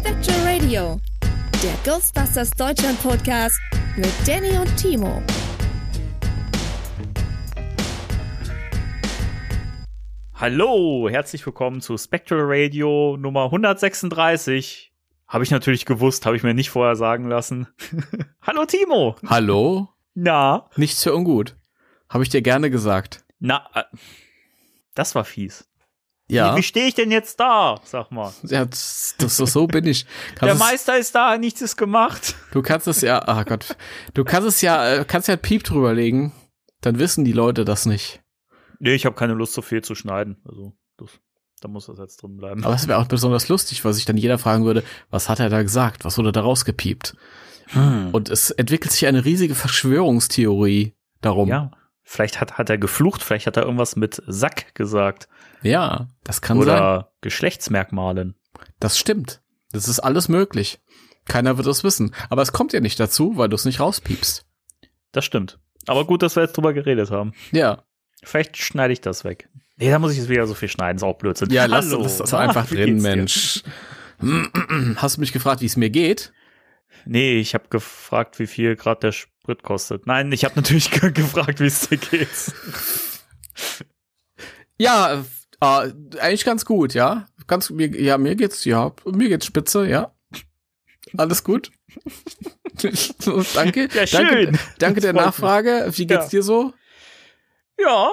[0.00, 1.00] Spectral Radio,
[1.62, 3.60] der Ghostbusters Deutschland Podcast
[3.98, 5.22] mit Danny und Timo.
[10.34, 14.90] Hallo, herzlich willkommen zu Spectral Radio Nummer 136.
[15.28, 17.68] Habe ich natürlich gewusst, habe ich mir nicht vorher sagen lassen.
[18.42, 19.16] Hallo Timo.
[19.26, 19.90] Hallo?
[20.14, 21.56] Na, Nichts für ungut.
[22.08, 23.22] Habe ich dir gerne gesagt.
[23.38, 23.84] na, äh,
[24.94, 25.69] das war fies.
[26.30, 26.54] Ja.
[26.54, 27.80] Wie, wie stehe ich denn jetzt da?
[27.84, 28.32] Sag mal.
[28.44, 30.04] ja das, das, so, bin ich.
[30.40, 32.34] Der Kannst es, Meister ist da, nichts ist gemacht.
[32.52, 33.76] du kannst es ja, ach Gott,
[34.14, 36.32] du kannst es ja, äh, kannst ja Piep drüberlegen,
[36.80, 38.22] dann wissen die Leute das nicht.
[38.78, 40.38] Nee, ich habe keine Lust, so viel zu schneiden.
[40.44, 41.10] Also, das,
[41.60, 42.64] da muss das jetzt drin bleiben.
[42.64, 45.50] Aber es wäre auch besonders lustig, weil sich dann jeder fragen würde, was hat er
[45.50, 46.04] da gesagt?
[46.04, 47.16] Was wurde da rausgepiept?
[47.66, 48.10] Hm.
[48.12, 51.48] Und es entwickelt sich eine riesige Verschwörungstheorie darum.
[51.48, 51.70] Ja,
[52.02, 55.28] vielleicht hat, hat er geflucht, vielleicht hat er irgendwas mit Sack gesagt.
[55.62, 56.64] Ja, das kann sein.
[56.68, 58.34] Oder Geschlechtsmerkmalen.
[58.78, 59.42] Das stimmt.
[59.72, 60.80] Das ist alles möglich.
[61.26, 62.14] Keiner wird es wissen.
[62.28, 64.46] Aber es kommt ja nicht dazu, weil du es nicht rauspiepst.
[65.12, 65.58] Das stimmt.
[65.86, 67.32] Aber gut, dass wir jetzt drüber geredet haben.
[67.52, 67.84] Ja.
[68.22, 69.48] Vielleicht schneide ich das weg.
[69.76, 71.50] Nee, da muss ich jetzt wieder so viel schneiden, ist auch Blödsinn.
[71.50, 72.02] Ja, lass Hallo.
[72.02, 73.00] das, Ah, einfach wie drin?
[73.00, 73.62] Mensch.
[74.96, 76.32] Hast du mich gefragt, wie es mir geht?
[77.06, 80.06] Nee, ich habe gefragt, wie viel gerade der Sprit kostet.
[80.06, 82.28] Nein, ich habe natürlich ge- gefragt, wie es dir geht.
[84.78, 85.24] Ja,
[85.60, 87.26] äh, eigentlich ganz gut, ja.
[87.46, 90.12] Ganz, mir, ja, mir geht's, ja, mir geht's spitze, ja.
[91.16, 91.70] Alles gut.
[93.54, 93.88] danke.
[93.92, 94.22] Ja, schön.
[94.52, 95.86] Danke, danke der Nachfrage.
[95.94, 96.30] Wie geht's Ja.
[96.30, 96.72] dir so?
[97.78, 98.10] Ja,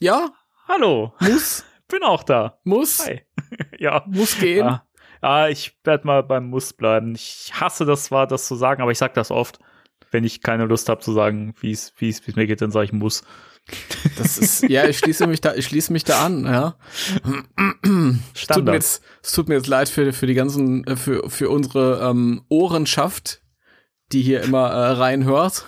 [0.00, 0.30] Ja,
[0.68, 1.12] hallo.
[1.20, 2.58] muss, Bin auch da.
[2.64, 3.22] muss, Hi.
[3.78, 4.04] ja.
[4.06, 4.66] muss gehen.
[4.66, 4.86] Ja.
[5.22, 7.14] ja, ich werde mal beim Muss bleiben.
[7.14, 9.58] Ich hasse das zwar, das zu sagen, aber ich sag das oft.
[10.10, 11.92] Wenn ich keine Lust habe zu sagen, wie es
[12.36, 13.24] mir geht, dann sage ich muss.
[14.16, 16.76] Das ist, ja, ich schließe mich da, ich schließe mich da an, ja.
[18.32, 21.28] Es tut mir jetzt, es tut mir jetzt leid für, für die ganzen, äh, für,
[21.28, 23.42] für unsere ähm, Ohrenschaft,
[24.12, 25.66] die hier immer äh, reinhört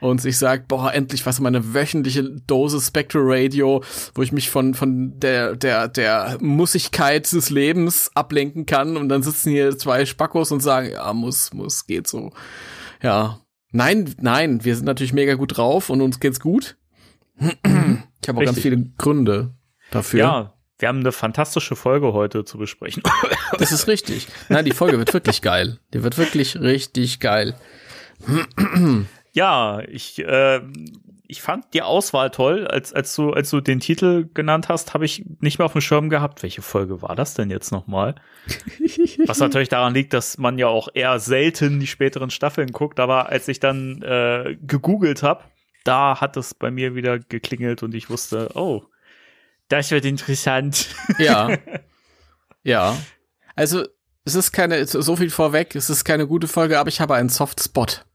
[0.00, 3.82] und sich sagt, boah, endlich was meine wöchentliche Dose Spectral Radio,
[4.14, 9.22] wo ich mich von, von der, der, der Mussigkeit des Lebens ablenken kann und dann
[9.22, 12.32] sitzen hier zwei Spackos und sagen, ja, muss, muss, geht so.
[13.02, 13.40] Ja.
[13.72, 16.76] Nein, nein, wir sind natürlich mega gut drauf und uns geht's gut.
[18.22, 19.52] Ich habe auch ganz viele Gründe
[19.90, 20.18] dafür.
[20.18, 23.02] Ja, wir haben eine fantastische Folge heute zu besprechen.
[23.58, 24.26] Das ist richtig.
[24.48, 25.78] Nein, die Folge wird wirklich geil.
[25.92, 27.54] Die wird wirklich richtig geil.
[29.32, 30.60] Ja, ich, äh,
[31.28, 32.66] ich fand die Auswahl toll.
[32.66, 35.80] Als, als, du, als du den Titel genannt hast, habe ich nicht mehr auf dem
[35.80, 36.42] Schirm gehabt.
[36.42, 38.14] Welche Folge war das denn jetzt nochmal?
[39.26, 43.00] Was natürlich daran liegt, dass man ja auch eher selten die späteren Staffeln guckt.
[43.00, 45.44] Aber als ich dann äh, gegoogelt habe,
[45.84, 48.84] da hat es bei mir wieder geklingelt und ich wusste, oh,
[49.68, 50.88] das wird interessant.
[51.18, 51.56] Ja.
[52.66, 52.96] Ja.
[53.56, 53.86] Also,
[54.24, 57.28] es ist keine, so viel vorweg, es ist keine gute Folge, aber ich habe einen
[57.28, 58.06] Softspot.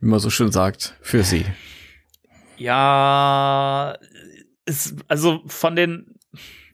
[0.00, 1.44] Wie man so schön sagt, für sie.
[2.56, 3.98] Ja,
[4.64, 6.18] es, also von den,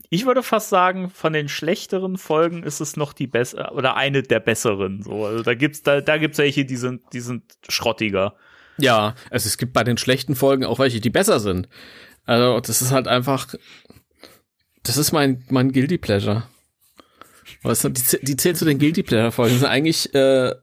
[0.09, 4.23] ich würde fast sagen, von den schlechteren Folgen ist es noch die bessere oder eine
[4.23, 5.03] der besseren.
[5.03, 8.35] So, also da gibt's da, da gibt's welche, die sind, die sind schrottiger.
[8.77, 11.67] Ja, also es gibt bei den schlechten Folgen auch welche, die besser sind.
[12.25, 13.55] Also, das ist halt einfach,
[14.83, 16.43] das ist mein, mein Guilty Pleasure.
[17.63, 19.53] Du, die, die zählt zu den Guilty Pleasure Folgen.
[19.53, 20.53] Das sind eigentlich, äh,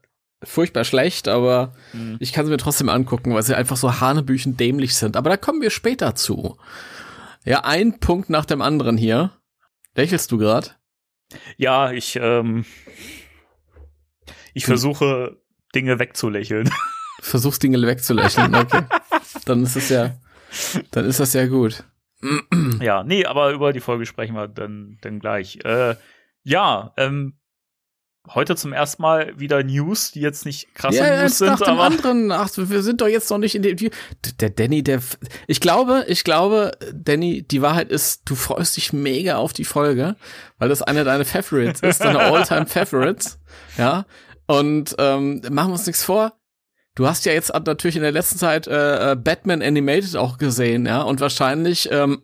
[0.47, 2.17] furchtbar schlecht, aber mhm.
[2.21, 5.17] ich kann sie mir trotzdem angucken, weil sie einfach so hanebüchen dämlich sind.
[5.17, 6.57] Aber da kommen wir später zu.
[7.45, 9.33] Ja, ein Punkt nach dem anderen hier.
[9.95, 10.71] Lächelst du gerade?
[11.57, 12.65] Ja, ich, ähm,
[14.55, 14.69] ich hm.
[14.69, 15.39] versuche
[15.75, 16.71] Dinge wegzulächeln.
[17.25, 18.83] Versuchst Dinge wegzulächeln, okay.
[19.47, 20.15] dann ist es ja,
[20.91, 21.85] dann ist das ja gut.
[22.81, 25.59] ja, nee, aber über die Folge sprechen wir dann, dann gleich.
[25.65, 25.97] Äh,
[26.43, 27.39] ja, ähm,
[28.29, 31.75] heute zum ersten Mal wieder News, die jetzt nicht krasse ja, News sind, nach dem
[31.75, 32.31] aber anderen.
[32.31, 33.91] Ach, wir sind doch jetzt noch nicht in dem
[34.41, 35.01] der Danny, der
[35.47, 40.17] ich glaube, ich glaube, Danny, die Wahrheit ist, du freust dich mega auf die Folge,
[40.59, 43.39] weil das eine deiner Favorites ist, deine Alltime Favorites,
[43.79, 44.05] ja?
[44.47, 46.35] Und ähm, machen wir uns nichts vor.
[46.95, 50.87] Du hast ja jetzt natürlich in der letzten Zeit äh, äh, Batman Animated auch gesehen,
[50.87, 52.23] ja, und wahrscheinlich ähm,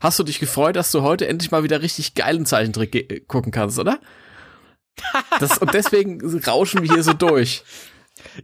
[0.00, 3.78] hast du dich gefreut, dass du heute endlich mal wieder richtig geilen Zeichentrick gucken kannst,
[3.78, 4.00] oder?
[5.38, 7.62] Das, und deswegen rauschen wir hier so durch.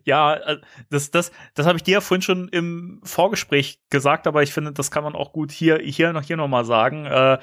[0.05, 4.45] Ja, äh, das, das, das habe ich dir ja vorhin schon im Vorgespräch gesagt, aber
[4.45, 7.07] ich finde, das kann man auch gut hier, hier noch hier noch mal sagen.
[7.07, 7.39] Äh,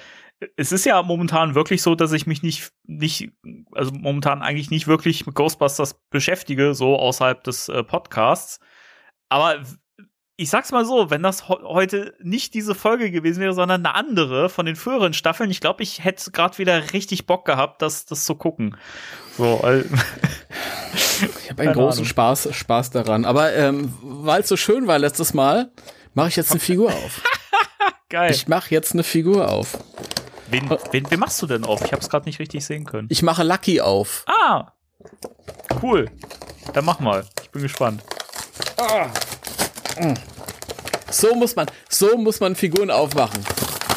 [0.58, 3.32] es ist ja momentan wirklich so, dass ich mich nicht, nicht,
[3.74, 8.60] also momentan eigentlich nicht wirklich mit Ghostbusters beschäftige, so außerhalb des äh, Podcasts.
[9.30, 9.62] Aber
[10.38, 14.50] ich sag's mal so, wenn das heute nicht diese Folge gewesen wäre, sondern eine andere
[14.50, 18.26] von den früheren Staffeln, ich glaube, ich hätte gerade wieder richtig Bock gehabt, das, das
[18.26, 18.76] zu gucken.
[19.38, 19.84] So, äh,
[20.94, 23.26] ich habe einen großen Spaß, Spaß daran.
[23.26, 25.72] Aber ähm, weil es so schön war letztes Mal,
[26.16, 27.22] mache ich jetzt eine Figur auf.
[28.10, 28.32] Geil.
[28.32, 29.78] Ich mache jetzt eine Figur auf.
[30.52, 31.82] Wen, wen, wen machst du denn auf?
[31.86, 33.08] Ich habe es gerade nicht richtig sehen können.
[33.10, 34.26] Ich mache Lucky auf.
[34.28, 34.74] Ah,
[35.82, 36.12] cool.
[36.74, 37.26] Dann mach mal.
[37.42, 38.04] Ich bin gespannt.
[38.78, 39.08] Ah.
[41.10, 43.42] So muss man, so muss man Figuren aufmachen.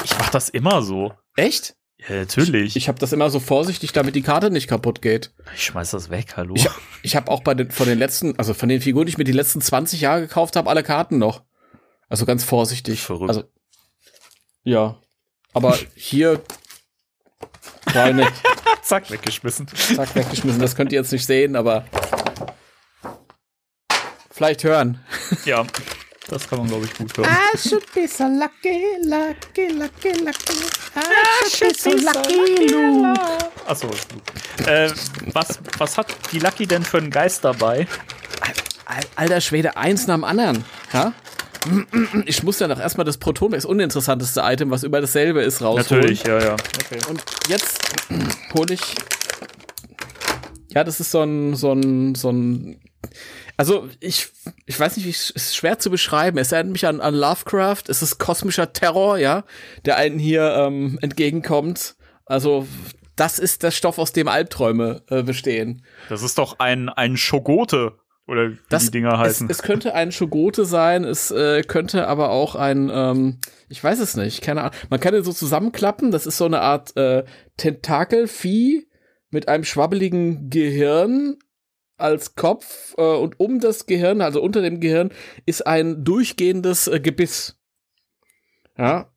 [0.04, 1.12] Ich mach das immer so.
[1.36, 1.76] Echt?
[1.98, 2.68] Ja, natürlich.
[2.68, 5.32] Ich, ich habe das immer so vorsichtig, damit die Karte nicht kaputt geht.
[5.54, 6.54] Ich schmeiß das weg, hallo.
[6.54, 6.68] Ich,
[7.02, 9.24] ich habe auch bei den von den letzten, also von den Figuren, die ich mir
[9.24, 11.42] die letzten 20 Jahre gekauft habe, alle Karten noch.
[12.08, 13.00] Also ganz vorsichtig.
[13.00, 13.30] Verrückt.
[13.30, 13.44] Also
[14.62, 14.98] ja,
[15.54, 16.40] aber hier
[18.12, 18.32] nicht.
[18.82, 19.66] Zack weggeschmissen.
[19.68, 20.60] Zack weggeschmissen.
[20.60, 21.84] Das könnt ihr jetzt nicht sehen, aber
[24.30, 25.00] vielleicht hören.
[25.44, 25.64] Ja.
[26.28, 27.28] Das kann man, glaube ich, gut hören.
[27.28, 30.64] I should be so lucky, lucky, lucky, lucky.
[30.96, 33.12] I should be so lucky, Lou.
[33.66, 34.66] Achso, ist gut.
[34.66, 34.90] Äh,
[35.34, 37.86] was, was hat die Lucky denn für einen Geist dabei?
[39.16, 40.64] Alter Schwede, eins nach dem anderen.
[40.94, 41.12] Ja?
[42.26, 46.02] Ich muss ja noch erstmal das Proton, das uninteressanteste Item, was über dasselbe ist, rausholen.
[46.02, 46.52] Natürlich, ja, ja.
[46.52, 46.98] Okay.
[47.08, 47.78] Und jetzt
[48.54, 48.94] hole ich.
[50.70, 52.80] Ja, das ist so ein, so ein, so ein
[53.56, 54.28] also ich,
[54.66, 56.38] ich weiß nicht, es ist schwer zu beschreiben.
[56.38, 57.84] Es erinnert mich an, an Lovecraft.
[57.88, 59.44] Es ist kosmischer Terror, ja,
[59.84, 61.94] der einen hier ähm, entgegenkommt.
[62.26, 62.66] Also
[63.16, 65.84] das ist der Stoff, aus dem Albträume äh, bestehen.
[66.08, 67.92] Das ist doch ein, ein Schogote.
[68.26, 69.50] Oder wie das, die Dinger heißen.
[69.50, 73.38] Es, es könnte ein Schogote sein, es äh, könnte aber auch ein, ähm,
[73.68, 74.74] ich weiß es nicht, keine Ahnung.
[74.88, 77.24] Man kann den so zusammenklappen, das ist so eine Art äh,
[77.58, 78.88] Tentakelvieh
[79.30, 81.36] mit einem schwabbeligen Gehirn
[81.96, 85.10] als Kopf äh, und um das Gehirn, also unter dem Gehirn,
[85.44, 87.60] ist ein durchgehendes äh, Gebiss.
[88.78, 89.10] Ja.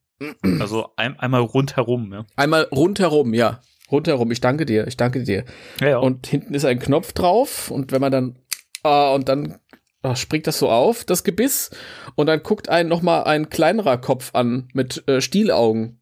[0.58, 2.26] Also ein, einmal rundherum, ja.
[2.36, 3.60] Einmal rundherum, ja.
[3.90, 4.30] Rundherum.
[4.32, 5.44] Ich danke dir, ich danke dir.
[5.80, 5.98] Ja, ja.
[5.98, 8.38] Und hinten ist ein Knopf drauf und wenn man dann
[8.84, 9.58] äh, und dann
[10.02, 11.70] äh, springt das so auf, das Gebiss,
[12.14, 16.00] und dann guckt einen noch mal ein kleinerer Kopf an mit äh, Stielaugen.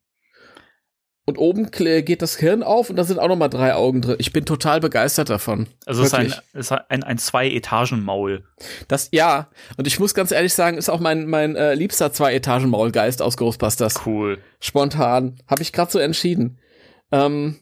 [1.28, 4.14] Und oben geht das Hirn auf und da sind auch noch mal drei Augen drin.
[4.20, 5.66] Ich bin total begeistert davon.
[5.84, 8.44] Also es ist ein, ist ein, ein Zwei-Etagen-Maul.
[8.86, 9.50] Das, ja.
[9.76, 14.06] Und ich muss ganz ehrlich sagen, ist auch mein, mein äh, liebster Zwei-Etagen-Maulgeist aus Ghostbusters.
[14.06, 14.38] Cool.
[14.60, 15.40] Spontan.
[15.48, 16.60] Habe ich gerade so entschieden.
[17.10, 17.58] Ähm,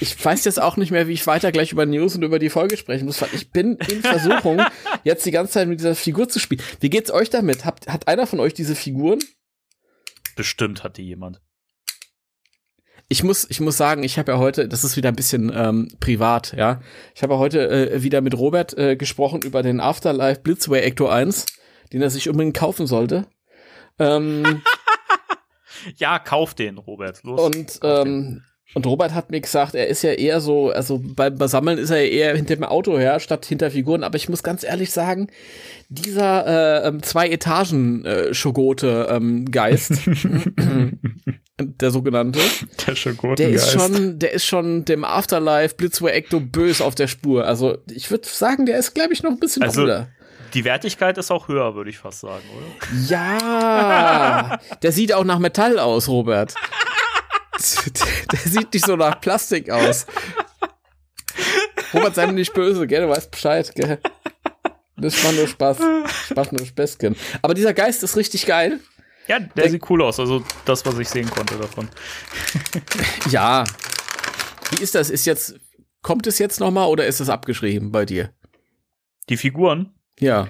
[0.00, 2.50] ich weiß jetzt auch nicht mehr, wie ich weiter gleich über News und über die
[2.50, 3.22] Folge sprechen muss.
[3.32, 4.62] Ich bin in Versuchung,
[5.04, 6.62] jetzt die ganze Zeit mit dieser Figur zu spielen.
[6.80, 7.64] Wie geht's euch damit?
[7.64, 9.20] Habt, hat einer von euch diese Figuren?
[10.36, 11.40] Bestimmt hat die jemand
[13.08, 15.88] ich muss, ich muss sagen, ich habe ja heute, das ist wieder ein bisschen ähm,
[16.00, 16.80] privat, ja.
[17.14, 21.06] Ich habe ja heute äh, wieder mit Robert äh, gesprochen über den Afterlife Blitzway Ecto
[21.06, 21.46] 1,
[21.92, 23.26] den er sich unbedingt kaufen sollte.
[23.98, 24.62] Ähm,
[25.96, 27.22] ja, kauf den, Robert.
[27.24, 27.40] Los.
[27.40, 28.42] Und ähm,
[28.74, 32.10] und Robert hat mir gesagt, er ist ja eher so, also beim Sammeln ist er
[32.10, 34.02] eher hinter dem Auto her, statt hinter Figuren.
[34.02, 35.28] Aber ich muss ganz ehrlich sagen,
[35.88, 39.92] dieser äh, ähm, zwei Etagen äh, Schogote ähm, Geist,
[41.60, 42.40] der sogenannte,
[42.84, 47.06] der Schogote der ist schon, der ist schon dem Afterlife Blitzway Ecto bös auf der
[47.06, 47.46] Spur.
[47.46, 50.08] Also ich würde sagen, der ist, glaube ich, noch ein bisschen also, cooler.
[50.52, 53.00] Die Wertigkeit ist auch höher, würde ich fast sagen, oder?
[53.08, 56.54] Ja, der sieht auch nach Metall aus, Robert.
[58.32, 60.06] der sieht nicht so nach Plastik aus.
[61.92, 63.02] Robert, sei mir nicht böse, gell?
[63.02, 64.00] Du weißt Bescheid, gell?
[64.96, 65.78] Das war nur Spaß.
[66.30, 67.16] Spaß nur Späßchen.
[67.42, 68.80] Aber dieser Geist ist richtig geil.
[69.26, 70.20] Ja, der, der sieht cool aus.
[70.20, 71.88] Also das, was ich sehen konnte davon.
[73.30, 73.64] ja.
[74.70, 75.10] Wie ist das?
[75.10, 75.54] Ist jetzt,
[76.02, 78.30] kommt es jetzt nochmal oder ist es abgeschrieben bei dir?
[79.28, 79.94] Die Figuren?
[80.20, 80.48] Ja.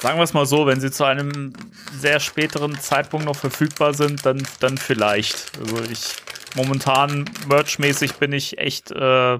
[0.00, 1.52] Sagen wir es mal so, wenn sie zu einem
[1.92, 5.50] sehr späteren Zeitpunkt noch verfügbar sind, dann, dann vielleicht.
[5.58, 6.14] Also ich
[6.54, 9.38] momentan merchmäßig bin ich echt äh,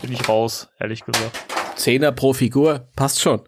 [0.00, 1.38] bin ich raus, ehrlich gesagt.
[1.76, 3.42] Zehner pro Figur, passt schon.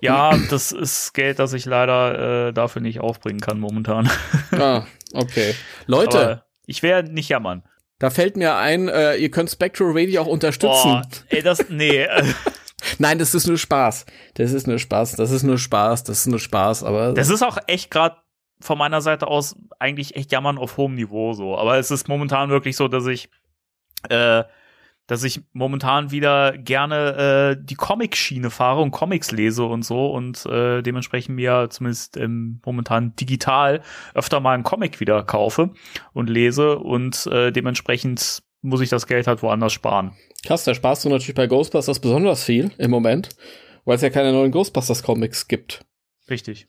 [0.00, 4.08] Ja, das ist Geld, das ich leider äh, dafür nicht aufbringen kann momentan.
[4.52, 5.54] Ah, okay.
[5.86, 7.64] Leute, Aber ich werde nicht jammern.
[7.98, 11.02] Da fällt mir ein, äh, ihr könnt Spectral Radio auch unterstützen.
[11.02, 12.06] Boah, ey, das, nee.
[12.98, 14.06] Nein, das ist nur Spaß.
[14.34, 15.16] Das ist nur Spaß.
[15.16, 16.04] Das ist nur Spaß.
[16.04, 16.84] Das ist nur Spaß.
[16.84, 18.16] Aber das ist auch echt gerade
[18.60, 21.56] von meiner Seite aus eigentlich echt jammern auf hohem Niveau so.
[21.56, 23.30] Aber es ist momentan wirklich so, dass ich
[24.08, 24.44] äh,
[25.08, 30.44] dass ich momentan wieder gerne äh, die Comic-Schiene fahre und Comics lese und so und
[30.44, 33.80] äh, dementsprechend mir zumindest ähm, momentan digital
[34.14, 35.70] öfter mal einen Comic wieder kaufe
[36.12, 40.12] und lese und äh, dementsprechend muss ich das Geld halt woanders sparen.
[40.46, 43.30] Krass, da sparst du natürlich bei Ghostbusters besonders viel im Moment,
[43.84, 45.84] weil es ja keine neuen Ghostbusters-Comics gibt.
[46.30, 46.66] Richtig.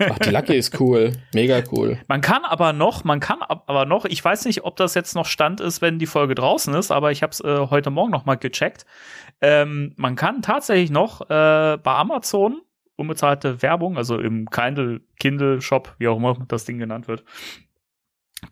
[0.00, 1.12] Ach, die Lucky ist cool.
[1.32, 1.98] Mega cool.
[2.08, 5.26] Man kann aber noch, man kann aber noch, ich weiß nicht, ob das jetzt noch
[5.26, 8.26] Stand ist, wenn die Folge draußen ist, aber ich habe es äh, heute Morgen noch
[8.26, 8.84] mal gecheckt.
[9.40, 12.62] Ähm, man kann tatsächlich noch äh, bei Amazon
[12.96, 17.24] unbezahlte Werbung, also im Kindle, Kindle Shop, wie auch immer das Ding genannt wird,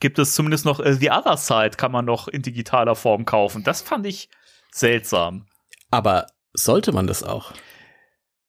[0.01, 3.63] gibt es zumindest noch äh, The Other Side, kann man noch in digitaler Form kaufen.
[3.65, 4.29] Das fand ich
[4.73, 5.47] seltsam.
[5.91, 7.53] Aber sollte man das auch?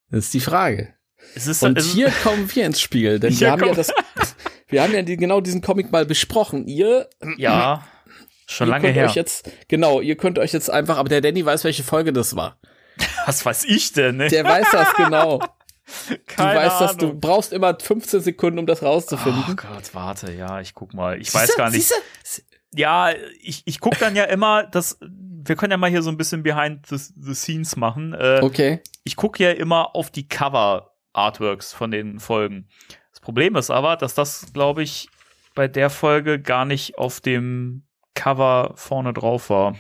[0.10, 0.94] Das ist die Frage.
[1.36, 3.92] Ist, und hier kommen wir ins Spiel, denn wir haben ja das,
[4.68, 6.68] wir haben ja die, genau diesen Comic mal besprochen.
[6.68, 7.86] Ihr, ja,
[8.48, 9.06] schon lange her.
[9.06, 12.36] Euch jetzt, genau, ihr könnt euch jetzt einfach, aber der Danny weiß, welche Folge das
[12.36, 12.60] war.
[13.26, 14.18] Was weiß ich denn?
[14.18, 14.30] Ne?
[14.30, 15.42] Der weiß das genau.
[16.28, 19.44] Keine du weißt, dass du brauchst immer 15 Sekunden, um das rauszufinden.
[19.50, 21.20] Oh Gott, warte, ja, ich guck mal.
[21.20, 21.88] Ich siehste, weiß gar nicht.
[21.88, 22.44] Siehste?
[22.74, 26.18] Ja, ich, ich guck dann ja immer, dass wir können ja mal hier so ein
[26.18, 28.14] bisschen behind the, the scenes machen.
[28.14, 28.82] Äh, okay.
[29.04, 32.68] Ich gucke ja immer auf die Cover Artworks von den Folgen.
[33.12, 35.10] Das Problem ist aber, dass das, glaube ich,
[35.56, 39.76] bei der Folge gar nicht auf dem Cover vorne drauf war.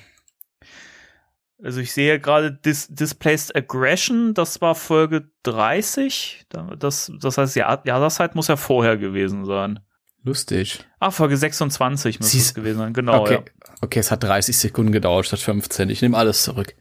[1.64, 6.46] Also ich sehe gerade Dis Displaced Aggression, das war Folge 30.
[6.78, 9.80] Das, das heißt, ja, ja, das halt muss ja vorher gewesen sein.
[10.24, 10.80] Lustig.
[11.00, 13.22] Ah, Folge 26 muss es gewesen sein, genau.
[13.22, 13.40] Okay.
[13.46, 13.74] Ja.
[13.82, 15.90] okay, es hat 30 Sekunden gedauert statt 15.
[15.90, 16.76] Ich nehme alles zurück.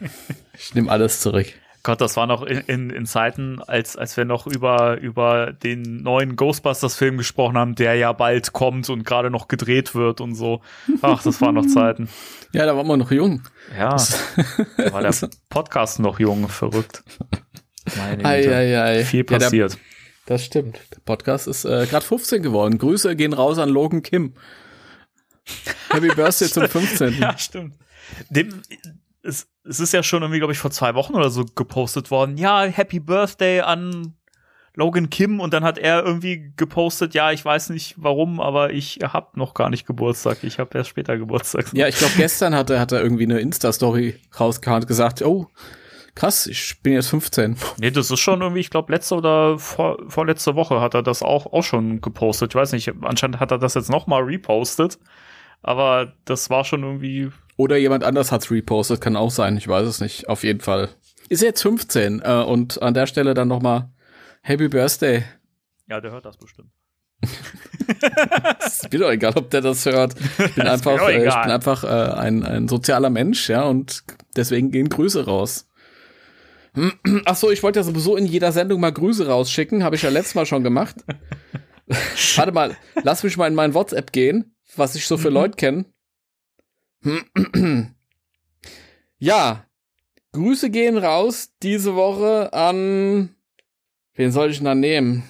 [0.58, 1.52] ich nehme alles zurück.
[1.86, 6.02] Gott, das war noch in, in, in Zeiten, als, als wir noch über, über den
[6.02, 10.62] neuen Ghostbusters-Film gesprochen haben, der ja bald kommt und gerade noch gedreht wird und so.
[11.00, 12.08] Ach, das waren noch Zeiten.
[12.52, 13.42] Ja, da waren wir noch jung.
[13.76, 13.96] Ja,
[14.78, 15.14] da war der
[15.50, 17.04] Podcast noch jung, verrückt.
[17.96, 19.04] Meine ei, ei, ei.
[19.04, 19.72] Viel passiert.
[19.72, 19.84] Ja, der,
[20.26, 20.80] das stimmt.
[20.92, 22.78] Der Podcast ist äh, gerade 15 geworden.
[22.78, 24.34] Grüße gehen raus an Logan Kim.
[25.90, 27.16] Happy Birthday zum 15.
[27.20, 27.74] Ja, stimmt.
[28.30, 28.62] Dem,
[29.26, 32.36] es, es ist ja schon irgendwie, glaube ich, vor zwei Wochen oder so gepostet worden.
[32.36, 34.14] Ja, Happy Birthday an
[34.74, 38.98] Logan Kim und dann hat er irgendwie gepostet, ja, ich weiß nicht warum, aber ich
[39.02, 40.44] hab noch gar nicht Geburtstag.
[40.44, 41.66] Ich habe erst später Geburtstag.
[41.72, 45.48] Ja, ich glaube, gestern hat er, hat er irgendwie eine Insta-Story rausgehauen und gesagt, oh,
[46.14, 47.56] krass, ich bin jetzt 15.
[47.78, 51.22] Nee, das ist schon irgendwie, ich glaube, letzte oder vor, vorletzte Woche hat er das
[51.22, 52.52] auch, auch schon gepostet.
[52.52, 54.98] Ich weiß nicht, anscheinend hat er das jetzt noch mal repostet.
[55.62, 59.86] Aber das war schon irgendwie oder jemand anders hat's repostet, kann auch sein, ich weiß
[59.86, 60.28] es nicht.
[60.28, 60.90] Auf jeden Fall.
[61.28, 63.90] Ist jetzt 15 äh, und an der Stelle dann nochmal
[64.42, 65.24] Happy Birthday.
[65.88, 66.70] Ja, der hört das bestimmt.
[68.64, 70.14] ist mir doch egal, ob der das hört.
[70.38, 74.04] Ich bin einfach, äh, ich bin einfach äh, ein, ein sozialer Mensch, ja, und
[74.36, 75.68] deswegen gehen Grüße raus.
[77.24, 80.10] Ach so, ich wollte ja sowieso in jeder Sendung mal Grüße rausschicken, habe ich ja
[80.10, 80.96] letztes Mal schon gemacht.
[82.36, 85.34] Warte mal, lass mich mal in mein WhatsApp gehen, was ich so für mhm.
[85.34, 85.84] Leute kenne.
[89.18, 89.66] Ja,
[90.32, 93.34] Grüße gehen raus diese Woche an.
[94.12, 95.26] Wen soll ich denn da nehmen?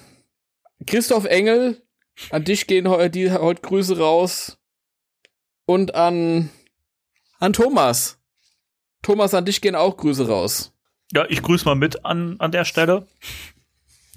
[0.85, 1.81] Christoph Engel,
[2.29, 4.57] an dich gehen heute, heute Grüße raus.
[5.65, 6.49] Und an,
[7.39, 8.19] an Thomas.
[9.01, 10.73] Thomas, an dich gehen auch Grüße raus.
[11.13, 13.07] Ja, ich grüße mal mit an, an der Stelle.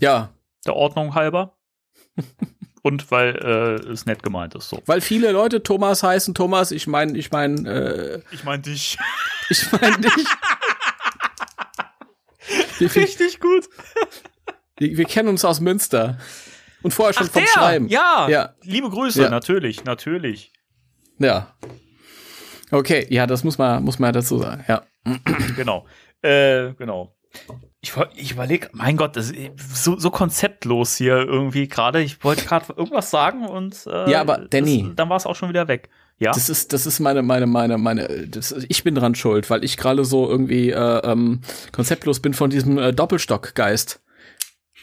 [0.00, 0.34] Ja.
[0.66, 1.56] Der Ordnung halber.
[2.82, 4.68] und weil äh, es nett gemeint ist.
[4.68, 4.82] So.
[4.86, 6.70] Weil viele Leute Thomas heißen Thomas.
[6.70, 7.68] Ich meine, ich meine.
[7.68, 8.98] Äh, ich meine dich.
[9.52, 10.26] Ich meine dich.
[12.94, 13.68] Richtig gut.
[14.78, 16.18] Wir, wir, kennen uns aus Münster
[16.82, 17.50] und vorher schon Ach, vom der?
[17.50, 17.88] Schreiben.
[17.88, 18.54] Ja, ja.
[18.62, 19.28] Liebe Grüße, ja.
[19.28, 20.52] natürlich, natürlich.
[21.18, 21.52] Ja.
[22.70, 24.64] Okay, ja, das muss man muss man dazu sagen.
[24.68, 24.86] Ja.
[25.56, 25.84] Genau.
[26.22, 27.16] Äh, genau.
[27.82, 29.38] Ich, ich überlege, mein Gott, das ist
[29.72, 32.02] so, so konzeptlos hier irgendwie gerade.
[32.02, 34.84] Ich wollte gerade irgendwas sagen und äh, Ja, aber Danny.
[34.86, 35.88] das, dann war es auch schon wieder weg.
[36.18, 36.32] Ja.
[36.32, 39.78] Das ist, das ist meine, meine, meine, meine, das, ich bin dran schuld, weil ich
[39.78, 41.40] gerade so irgendwie äh, ähm,
[41.72, 44.00] konzeptlos bin von diesem äh, Doppelstockgeist.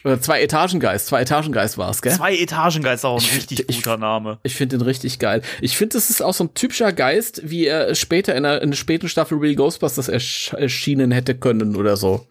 [0.04, 2.12] Oder zwei Etagengeist, zwei Etagengeist war's, gell?
[2.12, 4.38] Zwei Etagengeist auch ein Ich- richtig ich- guter Name.
[4.42, 5.42] Ich finde den richtig geil.
[5.60, 8.70] Ich finde, das ist auch so ein typischer Geist, wie er später in einer, in
[8.70, 12.26] einer späten Staffel Real Ghostbusters ersch erschienen hätte können oder so.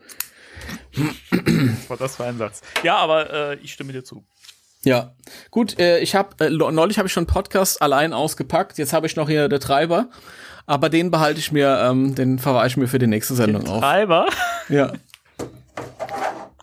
[0.92, 2.62] Was war das für ein Satz?
[2.84, 4.24] Ja, aber äh, ich stimme dir zu.
[4.84, 5.14] Ja,
[5.52, 5.80] gut.
[5.80, 8.78] Äh, ich habe äh, neulich habe ich schon Podcast allein ausgepackt.
[8.78, 10.10] Jetzt habe ich noch hier der Treiber,
[10.66, 13.82] aber den behalte ich mir, ähm, den verweise ich mir für die nächste Sendung auf.
[13.82, 14.28] Treiber.
[14.70, 14.94] Ja,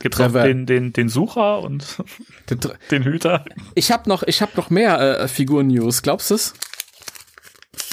[0.00, 1.82] Gibt den, den, den Sucher und
[2.46, 3.44] Tre- den Hüter.
[3.74, 6.02] ich habe noch, ich habe noch mehr äh, Figuren-News.
[6.02, 6.52] Glaubst du's?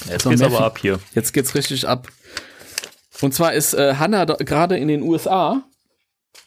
[0.09, 0.99] Jetzt noch geht's aber ab hier.
[1.13, 2.07] Jetzt geht's richtig ab.
[3.21, 5.63] Und zwar ist äh, Hannah gerade in den USA.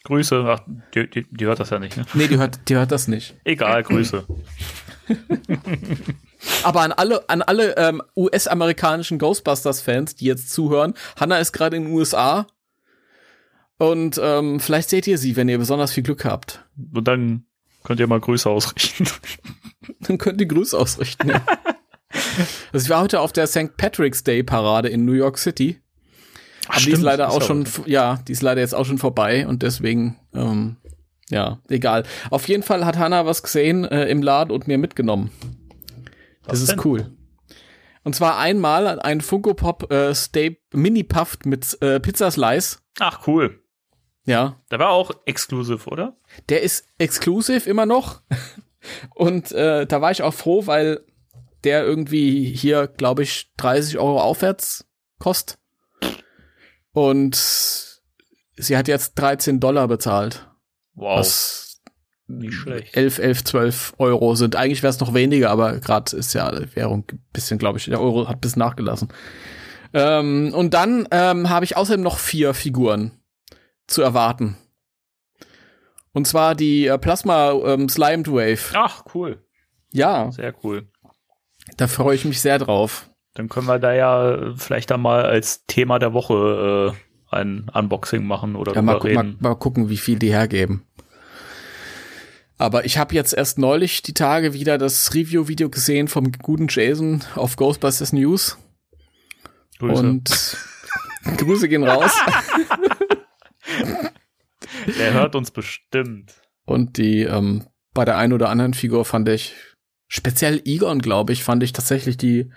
[0.03, 0.45] Grüße.
[0.47, 0.61] Ach,
[0.93, 2.05] die, die, die hört das ja nicht, ne?
[2.13, 3.35] Nee, die hört, die hört das nicht.
[3.43, 4.25] Egal, Grüße.
[6.63, 11.85] Aber an alle, an alle ähm, US-amerikanischen Ghostbusters-Fans, die jetzt zuhören, Hannah ist gerade in
[11.85, 12.47] den USA.
[13.77, 16.63] Und ähm, vielleicht seht ihr sie, wenn ihr besonders viel Glück habt.
[16.93, 17.45] Und dann
[17.83, 19.07] könnt ihr mal Grüße ausrichten.
[19.99, 21.29] Dann könnt ihr Grüße ausrichten.
[21.29, 21.45] Ja.
[22.73, 23.77] also ich war heute auf der St.
[23.77, 25.79] Patrick's Day Parade in New York City.
[26.67, 29.47] Aber die ist leider auch schon, f- ja, die ist leider jetzt auch schon vorbei
[29.47, 30.77] und deswegen, ähm,
[31.29, 32.03] ja, egal.
[32.29, 35.31] Auf jeden Fall hat Hannah was gesehen äh, im Laden und mir mitgenommen.
[36.43, 36.81] Das Was ist denn?
[36.83, 37.11] cool.
[38.03, 42.77] Und zwar einmal ein Funko Pop äh, Stay Mini Puffed mit äh, Pizza Slice.
[42.99, 43.61] Ach, cool.
[44.27, 46.17] Ja, Der war auch exklusiv, oder?
[46.49, 48.21] der ist exklusiv immer noch.
[49.15, 51.03] Und äh, da war ich auch froh, weil
[51.63, 54.85] der irgendwie hier, glaube ich, 30 Euro aufwärts
[55.19, 55.57] kostet.
[56.95, 57.35] Und
[58.55, 60.47] sie hat jetzt 13 Dollar bezahlt.
[60.93, 61.19] Wow.
[61.19, 61.81] Was
[62.27, 62.95] Nicht schlecht.
[62.95, 64.55] 11, 11, 12 Euro sind.
[64.55, 67.85] Eigentlich wäre es noch weniger, aber gerade ist ja die Währung ein bisschen, glaube ich,
[67.85, 69.09] der Euro hat bis nachgelassen.
[69.93, 73.11] Ähm, und dann ähm, habe ich außerdem noch vier Figuren
[73.87, 74.57] zu erwarten.
[76.13, 78.71] Und zwar die äh, Plasma ähm, Slimed Wave.
[78.73, 79.43] Ach, cool.
[79.91, 80.87] Ja, Sehr cool.
[81.77, 83.09] da freue ich mich sehr drauf.
[83.35, 86.93] Dann können wir da ja vielleicht dann mal als Thema der Woche
[87.31, 89.37] äh, ein Unboxing machen oder Ja, mal, gu- mal, reden.
[89.39, 90.85] mal gucken, wie viel die hergeben.
[92.57, 97.21] Aber ich habe jetzt erst neulich die Tage wieder das Review-Video gesehen vom guten Jason
[97.35, 98.57] auf Ghostbusters News.
[99.79, 100.01] Grüße.
[100.01, 100.57] Und
[101.37, 102.13] Grüße gehen raus.
[104.97, 106.33] Der hört uns bestimmt.
[106.65, 109.53] Und die ähm, bei der einen oder anderen Figur fand ich,
[110.07, 112.51] speziell Egon, glaube ich, fand ich tatsächlich die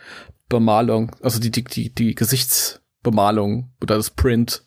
[0.48, 4.64] Bemalung, also die, die, die, die Gesichtsbemalung oder das Print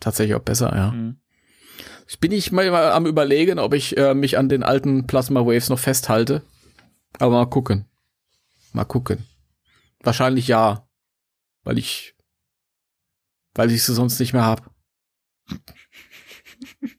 [0.00, 0.90] tatsächlich auch besser, ja.
[0.90, 1.20] Mhm.
[2.06, 5.68] Ich bin nicht mal am überlegen, ob ich äh, mich an den alten Plasma Waves
[5.68, 6.42] noch festhalte.
[7.18, 7.86] Aber mal gucken.
[8.72, 9.26] Mal gucken.
[10.00, 10.88] Wahrscheinlich ja.
[11.64, 12.16] Weil ich,
[13.54, 14.74] weil ich sie sonst nicht mehr hab.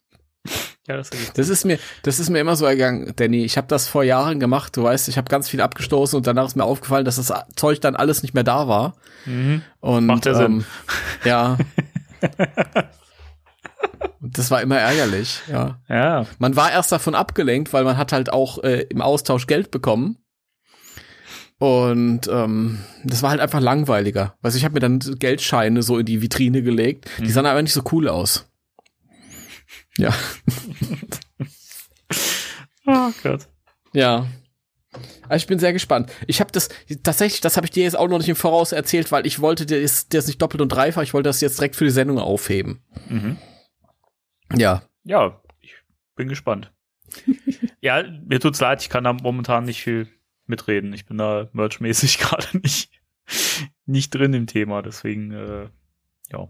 [0.90, 3.46] Ja, das ergibt Das ist mir, das ist mir immer so ergangen, Danny.
[3.46, 4.76] Ich habe das vor Jahren gemacht.
[4.76, 7.80] Du weißt, ich habe ganz viel abgestoßen und danach ist mir aufgefallen, dass das Zeug
[7.80, 8.96] dann alles nicht mehr da war.
[9.26, 9.62] Mhm.
[9.82, 10.46] Und Macht ja Sinn.
[10.46, 10.66] ähm,
[11.26, 11.58] ja.
[14.20, 15.42] Und das war immer ärgerlich.
[15.48, 15.80] Ja.
[15.88, 16.26] Ja.
[16.40, 20.18] Man war erst davon abgelenkt, weil man hat halt auch äh, im Austausch Geld bekommen.
[21.60, 24.34] Und ähm, das war halt einfach langweiliger.
[24.42, 27.10] Also ich habe mir dann Geldscheine so in die Vitrine gelegt.
[27.20, 28.49] Die sahen aber nicht so cool aus.
[30.00, 30.14] Ja.
[32.86, 33.48] Oh Gott.
[33.94, 34.26] Ja.
[35.28, 36.12] Also ich bin sehr gespannt.
[36.26, 36.70] Ich habe das
[37.04, 39.68] tatsächlich, das habe ich dir jetzt auch noch nicht im Voraus erzählt, weil ich wollte
[39.68, 42.18] dir das, das nicht doppelt und dreifach, ich wollte das jetzt direkt für die Sendung
[42.18, 42.82] aufheben.
[43.08, 43.38] Mhm.
[44.56, 44.82] Ja.
[45.04, 45.76] Ja, ich
[46.16, 46.72] bin gespannt.
[47.82, 50.08] ja, mir tut's leid, ich kann da momentan nicht viel
[50.48, 50.92] mitreden.
[50.94, 52.90] Ich bin da merchmäßig gerade nicht,
[53.86, 55.70] nicht drin im Thema, deswegen, äh,
[56.32, 56.50] ja.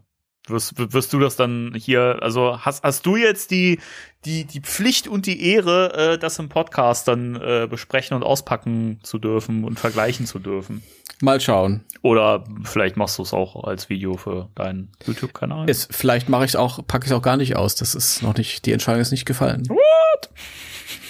[0.49, 3.79] Wirst, wirst du das dann hier, also hast, hast du jetzt die,
[4.25, 8.99] die, die Pflicht und die Ehre, äh, das im Podcast dann äh, besprechen und auspacken
[9.03, 10.83] zu dürfen und vergleichen zu dürfen?
[11.21, 11.83] Mal schauen.
[12.01, 15.69] Oder vielleicht machst du es auch als Video für deinen YouTube-Kanal.
[15.69, 17.75] Es, vielleicht mache ich auch, packe ich auch gar nicht aus.
[17.75, 19.67] Das ist noch nicht, die Entscheidung ist nicht gefallen.
[19.67, 20.29] What?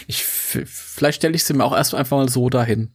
[0.08, 2.92] Ich, vielleicht stelle ich sie mir auch erst einfach mal so dahin.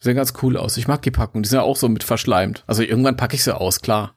[0.00, 0.76] Sehen ganz cool aus.
[0.76, 1.42] Ich mag die Packung.
[1.42, 2.64] Die sind ja auch so mit verschleimt.
[2.66, 4.14] Also irgendwann packe ich sie aus, klar.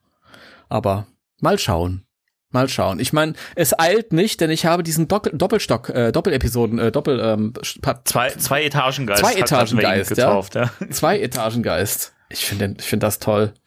[0.72, 1.06] Aber
[1.42, 2.06] mal schauen.
[2.50, 3.00] Mal schauen.
[3.00, 7.20] Ich meine, es eilt nicht, denn ich habe diesen Doppel Doppelstock, äh, Doppelepisoden, äh, Doppel,
[7.20, 7.54] ähm,
[8.06, 9.22] Zwei, zwei Etagengeist.
[9.22, 10.16] Zwei Etagengeist, ja.
[10.16, 10.72] getauft, ja.
[10.90, 12.14] zwei Etagengeist.
[12.30, 13.54] Ich finde, ich finde das toll.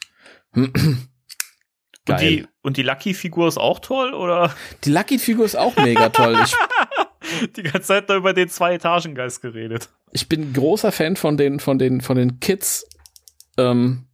[2.06, 4.54] Und die, und die Lucky-Figur ist auch toll, oder?
[4.84, 6.36] Die Lucky-Figur ist auch mega toll.
[6.44, 6.54] Ich,
[7.56, 9.88] Die ganze Zeit da über den Zwei-Etagen-Geist geredet.
[10.12, 12.86] ich bin großer Fan von den, von den, von den Kids.
[13.56, 14.04] Ähm,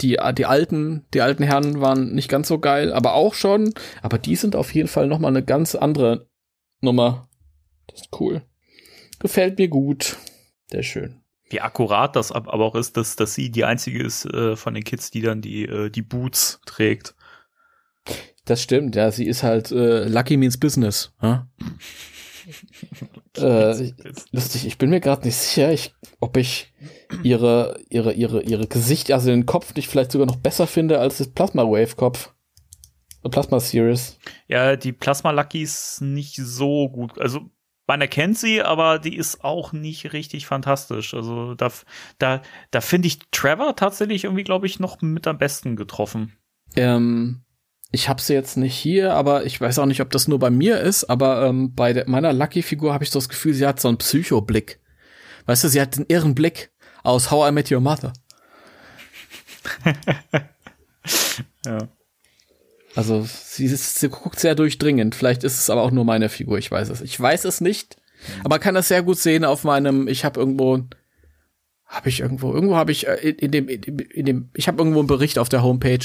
[0.00, 3.72] die, die alten, die alten Herren waren nicht ganz so geil, aber auch schon.
[4.02, 6.28] Aber die sind auf jeden Fall noch mal eine ganz andere
[6.80, 7.28] Nummer.
[7.86, 8.42] Das ist cool.
[9.18, 10.16] Gefällt mir gut.
[10.70, 11.20] Sehr schön.
[11.48, 14.74] Wie akkurat das ab- aber auch ist, dass, dass sie die einzige ist äh, von
[14.74, 17.14] den Kids, die dann die, äh, die Boots trägt.
[18.44, 19.12] Das stimmt, ja.
[19.12, 21.12] Sie ist halt äh, Lucky means Business.
[21.22, 21.46] Ja?
[23.36, 23.92] Äh,
[24.32, 26.72] lustig, ich bin mir gerade nicht sicher, ich, ob ich
[27.22, 31.18] ihre, ihre, ihre, ihre Gesicht, also den Kopf nicht vielleicht sogar noch besser finde als
[31.18, 32.32] das Plasma Wave Kopf.
[33.30, 34.18] Plasma Series.
[34.48, 37.20] Ja, die Plasma Lucky ist nicht so gut.
[37.20, 37.50] Also
[37.86, 41.14] man erkennt sie, aber die ist auch nicht richtig fantastisch.
[41.14, 41.70] Also da,
[42.18, 46.36] da, da finde ich Trevor tatsächlich irgendwie, glaube ich, noch mit am besten getroffen.
[46.74, 47.42] Ähm,
[47.92, 50.50] ich habe sie jetzt nicht hier, aber ich weiß auch nicht, ob das nur bei
[50.50, 53.80] mir ist, aber ähm, bei der, meiner Lucky-Figur habe ich so das Gefühl, sie hat
[53.80, 54.80] so einen Psycho-Blick.
[55.46, 58.12] Weißt du, sie hat den irren Blick aus How I Met Your Mother.
[61.64, 61.88] Ja.
[62.94, 65.14] Also sie, ist, sie guckt sehr durchdringend.
[65.14, 66.58] Vielleicht ist es aber auch nur meine Figur.
[66.58, 67.00] Ich weiß es.
[67.00, 67.96] Ich weiß es nicht.
[68.40, 70.08] Aber man kann das sehr gut sehen auf meinem.
[70.08, 70.80] Ich habe irgendwo.
[71.86, 72.52] Habe ich irgendwo.
[72.52, 73.68] Irgendwo habe ich äh, in, in dem.
[73.68, 74.50] In, in dem.
[74.54, 76.04] Ich habe irgendwo einen Bericht auf der Homepage.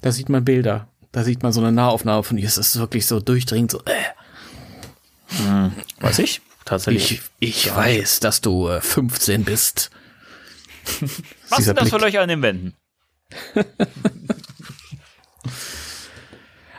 [0.00, 0.88] Da sieht man Bilder.
[1.12, 2.46] Da sieht man so eine Nahaufnahme von ihr.
[2.46, 3.70] Es ist wirklich so durchdringend.
[3.72, 3.82] So.
[3.84, 5.70] Äh.
[6.00, 6.40] Weiß ich?
[6.64, 7.22] Tatsächlich.
[7.40, 9.90] Ich, ich weiß, dass du äh, 15 bist.
[11.48, 11.98] Was sind das für.
[11.98, 12.74] Löcher an den Wänden?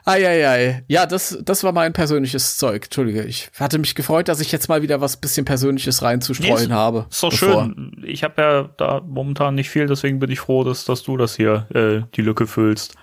[0.06, 0.84] Eieiei.
[0.88, 2.86] Ja, das, das war mein persönliches Zeug.
[2.86, 3.24] Entschuldige.
[3.24, 6.72] Ich hatte mich gefreut, dass ich jetzt mal wieder was bisschen Persönliches reinzustreuen Nee, ist-
[6.72, 7.06] habe.
[7.12, 8.04] Ist doch bevor- schön.
[8.06, 11.36] Ich habe ja da momentan nicht viel, deswegen bin ich froh, dass, dass du das
[11.36, 12.96] hier, äh, die Lücke füllst.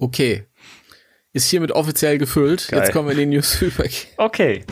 [0.00, 0.46] Okay.
[1.32, 2.68] Ist hiermit offiziell gefüllt.
[2.68, 2.80] Geil.
[2.80, 3.84] Jetzt kommen wir in die News über.
[4.16, 4.64] Okay.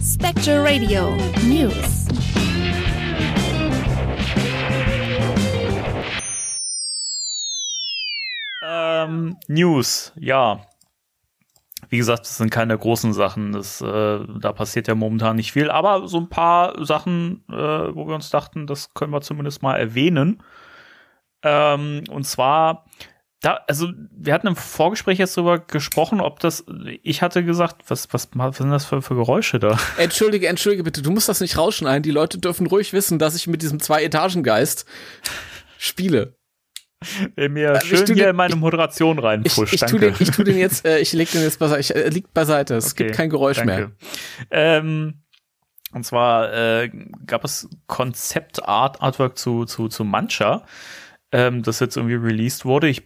[0.00, 2.06] Spectre Radio News.
[8.64, 10.60] Ähm, News, ja.
[11.88, 13.50] Wie gesagt, das sind keine großen Sachen.
[13.50, 15.70] Das, äh, da passiert ja momentan nicht viel.
[15.70, 19.76] Aber so ein paar Sachen, äh, wo wir uns dachten, das können wir zumindest mal
[19.76, 20.40] erwähnen.
[21.42, 22.84] Ähm, und zwar,
[23.40, 26.64] da, also wir hatten im Vorgespräch jetzt drüber gesprochen, ob das,
[27.02, 29.78] ich hatte gesagt, was, was, was sind das für, für Geräusche da?
[29.98, 31.02] Entschuldige, entschuldige bitte.
[31.02, 32.02] Du musst das nicht rausschneiden.
[32.02, 34.86] Die Leute dürfen ruhig wissen, dass ich mit diesem Zwei-Etagen-Geist
[35.78, 36.34] spiele.
[37.36, 39.74] Der mir ich schön hier den- in meine Moderation Ich, reinpusht.
[39.74, 40.12] ich, tu Danke.
[40.12, 41.80] den, ich tu den jetzt, äh, ich leg den jetzt beiseite.
[41.80, 42.74] Ich, äh, liegt beiseite.
[42.76, 43.78] Es Okay, gibt kein Geräusch mehr.
[43.80, 43.96] danke.
[44.50, 45.22] Ähm,
[45.92, 46.90] und zwar äh,
[47.26, 50.64] gab es Konzept-Art-Artwork zu, zu, zu Mancha,
[51.32, 52.88] ähm, das jetzt irgendwie released wurde.
[52.88, 53.02] Ich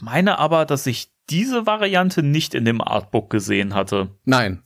[0.00, 4.08] meine aber, dass ich diese Variante nicht in dem Artbook gesehen hatte.
[4.24, 4.62] Nein.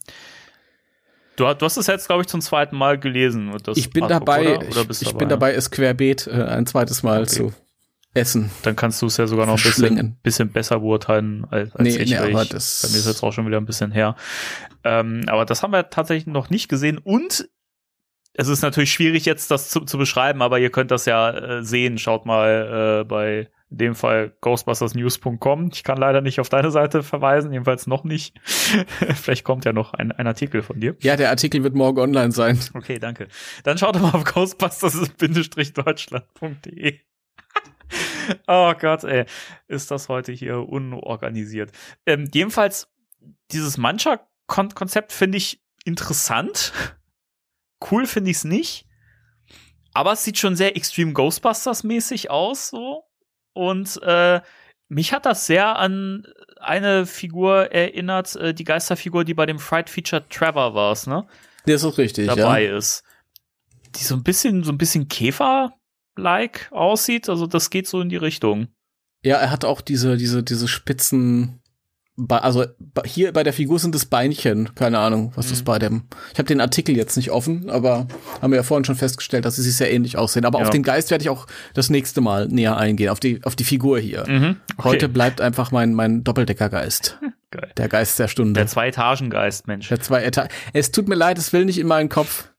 [1.35, 3.51] Du, hast- du hast es jetzt, glaube ich, zum zweiten Mal gelesen.
[3.75, 4.67] Ich bin Artbook, dabei, Oder?
[4.69, 5.17] Oder ich, ich dabei?
[5.19, 7.27] bin dabei, es querbeet äh, ein zweites Mal Okay.
[7.29, 7.53] zu
[8.15, 8.49] essen.
[8.63, 12.01] Dann kannst du es ja sogar noch ein bisschen, bisschen besser beurteilen als, als Nee,
[12.01, 12.09] ich.
[12.09, 14.15] nee, aber ich das- bei mir ist jetzt auch schon wieder ein bisschen her.
[14.83, 17.47] Ähm, aber das haben wir tatsächlich noch nicht gesehen und
[18.37, 21.63] es ist natürlich schwierig jetzt das zu, zu beschreiben, aber ihr könnt das ja äh,
[21.63, 21.97] sehen.
[21.97, 25.71] Schaut mal äh, bei in dem Fall ghostbustersnews.com.
[25.73, 28.39] Ich kann leider nicht auf deine Seite verweisen, jedenfalls noch nicht.
[28.45, 30.95] Vielleicht kommt ja noch ein, ein Artikel von dir.
[31.01, 32.57] Ja, der Artikel wird morgen online sein.
[32.73, 33.27] Okay, danke.
[33.63, 36.99] Dann schaut doch mal auf ghostbusters-deutschland.de.
[38.47, 39.25] oh Gott, ey,
[39.67, 41.71] ist das heute hier unorganisiert.
[42.05, 42.87] Ähm, jedenfalls,
[43.51, 46.71] dieses Mancha-Konzept finde ich interessant.
[47.79, 48.85] Cool finde ich es nicht.
[49.93, 53.03] Aber es sieht schon sehr Extreme Ghostbusters-mäßig aus, so.
[53.53, 54.41] Und äh,
[54.89, 56.23] mich hat das sehr an
[56.59, 61.27] eine Figur erinnert, äh, die Geisterfigur, die bei dem Fright Feature Trevor war, ne?
[61.65, 62.77] Das ist richtig, dabei ja.
[62.77, 63.03] ist.
[63.95, 67.29] Die so ein bisschen, so ein bisschen Käfer-like aussieht.
[67.29, 68.67] Also das geht so in die Richtung.
[69.23, 71.61] Ja, er hat auch diese, diese, diese spitzen,
[72.29, 72.65] also
[73.05, 74.73] hier bei der Figur sind es Beinchen.
[74.75, 75.65] Keine Ahnung, was das Mhm.
[75.65, 76.03] bei dem.
[76.33, 78.07] Ich habe den Artikel jetzt nicht offen, aber
[78.41, 80.45] haben wir ja vorhin schon festgestellt, dass sie sich sehr ähnlich aussehen.
[80.45, 80.65] Aber Ja.
[80.65, 83.63] auf den Geist werde ich auch das nächste Mal näher eingehen, auf die, auf die
[83.63, 84.23] Figur hier.
[84.27, 84.57] Mhm.
[84.77, 84.83] Okay.
[84.89, 87.19] Heute bleibt einfach mein, mein Doppeldeckergeist.
[87.51, 87.71] Geil.
[87.77, 88.53] Der Geist der Stunde.
[88.53, 89.87] Der Zwei-Etagen-Geist, Mensch.
[89.87, 92.49] Der zwei Eta Es tut mir leid, es will nicht in meinen Kopf.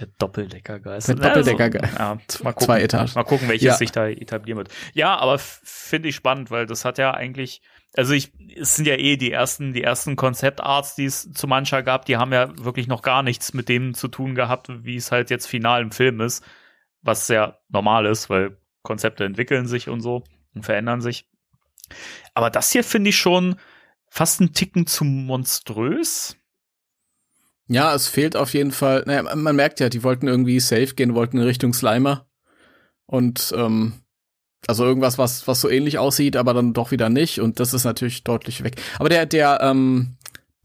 [0.00, 1.08] Der Doppeldeckergeist.
[1.08, 1.98] Der Doppeldeckergeist.
[1.98, 2.64] Ja, mal gucken.
[2.66, 3.10] Zwei Etagen.
[3.14, 3.74] Mal gucken, welches Ja.
[3.74, 4.68] sich da etablieren wird.
[4.94, 7.60] Ja, aber finde ich spannend, weil das hat ja eigentlich,
[7.96, 11.82] also ich, es sind ja eh die ersten, die ersten Konzeptarts, die es zu mancher
[11.82, 15.10] gab, die haben ja wirklich noch gar nichts mit dem zu tun gehabt, wie es
[15.10, 16.44] halt jetzt final im Film ist,
[17.02, 20.24] was sehr normal ist, weil Konzepte entwickeln sich und so
[20.54, 21.28] und verändern sich.
[22.34, 23.56] Aber das hier finde ich schon
[24.08, 26.36] fast einen Ticken zu monströs.
[27.66, 29.04] Ja, es fehlt auf jeden Fall.
[29.06, 32.28] Naja, man merkt ja, die wollten irgendwie safe gehen, wollten in Richtung Slimer.
[33.06, 33.99] Und ähm,
[34.66, 37.40] also irgendwas, was, was so ähnlich aussieht, aber dann doch wieder nicht.
[37.40, 38.80] Und das ist natürlich deutlich weg.
[38.98, 40.16] Aber der, der, ähm,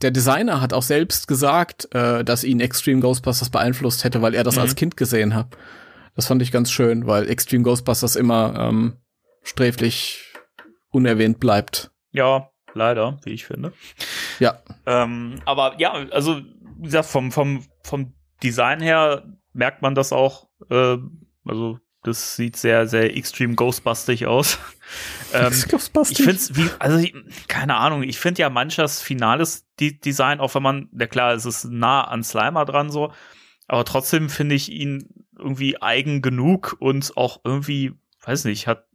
[0.02, 4.44] der Designer hat auch selbst gesagt, äh, dass ihn Extreme Ghostbusters beeinflusst hätte, weil er
[4.44, 4.62] das mhm.
[4.62, 5.56] als Kind gesehen hat.
[6.16, 8.98] Das fand ich ganz schön, weil Extreme Ghostbusters immer ähm,
[9.44, 10.34] sträflich
[10.90, 11.92] unerwähnt bleibt.
[12.12, 13.74] Ja, leider, wie ich finde.
[14.40, 14.60] Ja.
[14.86, 16.42] Ähm, aber ja, also
[16.78, 20.50] wie gesagt, vom, vom, vom Design her merkt man das auch.
[20.70, 20.98] Äh,
[21.46, 24.60] also das sieht sehr, sehr extrem ghostbustig aus.
[25.34, 27.14] ähm, ich finde es wie, also ich,
[27.48, 31.46] keine Ahnung, ich finde ja manches finales D Design, auch wenn man, ja klar, es
[31.46, 33.12] ist nah an Slimer dran so,
[33.68, 38.86] aber trotzdem finde ich ihn irgendwie eigen genug und auch irgendwie, weiß nicht, hat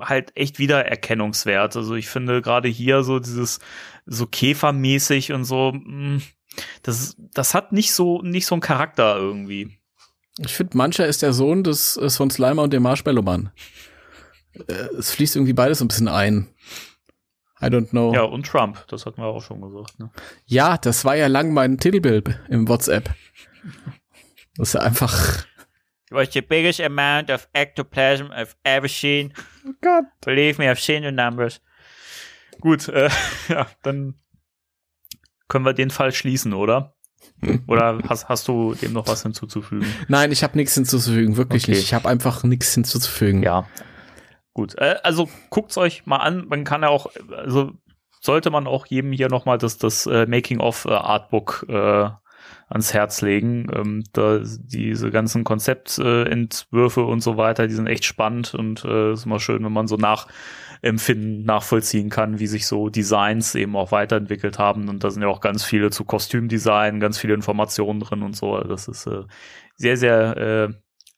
[0.00, 1.76] halt echt Wiedererkennungswert.
[1.76, 3.60] Also ich finde gerade hier so dieses
[4.06, 6.22] so Käfermäßig und so, mh, hm,
[6.82, 9.79] das, das hat nicht so, nicht so einen Charakter irgendwie.
[10.42, 13.50] Ich finde, mancher ist der Sohn des, des von Slimer und dem Marshmallow-Mann.
[14.68, 16.48] Äh, es fließt irgendwie beides ein bisschen ein.
[17.62, 18.12] I don't know.
[18.14, 19.98] Ja, und Trump, das hatten wir auch schon gesagt.
[19.98, 20.10] Ne?
[20.46, 23.10] Ja, das war ja lang mein Titelbild im WhatsApp.
[24.56, 25.44] Das ist ja einfach.
[26.10, 29.34] It was the biggest amount of ectoplasm I've ever seen.
[29.66, 30.04] Oh Gott.
[30.24, 31.60] Believe me, I've seen the numbers.
[32.60, 33.10] Gut, äh,
[33.48, 34.14] ja, dann
[35.48, 36.96] können wir den Fall schließen, oder?
[37.66, 39.86] Oder hast, hast du dem noch was hinzuzufügen?
[40.08, 41.72] Nein, ich habe nichts hinzuzufügen, wirklich okay.
[41.72, 41.82] nicht.
[41.82, 43.42] Ich habe einfach nichts hinzuzufügen.
[43.42, 43.66] Ja.
[44.52, 46.46] Gut, äh, also guckt's euch mal an.
[46.48, 47.72] Man kann ja auch, also
[48.20, 52.10] sollte man auch jedem hier nochmal das, das äh, Making-of äh, Artbook äh,
[52.68, 53.66] ans Herz legen.
[53.74, 59.26] Ähm, da, diese ganzen Konzeptentwürfe und so weiter, die sind echt spannend und äh, ist
[59.26, 60.26] immer schön, wenn man so nach
[60.82, 64.88] Empfinden nachvollziehen kann, wie sich so Designs eben auch weiterentwickelt haben.
[64.88, 68.58] Und da sind ja auch ganz viele zu Kostümdesign, ganz viele Informationen drin und so.
[68.60, 69.24] Das ist äh,
[69.76, 70.68] sehr, sehr äh,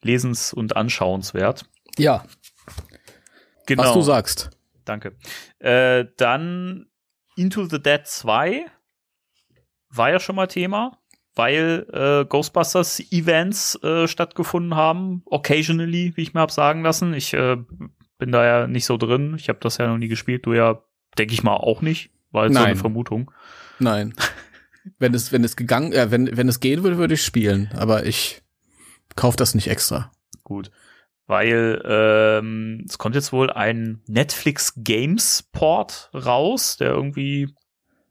[0.07, 1.65] lesens- und anschauenswert.
[1.97, 2.25] Ja.
[3.67, 3.85] Genau.
[3.85, 4.51] Was du sagst.
[4.85, 5.17] Danke.
[5.61, 6.87] Äh, dann
[7.37, 8.67] Into the Dead 2
[9.91, 10.99] war ja schon mal Thema,
[11.35, 17.15] weil äh, Ghostbusters Events äh, stattgefunden haben, occasionally, wie ich mir hab sagen lassen.
[17.15, 17.59] Ich äh,
[18.23, 19.35] bin da ja nicht so drin.
[19.37, 20.47] Ich habe das ja noch nie gespielt.
[20.47, 20.81] Du ja,
[21.19, 22.11] denke ich mal, auch nicht.
[22.31, 22.63] War jetzt Nein.
[22.63, 23.33] so eine Vermutung.
[23.81, 24.15] Nein.
[25.01, 27.69] wenn es, wenn es gegangen, äh, wenn, wenn es gehen würde, würde ich spielen.
[27.77, 28.41] Aber ich
[29.17, 30.13] kaufe das nicht extra.
[30.45, 30.71] Gut.
[31.27, 37.53] Weil ähm, es kommt jetzt wohl ein Netflix Games Port raus, der irgendwie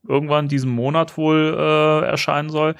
[0.06, 2.76] irgendwann diesen Monat wohl äh, erscheinen soll.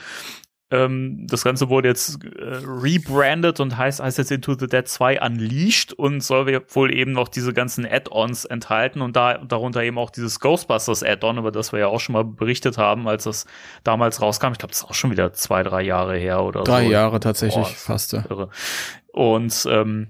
[0.72, 5.22] Ähm, das Ganze wurde jetzt äh, rebrandet und heißt, heißt jetzt Into the Dead 2
[5.22, 10.10] Unleashed und soll wohl eben noch diese ganzen Add-ons enthalten und da darunter eben auch
[10.10, 13.46] dieses Ghostbusters Add-on, über das wir ja auch schon mal berichtet haben, als das
[13.84, 14.54] damals rauskam.
[14.54, 16.88] Ich glaube, das ist auch schon wieder zwei, drei Jahre her oder drei so.
[16.88, 18.14] Drei Jahre tatsächlich, Boah, fast.
[18.14, 18.50] Irre.
[19.12, 20.08] Und ähm,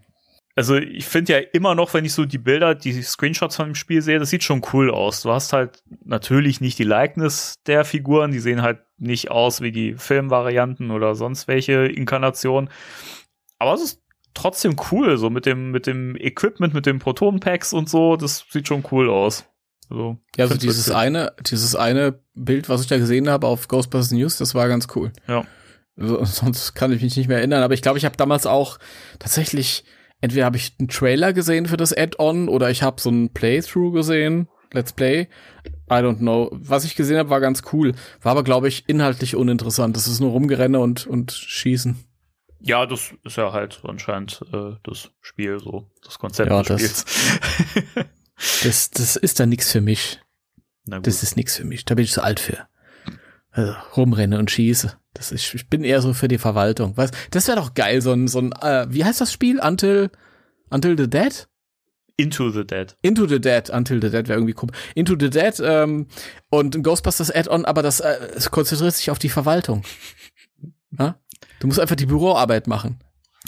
[0.56, 3.76] also ich finde ja immer noch, wenn ich so die Bilder, die Screenshots von dem
[3.76, 5.22] Spiel sehe, das sieht schon cool aus.
[5.22, 9.72] Du hast halt natürlich nicht die Likeness der Figuren, die sehen halt nicht aus wie
[9.72, 12.70] die Filmvarianten oder sonst welche Inkarnationen.
[13.60, 14.02] Aber es ist
[14.34, 18.68] trotzdem cool, so mit dem, mit dem Equipment, mit den Proton-Packs und so, das sieht
[18.68, 19.46] schon cool aus.
[19.90, 24.12] Also, ja, also dieses eine, dieses eine Bild, was ich da gesehen habe auf Ghostbusters
[24.12, 25.12] News, das war ganz cool.
[25.28, 25.44] Ja.
[25.98, 28.78] Also, sonst kann ich mich nicht mehr erinnern, aber ich glaube, ich habe damals auch
[29.20, 29.84] tatsächlich
[30.22, 33.94] entweder habe ich einen Trailer gesehen für das Add-on oder ich habe so ein Playthrough
[33.94, 35.28] gesehen, Let's Play.
[35.90, 36.50] I don't know.
[36.54, 37.94] Was ich gesehen habe, war ganz cool.
[38.22, 39.96] War aber, glaube ich, inhaltlich uninteressant.
[39.96, 41.98] Das ist nur Rumgerenne und, und Schießen.
[42.62, 47.06] Ja, das ist ja halt anscheinend äh, das Spiel, so das Konzept ja, des Spiels.
[48.36, 50.22] Das, das, das ist da nichts für mich.
[50.86, 51.86] Das ist nichts für mich.
[51.86, 52.68] Da bin ich zu alt für.
[53.52, 54.98] Also, rumrenne und schieße.
[55.14, 56.94] Das ist, ich bin eher so für die Verwaltung.
[56.96, 57.12] Was?
[57.32, 59.60] Das wäre doch geil, so ein, so ein, äh, wie heißt das Spiel?
[59.60, 60.10] Until,
[60.70, 61.48] Until the Dead?
[62.18, 62.96] Into the Dead.
[63.02, 64.70] Into the Dead, Until the Dead wäre irgendwie cool.
[64.96, 66.08] Into the Dead ähm,
[66.50, 69.84] und ein Ghostbusters Add-on, aber das äh, es konzentriert sich auf die Verwaltung.
[71.00, 71.20] ja?
[71.60, 73.00] Du musst einfach die Büroarbeit machen.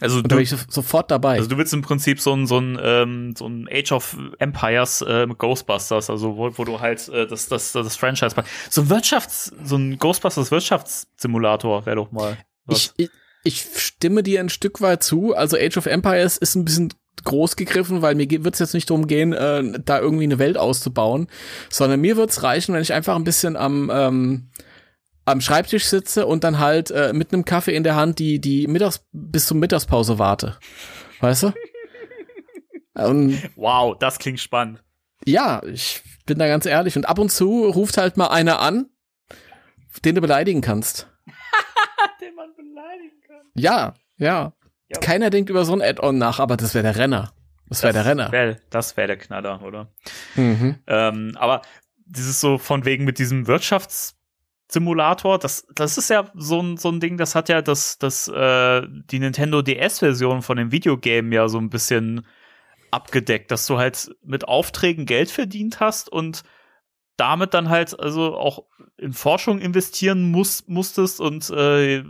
[0.04, 1.38] Also und da bin ich so, sofort dabei.
[1.38, 5.02] Also du willst im Prinzip so ein so ein ähm, so ein Age of Empires
[5.02, 8.36] äh, Ghostbusters, also wo, wo du halt äh, das das das Franchise
[8.70, 12.38] so ein Wirtschafts so ein Ghostbusters Wirtschaftssimulator wäre doch mal.
[12.70, 13.10] Ich, ich
[13.44, 15.36] ich stimme dir ein Stück weit zu.
[15.36, 18.90] Also Age of Empires ist ein bisschen groß gegriffen, weil mir wird es jetzt nicht
[18.90, 21.28] darum gehen, äh, da irgendwie eine Welt auszubauen,
[21.70, 24.50] sondern mir wird es reichen, wenn ich einfach ein bisschen am ähm,
[25.26, 28.68] am Schreibtisch sitze und dann halt äh, mit einem Kaffee in der Hand die die
[28.68, 30.58] Mittags bis zum Mittagspause warte.
[31.20, 31.54] Weißt du?
[32.96, 34.84] Und wow, das klingt spannend.
[35.26, 36.96] Ja, ich bin da ganz ehrlich.
[36.96, 38.86] Und ab und zu ruft halt mal einer an,
[40.06, 41.08] den du beleidigen kannst.
[42.22, 43.42] Den man beleidigen kann.
[43.56, 44.54] Ja, ja.
[44.90, 45.00] Ja.
[45.00, 47.34] Keiner denkt über so ein Add-on nach, aber das wäre der Renner.
[47.68, 48.32] Das wäre der Renner.
[48.32, 49.92] Wär, das wäre der Knaller, oder?
[50.36, 50.76] Mhm.
[50.86, 51.62] Ähm, aber
[52.06, 53.48] dieses so von wegen mit diesem
[54.74, 58.28] Wirtschaftssimulator, das, das ist ja so ein, so ein Ding, das hat ja das, das,
[58.28, 62.26] äh, die Nintendo DS-Version von dem Videogame ja so ein bisschen
[62.92, 66.44] abgedeckt, dass du halt mit Aufträgen Geld verdient hast und
[67.18, 68.66] damit dann halt also auch
[68.98, 72.04] in Forschung investieren muss, musstest und äh,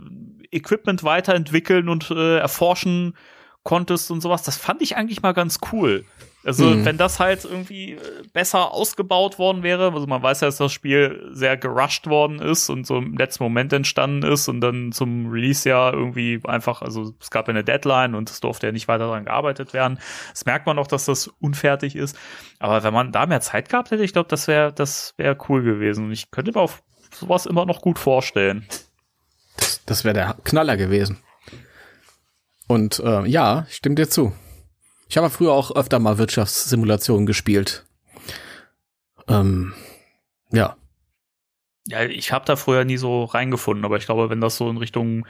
[0.50, 3.16] Equipment weiterentwickeln und äh, erforschen
[3.62, 4.42] konntest und sowas.
[4.42, 6.04] Das fand ich eigentlich mal ganz cool.
[6.44, 6.84] Also, Mhm.
[6.84, 8.00] wenn das halt irgendwie äh,
[8.32, 12.68] besser ausgebaut worden wäre, also man weiß ja, dass das Spiel sehr gerusht worden ist
[12.68, 17.14] und so im letzten Moment entstanden ist und dann zum Release ja irgendwie einfach, also
[17.18, 19.98] es gab ja eine Deadline und es durfte ja nicht weiter daran gearbeitet werden.
[20.32, 22.16] Das merkt man auch, dass das unfertig ist.
[22.58, 25.62] Aber wenn man da mehr Zeit gehabt hätte, ich glaube, das wäre das wäre cool
[25.62, 26.04] gewesen.
[26.06, 26.82] Und ich könnte mir auf
[27.14, 28.66] sowas immer noch gut vorstellen.
[29.56, 31.18] Das, das wäre der Knaller gewesen.
[32.66, 34.32] Und äh, ja, ich stimme dir zu.
[35.14, 37.86] Ich habe früher auch öfter mal Wirtschaftssimulationen gespielt.
[39.28, 39.72] Ähm,
[40.50, 40.76] ja.
[41.86, 44.76] Ja, ich habe da früher nie so reingefunden, aber ich glaube, wenn das so in
[44.76, 45.24] Richtung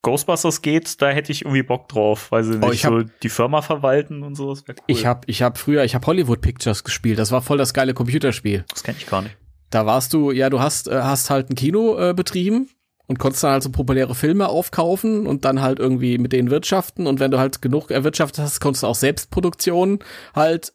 [0.00, 3.02] Ghostbusters geht, da hätte ich irgendwie Bock drauf, weil sie nicht Oh, ich hab- so
[3.02, 4.64] die Firma verwalten und sowas.
[4.66, 4.74] Cool.
[4.86, 7.18] Ich habe ich hab früher, ich habe Hollywood Pictures gespielt.
[7.18, 8.64] Das war voll das geile Computerspiel.
[8.70, 9.36] das kenne ich gar nicht.
[9.68, 12.70] Da warst du, ja, du hast, äh, hast halt ein Kino äh, betrieben
[13.08, 17.06] und konntest dann halt so populäre Filme aufkaufen und dann halt irgendwie mit denen wirtschaften.
[17.06, 20.00] Und wenn du halt genug erwirtschaftet hast, konntest du auch Selbstproduktionen
[20.34, 20.74] halt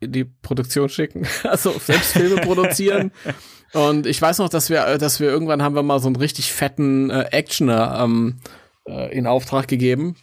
[0.00, 1.26] in die Produktion schicken.
[1.44, 3.12] Also selbst Filme produzieren.
[3.72, 6.16] Und ich weiß noch, dass wir, äh, dass wir irgendwann haben wir mal so einen
[6.16, 8.40] richtig fetten äh, Actioner ähm,
[8.86, 10.16] äh, in Auftrag gegeben.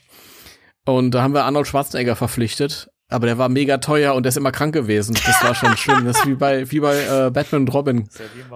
[0.86, 2.90] Und da haben wir Arnold Schwarzenegger verpflichtet.
[3.10, 5.18] Aber der war mega teuer und der ist immer krank gewesen.
[5.26, 6.06] Das war schon schlimm.
[6.06, 8.10] Das ist wie bei, wie bei äh, Batman und Robin.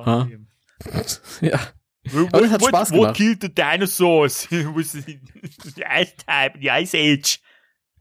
[0.05, 0.27] Ha?
[2.11, 2.21] Ja.
[2.31, 3.15] Aber das hat Spaß gemacht.
[3.15, 4.47] killed the dinosaurs?
[4.51, 5.19] Was the
[5.83, 7.39] Ice Time, the Ice Age.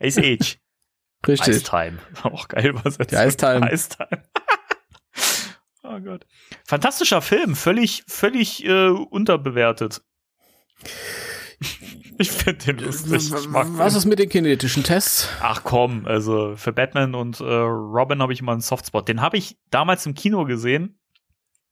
[0.00, 0.58] Ice Age.
[1.26, 1.56] Richtig.
[1.56, 1.98] Ice Time.
[2.22, 3.10] Auch geil übersetzt.
[3.10, 3.70] Die Ice Time.
[3.72, 4.22] Ice Time.
[5.82, 6.26] oh Gott.
[6.64, 10.02] Fantastischer Film, völlig, völlig äh, unterbewertet.
[12.18, 13.32] Ich finde den lustig.
[13.32, 15.28] Was ist mit den kinetischen Tests?
[15.40, 19.08] Ach komm, also für Batman und äh, Robin habe ich immer einen Softspot.
[19.08, 20.98] Den habe ich damals im Kino gesehen.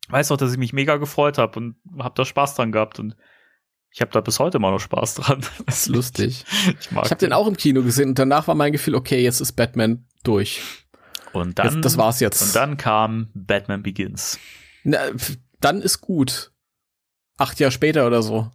[0.08, 3.16] Weiß auch, dass ich mich mega gefreut habe und habe da Spaß dran gehabt und
[3.94, 5.40] ich habe da bis heute immer noch Spaß dran.
[5.66, 6.44] Das ist lustig.
[6.80, 9.22] Ich mag Ich habe den auch im Kino gesehen und danach war mein Gefühl, okay,
[9.22, 10.62] jetzt ist Batman durch.
[11.32, 12.42] Und dann, Jetzt, das war's jetzt.
[12.42, 14.38] Und dann kam Batman Begins.
[14.84, 14.98] Na,
[15.60, 16.52] dann ist gut.
[17.38, 18.50] Acht Jahre später oder so.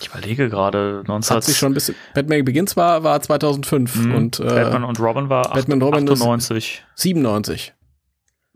[0.00, 1.94] Ich überlege gerade, Das hat sich schon ein bisschen.
[2.14, 4.14] Batman Begins war, war 2005 Mhm.
[4.14, 6.84] und äh, Batman und Robin war Batman und Robin ist- 98.
[6.94, 7.74] 97.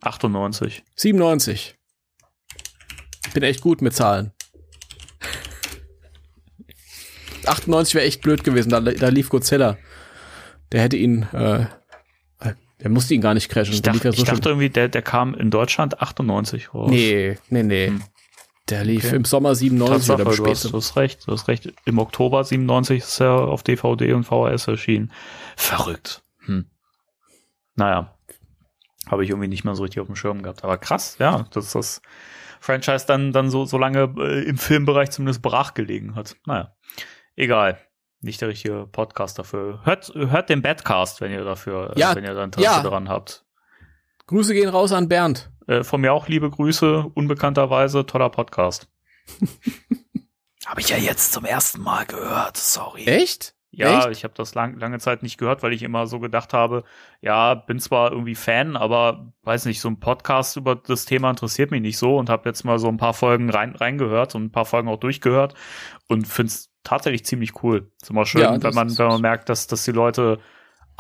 [0.03, 0.83] 98.
[0.97, 1.77] 97.
[3.27, 4.33] Ich bin echt gut mit Zahlen.
[7.47, 9.79] 98 wäre echt blöd gewesen, da, da lief Godzilla.
[10.73, 11.67] Der hätte ihn, äh,
[12.83, 13.75] der musste ihn gar nicht crashen.
[13.75, 16.91] Ich ja so ich dachte irgendwie, der, der kam in Deutschland 98 raus.
[16.91, 17.89] Nee, nee, nee.
[17.89, 18.03] Hm.
[18.69, 19.17] Der lief Okay.
[19.17, 21.73] im Sommer 97 Tatsache, oder du du hast recht, du hast recht.
[21.85, 25.13] Im Oktober 97 ist er auf DVD und VHS erschienen.
[25.57, 26.23] Verrückt.
[26.45, 26.67] Hm.
[27.75, 28.15] Naja.
[29.07, 30.63] Habe ich irgendwie nicht mehr so richtig auf dem Schirm gehabt.
[30.63, 32.01] Aber krass, ja, dass das
[32.61, 36.37] Franchise dann, dann so, so lange äh, im Filmbereich zumindest brach gelegen hat.
[36.47, 36.77] Naja.
[37.35, 37.79] Egal.
[38.21, 39.81] Nicht der richtige Podcast dafür.
[39.85, 42.83] Hört, hört den Badcast, wenn ihr dafür, äh, Ja, wenn ihr da Interesse ja.
[42.83, 43.47] daran habt.
[44.27, 45.51] Grüße gehen raus an Bernd.
[45.67, 48.89] Äh, von mir auch liebe Grüße, unbekannterweise, toller Podcast.
[50.67, 53.07] Habe ich ja jetzt zum ersten Mal gehört, sorry.
[53.07, 53.55] Echt?
[53.73, 54.11] Ja, Echt?
[54.11, 56.83] ich habe das lang, lange Zeit nicht gehört, weil ich immer so gedacht habe,
[57.21, 61.71] ja, bin zwar irgendwie Fan, aber weiß nicht, so ein Podcast über das Thema interessiert
[61.71, 64.53] mich nicht so und habe jetzt mal so ein paar Folgen rein, reingehört und ein
[64.53, 65.55] paar Folgen auch durchgehört
[66.09, 67.91] und find's tatsächlich ziemlich cool.
[68.03, 70.41] Ist immer schön, Ja, wenn man, wenn man merkt, dass, dass die Leute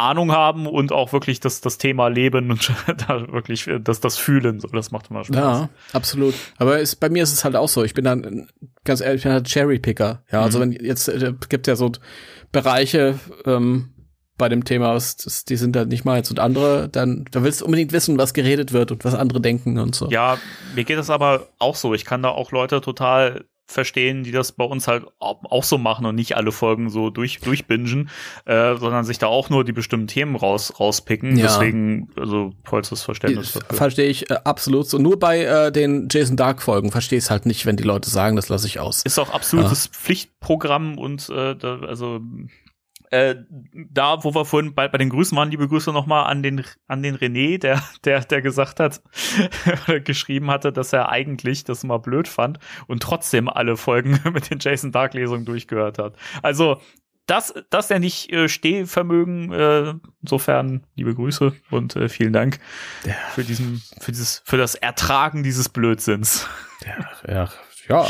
[0.01, 2.73] Ahnung haben und auch wirklich das, das Thema leben und
[3.09, 4.61] da wirklich dass das fühlen.
[4.61, 5.37] So, das macht immer Spaß.
[5.37, 6.35] Ja, absolut.
[6.59, 7.85] Aber es, bei mir ist es halt auch so.
[7.85, 8.49] Ich bin dann,
[8.85, 10.23] ganz ehrlich, ich bin halt Cherry-Picker.
[10.31, 11.93] Ja, also wenn jetzt, äh, gibt ja so
[12.53, 13.91] Bereiche, ähm,
[14.41, 17.61] bei dem Thema, was, das, die sind halt nicht meins und andere, dann, da willst
[17.61, 20.09] du unbedingt wissen, was geredet wird und was andere denken und so.
[20.09, 20.39] Ja,
[20.75, 21.93] mir geht das aber auch so.
[21.93, 26.07] Ich kann da auch Leute total verstehen, die das bei uns halt auch so machen
[26.07, 28.11] und nicht alle Folgen so durch durchbingen,
[28.45, 31.37] äh, sondern sich da auch nur die bestimmten Themen raus rauspicken.
[31.37, 31.47] Ja.
[31.47, 33.59] Deswegen also vollstes Verständnis.
[33.71, 34.99] Verstehe ich äh, absolut so.
[34.99, 38.11] Nur bei äh, den Jason Dark Folgen verstehe ich es halt nicht, wenn die Leute
[38.11, 39.03] sagen, das lasse ich aus.
[39.03, 42.21] Ist auch absolutes Pflichtprogramm und äh, da, also
[43.11, 43.37] äh,
[43.91, 47.03] da, wo wir vorhin bei, bei den Grüßen waren, liebe Grüße nochmal an den, an
[47.03, 49.03] den René, der, der, der gesagt hat,
[50.05, 54.61] geschrieben hatte, dass er eigentlich das mal blöd fand und trotzdem alle Folgen mit den
[54.61, 56.15] Jason Dark Lesungen durchgehört hat.
[56.43, 56.81] Also,
[57.27, 62.59] das, das er nicht äh, Stehvermögen, äh, insofern liebe Grüße und äh, vielen Dank
[63.05, 63.15] ja.
[63.35, 66.49] für diesen, für dieses, für das Ertragen dieses Blödsinns.
[66.85, 67.49] Ja, ja,
[67.89, 68.09] ja.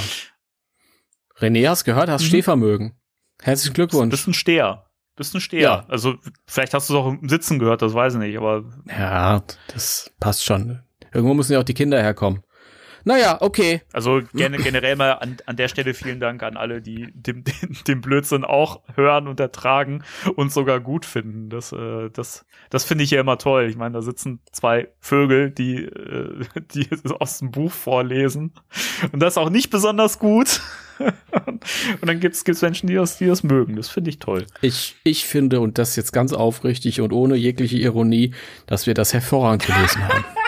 [1.39, 2.29] René, hast gehört, hast mhm.
[2.29, 2.95] Stehvermögen.
[3.43, 4.11] Herzlichen Glückwunsch.
[4.11, 4.90] Bist ein Steher.
[5.21, 5.61] Bist ein Steher.
[5.61, 5.85] Ja.
[5.87, 6.15] Also,
[6.47, 8.65] vielleicht hast du es auch im Sitzen gehört, das weiß ich nicht, aber.
[8.89, 10.81] Ja, das passt schon.
[11.13, 12.43] Irgendwo müssen ja auch die Kinder herkommen.
[13.05, 13.83] Naja, okay.
[13.93, 17.77] Also gen generell mal an, an der Stelle vielen Dank an alle, die dem, dem,
[17.87, 20.03] dem Blödsinn auch hören und ertragen
[20.37, 21.51] und sogar gut finden.
[21.51, 23.67] Das, äh, das, das finde ich ja immer toll.
[23.69, 26.45] Ich meine, da sitzen zwei Vögel, die, äh,
[26.75, 26.89] die
[27.19, 28.53] aus dem Buch vorlesen.
[29.13, 30.61] Und das auch nicht besonders gut.
[31.01, 33.77] und dann gibt's gibt's Menschen, die das, die das mögen.
[33.77, 34.47] Das finde ich toll.
[34.61, 38.35] Ich, ich finde, und das jetzt ganz aufrichtig und ohne jegliche Ironie,
[38.67, 40.25] dass wir das hervorragend gelesen haben.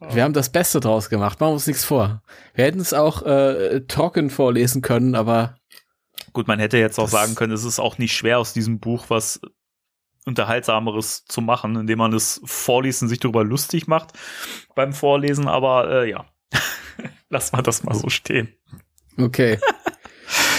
[0.00, 2.22] Wir haben das Beste draus gemacht, machen wir uns nichts vor.
[2.54, 5.56] Wir hätten es auch äh, Talken vorlesen können, aber.
[6.32, 9.06] Gut, man hätte jetzt auch sagen können, es ist auch nicht schwer aus diesem Buch
[9.08, 9.40] was
[10.26, 14.12] Unterhaltsameres zu machen, indem man es vorliest und sich darüber lustig macht
[14.74, 16.26] beim Vorlesen, aber äh, ja.
[17.30, 18.52] Lass mal das mal so stehen.
[19.16, 19.58] Okay.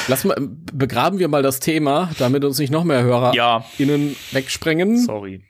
[0.08, 3.66] Lass mal, begraben wir mal das Thema, damit uns nicht noch mehr Hörer ja.
[3.78, 4.98] innen wegsprengen.
[4.98, 5.44] Sorry.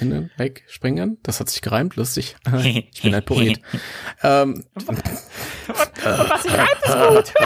[0.00, 1.18] Innen wegspringen.
[1.22, 2.36] Das hat sich gereimt, lustig.
[2.92, 3.60] Ich bin ein Poet.
[4.22, 7.34] ähm, was sich reimt, ist gut.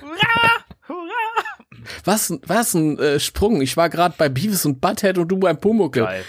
[0.00, 1.44] hurra, hurra.
[2.04, 3.60] Was, was ein äh, Sprung.
[3.60, 6.04] Ich war gerade bei Beavis und Butthead und du beim Pumuckl.
[6.04, 6.24] Geil.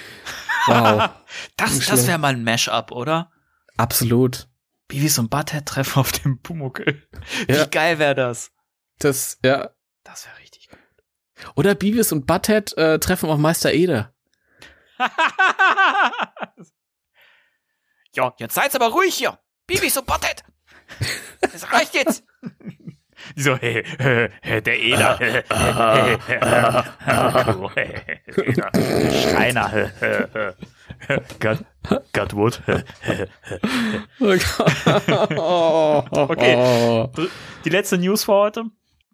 [0.67, 1.09] Wow.
[1.57, 3.31] das das wäre mal ein Mashup, oder?
[3.77, 4.47] Absolut.
[4.87, 7.03] Beavis und Butthead treffen auf dem Pumuckl.
[7.47, 7.65] Wie ja.
[7.65, 8.51] geil wäre das?
[8.99, 9.69] Das, ja.
[10.03, 10.79] Das wäre richtig gut.
[11.55, 14.14] Oder Beavis und Butthead äh, treffen auf Meister Eder.
[18.13, 19.39] ja, jetzt seid's aber ruhig hier.
[19.67, 20.43] Beavis und Butthead.
[21.41, 22.23] Das reicht jetzt.
[23.35, 25.17] So, hey, hey, hey, der Eder.
[29.31, 29.91] Steiner.
[31.39, 31.65] Got,
[32.13, 32.61] got wood.
[36.11, 37.09] okay.
[37.63, 38.65] Die letzte News für heute.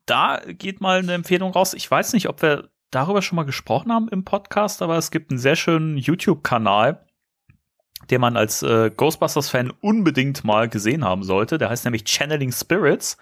[0.05, 1.73] Da geht mal eine Empfehlung raus.
[1.73, 5.31] Ich weiß nicht, ob wir darüber schon mal gesprochen haben im Podcast, aber es gibt
[5.31, 7.05] einen sehr schönen YouTube-Kanal,
[8.09, 11.57] den man als äh, Ghostbusters-Fan unbedingt mal gesehen haben sollte.
[11.57, 13.17] Der heißt nämlich Channeling Spirits.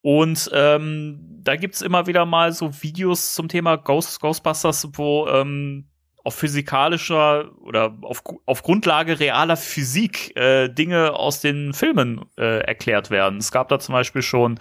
[0.00, 5.88] Und ähm, da gibt's immer wieder mal so Videos zum Thema Ghost, Ghostbusters, wo ähm,
[6.24, 13.10] auf physikalischer oder auf, auf Grundlage realer Physik äh, Dinge aus den Filmen äh, erklärt
[13.10, 13.38] werden.
[13.38, 14.58] Es gab da zum Beispiel schon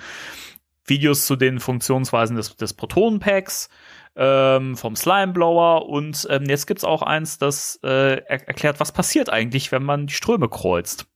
[0.85, 3.69] Videos zu den Funktionsweisen des, des Protonenpacks,
[4.15, 9.29] ähm, vom Slimeblower und ähm, jetzt gibt's auch eins, das äh, er erklärt, was passiert
[9.29, 11.07] eigentlich, wenn man die Ströme kreuzt.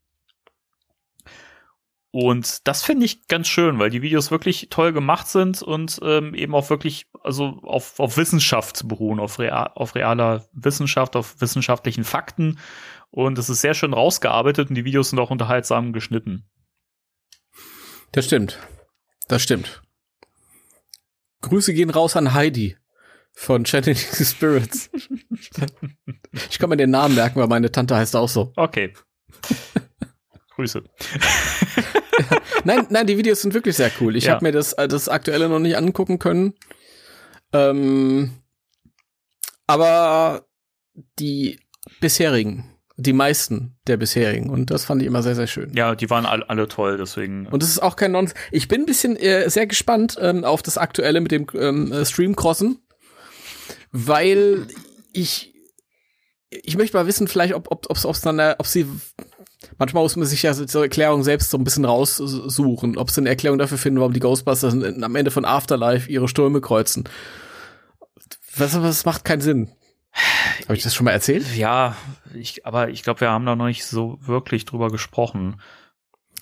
[2.12, 6.34] Und das finde ich ganz schön, weil die Videos wirklich toll gemacht sind und ähm,
[6.34, 12.04] eben auch wirklich also auf, auf Wissenschaft beruhen, auf, real, auf realer Wissenschaft, auf wissenschaftlichen
[12.04, 12.58] Fakten.
[13.12, 16.50] Und es ist sehr schön rausgearbeitet und die Videos sind auch unterhaltsam geschnitten.
[18.14, 18.58] Das stimmt.
[19.28, 19.84] Das stimmt.
[21.42, 22.78] Grüße gehen raus an Heidi
[23.38, 24.90] von Channeling Spirits.
[26.50, 28.52] ich kann mir den Namen merken, weil meine Tante heißt auch so.
[28.56, 28.94] Okay.
[30.56, 30.84] Grüße.
[32.64, 34.16] nein, nein, die Videos sind wirklich sehr cool.
[34.16, 34.34] Ich ja.
[34.34, 36.56] habe mir das, das aktuelle noch nicht angucken können.
[37.54, 38.32] Ähm,
[39.68, 40.48] aber
[41.20, 41.60] die
[42.00, 44.50] bisherigen, die meisten der bisherigen.
[44.50, 45.76] Und das fand ich immer sehr, sehr schön.
[45.76, 47.46] Ja, die waren alle, alle toll, deswegen.
[47.46, 48.40] Und es ist auch kein Nonsens.
[48.52, 52.80] Ich bin ein bisschen äh, sehr gespannt ähm, auf das aktuelle mit dem ähm, Stream-Crossen,
[53.92, 54.68] weil
[55.14, 55.54] ich
[56.50, 58.88] ich möchte mal wissen, vielleicht, ob, ob, ob, ob's dann, ob sie
[59.78, 63.30] manchmal muss man sich ja zur Erklärung selbst so ein bisschen raussuchen, ob sie eine
[63.30, 67.10] Erklärung dafür finden, warum die Ghostbusters am Ende von Afterlife ihre Stürme kreuzen.
[68.56, 69.72] Was, das macht keinen Sinn.
[70.64, 71.56] Habe ich das schon mal erzählt?
[71.56, 71.96] Ja,
[72.34, 75.62] ich, aber ich glaube, wir haben da noch nicht so wirklich drüber gesprochen.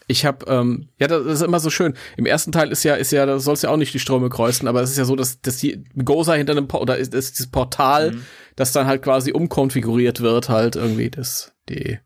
[0.08, 1.96] Ich habe, ähm, ja, das ist immer so schön.
[2.16, 4.68] Im ersten Teil ist ja, ist ja, da soll's ja auch nicht die Ströme kreuzen,
[4.68, 7.40] aber es ist ja so, dass, dass die Goza hinter einem, po oder ist, ist
[7.40, 8.26] dieses Portal, mhm.
[8.56, 12.00] das dann halt quasi umkonfiguriert wird, halt irgendwie, das, die,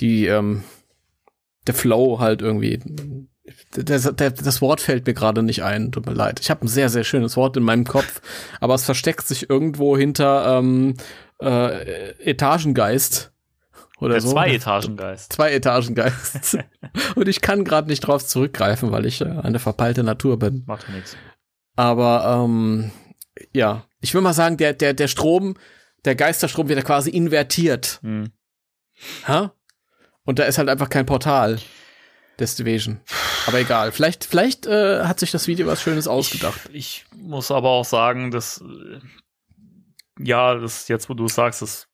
[0.00, 0.64] die, ähm,
[1.66, 2.80] der Flow halt irgendwie.
[3.72, 6.40] Das, das, das Wort fällt mir gerade nicht ein, tut mir leid.
[6.40, 8.20] Ich habe ein sehr, sehr schönes Wort in meinem Kopf,
[8.60, 10.94] aber es versteckt sich irgendwo hinter ähm,
[11.40, 13.31] äh, Etagengeist
[14.02, 14.32] oder der so.
[14.32, 15.32] Zwei Etagengeist.
[15.32, 16.58] Zwei Etagengeist.
[17.14, 20.64] Und ich kann gerade nicht drauf zurückgreifen, weil ich äh, eine verpeilte Natur bin.
[20.66, 21.16] Macht nichts.
[21.76, 22.90] Aber ähm,
[23.52, 25.56] ja, ich will mal sagen, der, der, der Strom,
[26.04, 28.00] der Geisterstrom wird ja quasi invertiert.
[28.02, 28.32] Hm.
[29.28, 29.54] Ha?
[30.24, 31.60] Und da ist halt einfach kein Portal
[32.40, 33.00] des Division.
[33.46, 33.92] Aber egal.
[33.92, 36.60] Vielleicht, vielleicht äh, hat sich das Video was Schönes ausgedacht.
[36.72, 38.98] Ich, ich muss aber auch sagen, dass äh,
[40.18, 41.88] ja, das jetzt, wo du sagst, das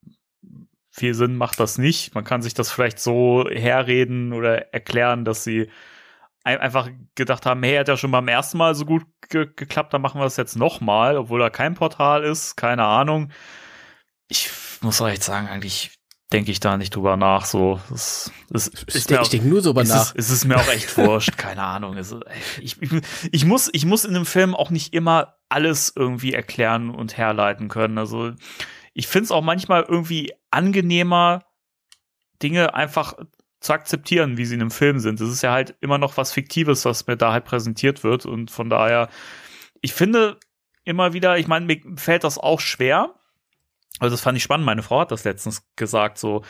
[0.99, 2.14] viel Sinn macht das nicht.
[2.14, 5.70] Man kann sich das vielleicht so herreden oder erklären, dass sie
[6.44, 9.92] ein einfach gedacht haben, hey, hat ja schon beim ersten Mal so gut ge geklappt,
[9.92, 13.30] dann machen wir das jetzt nochmal, obwohl da kein Portal ist, keine Ahnung.
[14.28, 15.99] Ich muss auch echt sagen, eigentlich
[16.32, 17.44] denke ich da nicht drüber nach.
[17.46, 20.14] So, das, das ich denke denk nur so drüber nach.
[20.14, 21.96] Es ist mir auch echt wurscht, keine Ahnung.
[21.96, 22.20] Also,
[22.61, 22.90] ich, ich,
[23.30, 27.68] ich, muss, ich muss in einem Film auch nicht immer alles irgendwie erklären und herleiten
[27.68, 27.99] können.
[27.99, 28.32] Also
[28.99, 31.44] ich finde es auch manchmal irgendwie angenehmer,
[32.42, 33.14] Dinge einfach
[33.61, 35.20] zu akzeptieren, wie sie in einem Film sind.
[35.20, 38.26] Das ist ja halt immer noch was Fiktives, was mir da halt präsentiert wird.
[38.26, 39.09] Und von daher,
[39.82, 40.40] ich finde
[40.82, 43.14] immer wieder, ich meine, mir fällt das auch schwer,
[44.01, 44.66] also das fand ich spannend.
[44.66, 46.18] Meine Frau hat das letztens gesagt.
[46.18, 46.42] So,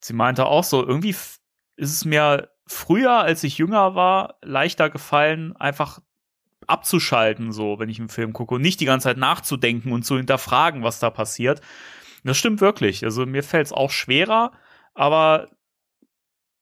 [0.00, 1.40] sie meinte auch so, irgendwie ist
[1.76, 5.98] es mir früher, als ich jünger war, leichter gefallen, einfach
[6.70, 10.16] abzuschalten, so, wenn ich einen Film gucke und nicht die ganze Zeit nachzudenken und zu
[10.16, 11.60] hinterfragen, was da passiert.
[12.24, 13.04] Das stimmt wirklich.
[13.04, 14.52] Also mir fällt es auch schwerer,
[14.94, 15.48] aber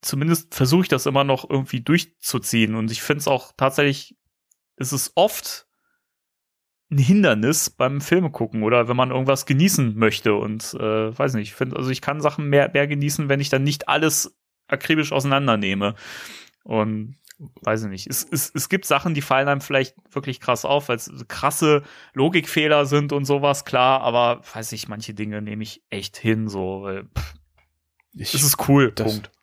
[0.00, 2.74] zumindest versuche ich das immer noch irgendwie durchzuziehen.
[2.74, 4.16] Und ich finde es auch tatsächlich,
[4.76, 5.66] ist es oft
[6.90, 11.48] ein Hindernis beim Filme gucken oder wenn man irgendwas genießen möchte und äh, weiß nicht,
[11.48, 14.38] ich finde, also ich kann Sachen mehr, mehr genießen, wenn ich dann nicht alles
[14.68, 15.94] akribisch auseinandernehme.
[16.64, 18.06] Und weiß ich nicht.
[18.08, 21.82] Es, es, es gibt Sachen, die fallen einem vielleicht wirklich krass auf, weil es krasse
[22.14, 26.82] Logikfehler sind und sowas, klar, aber weiß ich, manche Dinge nehme ich echt hin, so,
[26.82, 27.34] weil pff,
[28.14, 29.30] ich, es ist cool, Punkt.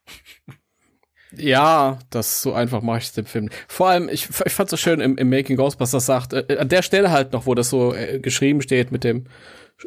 [1.38, 3.50] Ja, das so einfach mache ich es dem Film.
[3.68, 6.82] Vor allem, ich, ich fand so schön im, im Making Ghostbusters sagt, äh, an der
[6.82, 9.26] Stelle halt noch, wo das so äh, geschrieben steht mit dem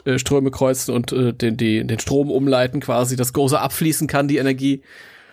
[0.04, 4.28] äh, Ströme kreuzen und äh, den, die, den Strom umleiten quasi, dass große abfließen kann,
[4.28, 4.82] die Energie.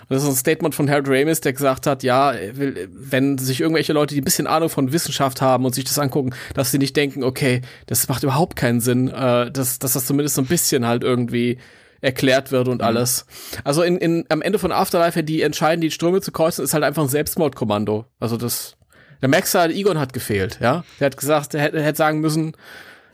[0.07, 3.93] Und das ist ein Statement von Harold Ramis, der gesagt hat, ja, wenn sich irgendwelche
[3.93, 6.95] Leute, die ein bisschen Ahnung von Wissenschaft haben und sich das angucken, dass sie nicht
[6.95, 10.85] denken, okay, das macht überhaupt keinen Sinn, äh, dass, dass das zumindest so ein bisschen
[10.85, 11.57] halt irgendwie
[12.01, 12.87] erklärt wird und mhm.
[12.87, 13.25] alles.
[13.63, 16.83] Also in, in, am Ende von Afterlife, die entscheiden, die Ströme zu kreuzen, ist halt
[16.83, 18.05] einfach ein Selbstmordkommando.
[18.19, 18.77] Also das,
[19.21, 20.83] der Max halt, Egon hat gefehlt, ja.
[20.99, 22.55] Der hat gesagt, er hätte, hätte sagen müssen,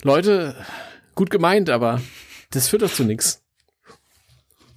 [0.04, 0.56] Leute,
[1.16, 2.02] gut gemeint, aber
[2.52, 3.41] das führt doch zu nichts.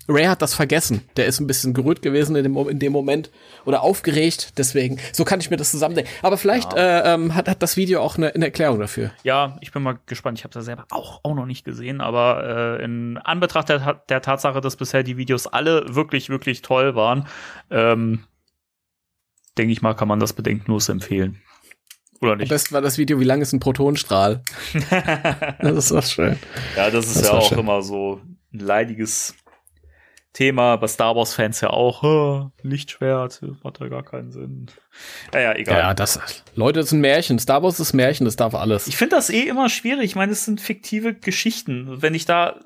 [0.09, 1.02] Ray hat das vergessen.
[1.16, 3.30] Der ist ein bisschen gerührt gewesen in dem, in dem Moment
[3.64, 4.59] oder aufgeregt.
[4.59, 6.11] Deswegen, so kann ich mir das zusammendenken.
[6.22, 6.78] Aber vielleicht ja.
[6.78, 9.12] äh, ähm, hat, hat das Video auch eine, eine Erklärung dafür.
[9.22, 10.38] Ja, ich bin mal gespannt.
[10.38, 12.00] Ich habe das selber auch, auch noch nicht gesehen.
[12.00, 16.94] Aber äh, in Anbetracht der, der Tatsache, dass bisher die Videos alle wirklich, wirklich toll
[16.94, 17.26] waren,
[17.70, 18.24] ähm,
[19.57, 21.40] denke ich mal, kann man das bedenkenlos empfehlen.
[22.20, 22.50] Oder nicht?
[22.50, 24.42] Am besten war das Video, wie lang ist ein Protonstrahl?
[25.61, 26.38] das ist was schön.
[26.76, 27.59] Ja, das ist das ja auch schön.
[27.59, 28.20] immer so
[28.52, 29.34] ein leidiges
[30.35, 34.66] Thema, bei Star Wars-Fans ja auch, Lichtschwert, hat ja gar keinen Sinn.
[35.32, 35.78] Naja, egal.
[35.78, 36.20] Ja, das,
[36.57, 37.39] Leute, das ist ein Märchen.
[37.39, 38.89] Star Wars ist Märchen, das darf alles.
[38.89, 40.07] Ich finde das eh immer schwierig.
[40.07, 42.03] Ich meine, es sind fiktive Geschichten.
[42.03, 42.59] Wenn ich da,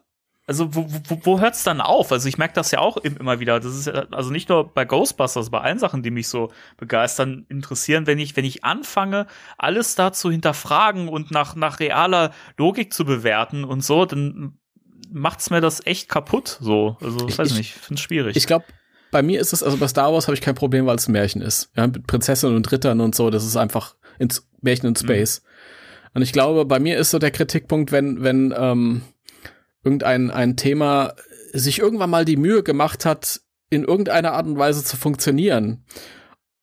[0.47, 2.11] also wo, wo, wo hört's dann auf?
[2.11, 3.61] Also ich merke das ja auch immer wieder.
[3.61, 7.45] Das ist ja, also nicht nur bei Ghostbusters, bei allen Sachen, die mich so begeistern,
[7.51, 9.27] interessieren, wenn ich, wenn ich anfange,
[9.59, 14.59] alles da zu hinterfragen und nach, nach realer Logik zu bewerten und so, dann
[15.11, 16.59] macht's mir das echt kaputt.
[16.61, 18.37] So, also ich, weiß ich, nicht, finde es schwierig.
[18.37, 18.65] Ich glaube,
[19.11, 21.13] bei mir ist es, also bei Star Wars habe ich kein Problem, weil es ein
[21.13, 21.71] Märchen ist.
[21.77, 25.43] Ja, mit Prinzessinnen und Rittern und so, das ist einfach ins Märchen in Space.
[25.43, 25.49] Mhm.
[26.15, 29.03] Und ich glaube, bei mir ist so der Kritikpunkt, wenn, wenn ähm,
[29.85, 31.15] irgendein ein Thema
[31.53, 33.41] sich irgendwann mal die Mühe gemacht hat,
[33.71, 35.85] in irgendeiner Art und Weise zu funktionieren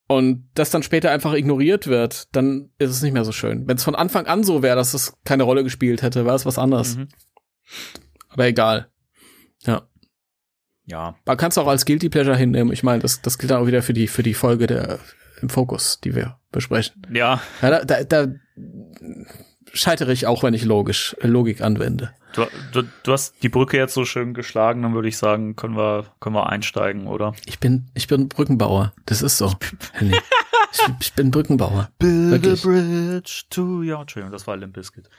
[0.07, 3.67] und das dann später einfach ignoriert wird, dann ist es nicht mehr so schön.
[3.67, 6.45] Wenn es von Anfang an so wäre, dass es keine Rolle gespielt hätte, wäre es
[6.45, 6.97] was anderes.
[6.97, 7.07] Mhm.
[8.35, 8.89] Aber egal.
[9.65, 9.87] Ja.
[10.85, 11.15] Ja.
[11.25, 12.71] Man kann es auch als Guilty Pleasure hinnehmen.
[12.71, 14.99] Ich meine, das, das gilt dann auch wieder für die, für die Folge der
[15.41, 17.01] im Fokus, die wir besprechen.
[17.11, 17.41] Ja.
[17.61, 18.33] ja da, da, da
[19.73, 22.11] scheitere ich auch, wenn ich logisch, Logik anwende.
[22.33, 25.77] Du, du, du hast die Brücke jetzt so schön geschlagen, dann würde ich sagen, können
[25.77, 27.33] wir, können wir einsteigen, oder?
[27.45, 28.93] Ich bin, ich bin Brückenbauer.
[29.05, 29.53] Das ist so.
[30.01, 31.89] ich, ich, bin Brückenbauer.
[31.97, 32.65] Build Wirklich.
[32.65, 35.09] a bridge to, ja, Entschuldigung, das war Limp Bizkit.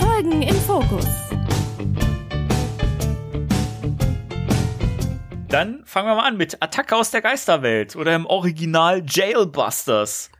[0.00, 1.06] Folgen im Fokus.
[5.48, 10.30] Dann fangen wir mal an mit Attacke aus der Geisterwelt oder im Original Jailbusters.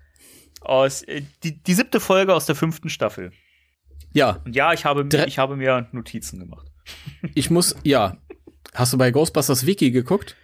[0.63, 3.33] Aus, äh, die, die siebte Folge aus der fünften Staffel.
[4.13, 4.41] Ja.
[4.45, 6.67] Und ja, ich habe, ich habe mir Notizen gemacht.
[7.35, 8.17] Ich muss, ja.
[8.75, 10.37] Hast du bei Ghostbusters Wiki geguckt?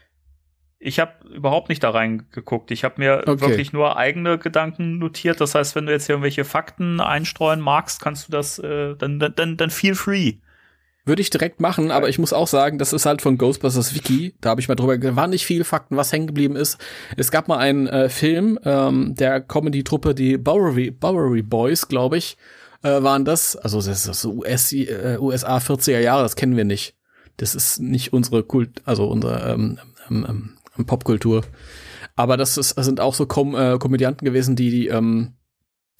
[0.78, 2.70] Ich habe überhaupt nicht da reingeguckt.
[2.70, 3.40] Ich habe mir Okay.
[3.40, 5.40] wirklich nur eigene Gedanken notiert.
[5.40, 9.18] Das heißt, wenn du jetzt hier irgendwelche Fakten einstreuen magst, kannst du das äh, dann,
[9.18, 10.34] dann, dann, dann feel free.
[11.06, 14.34] Würde ich direkt machen, aber ich muss auch sagen, das ist halt von Ghostbusters Wiki.
[14.40, 16.84] Da habe ich mal drüber, waren nicht viele Fakten, was hängen geblieben ist.
[17.16, 22.36] Es gab mal einen äh, Film ähm, der Comedy-Truppe, die Bowery, Bowery Boys, glaube ich,
[22.82, 23.54] äh, waren das.
[23.56, 26.96] Also das ist so US, äh, USA 40er Jahre, das kennen wir nicht.
[27.36, 29.78] Das ist nicht unsere Kult, also unsere ähm,
[30.10, 31.42] ähm, ähm, Popkultur.
[32.16, 35.34] Aber das, ist, das sind auch so Kom äh, Komödianten gewesen, die, die ähm,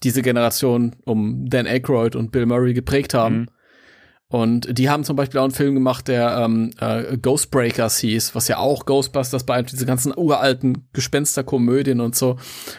[0.03, 3.39] diese Generation um Dan Aykroyd und Bill Murray geprägt haben.
[3.39, 3.49] Mhm.
[4.29, 8.49] Und die haben zum Beispiel auch einen Film gemacht, der ähm, äh, Ghostbreakers hieß, was
[8.49, 12.37] ja auch Ghostbusters bei diese ganzen uralten Gespensterkomödien und so.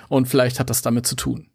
[0.10, 1.50] Und vielleicht hat das damit zu tun.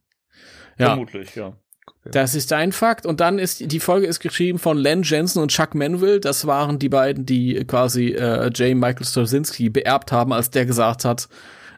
[0.79, 1.57] Ja, Vermutlich, ja.
[2.05, 3.07] Das ist ein Fakt.
[3.07, 6.21] Und dann ist die Folge ist geschrieben von Len Jensen und Chuck Manville.
[6.21, 8.77] Das waren die beiden, die quasi äh, J.
[8.77, 11.29] Michael Straczynski beerbt haben, als der gesagt hat,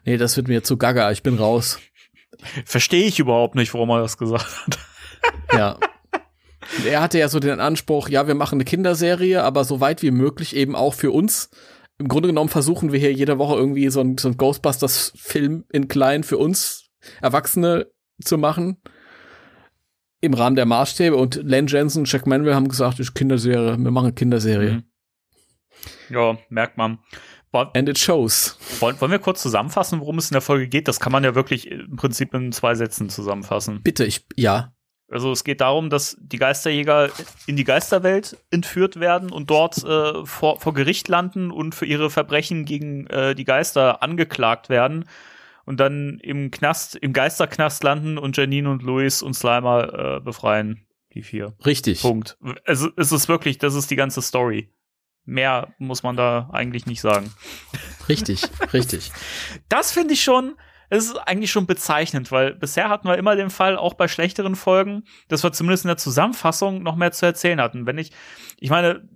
[0.03, 1.79] nee, das wird mir zu gaga, ich bin raus.
[2.65, 4.79] Verstehe ich überhaupt nicht, warum er das gesagt hat.
[5.53, 5.77] Ja.
[6.77, 10.01] Und er hatte ja so den Anspruch, ja, wir machen eine Kinderserie, aber so weit
[10.01, 11.49] wie möglich eben auch für uns.
[11.99, 15.87] Im Grunde genommen versuchen wir hier jede Woche irgendwie so ein, so ein Ghostbusters-Film in
[15.87, 16.89] klein für uns
[17.21, 17.87] Erwachsene
[18.23, 18.81] zu machen.
[20.25, 21.15] Im Rahmen der Maßstäbe.
[21.15, 24.71] Und Len Jensen und Jack Manville haben gesagt, ist Kinderserie, wir machen eine Kinderserie.
[24.71, 24.83] Mhm.
[26.09, 26.99] Ja, merkt man.
[27.51, 28.57] Woll- And it shows.
[28.79, 30.87] Wollen, wollen wir kurz zusammenfassen, worum es in der Folge geht?
[30.87, 33.81] Das kann man ja wirklich im Prinzip in zwei Sätzen zusammenfassen.
[33.83, 34.73] Bitte, ich, ja.
[35.09, 37.09] Also es geht darum, dass die Geisterjäger
[37.45, 42.09] in die Geisterwelt entführt werden und dort äh, vor, vor Gericht landen und für ihre
[42.09, 45.05] Verbrechen gegen äh, die Geister angeklagt werden
[45.65, 50.87] und dann im Knast, im Geisterknast landen und Janine und Louis und Slimer äh, befreien.
[51.13, 51.55] Die vier.
[51.65, 52.01] Richtig.
[52.01, 52.37] Punkt.
[52.65, 54.73] Also es ist wirklich, das ist die ganze Story.
[55.23, 57.31] Mehr muss man da eigentlich nicht sagen.
[58.09, 58.43] Richtig,
[58.73, 59.11] richtig.
[59.69, 60.55] Das finde ich schon,
[60.89, 64.55] es ist eigentlich schon bezeichnend, weil bisher hatten wir immer den Fall, auch bei schlechteren
[64.55, 67.85] Folgen, dass wir zumindest in der Zusammenfassung noch mehr zu erzählen hatten.
[67.85, 68.11] Wenn ich,
[68.59, 69.07] ich meine,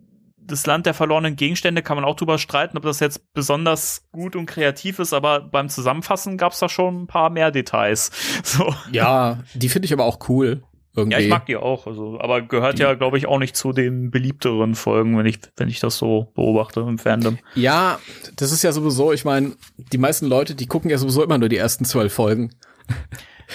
[0.49, 4.35] das Land der verlorenen Gegenstände kann man auch drüber streiten, ob das jetzt besonders gut
[4.35, 8.11] und kreativ ist, aber beim Zusammenfassen gab es da schon ein paar mehr Details.
[8.49, 8.73] So.
[8.91, 10.63] Ja, die finde ich aber auch cool.
[10.95, 11.17] Irgendwie.
[11.17, 14.09] Ja, ich mag die auch, also, aber gehört ja, glaube ich, auch nicht zu den
[14.09, 17.37] beliebteren Folgen, wenn ich, wenn ich das so beobachte im Fandom.
[17.53, 17.99] Ja,
[18.37, 21.49] das ist ja sowieso, ich meine, die meisten Leute, die gucken ja sowieso immer nur
[21.49, 22.55] die ersten zwölf Folgen.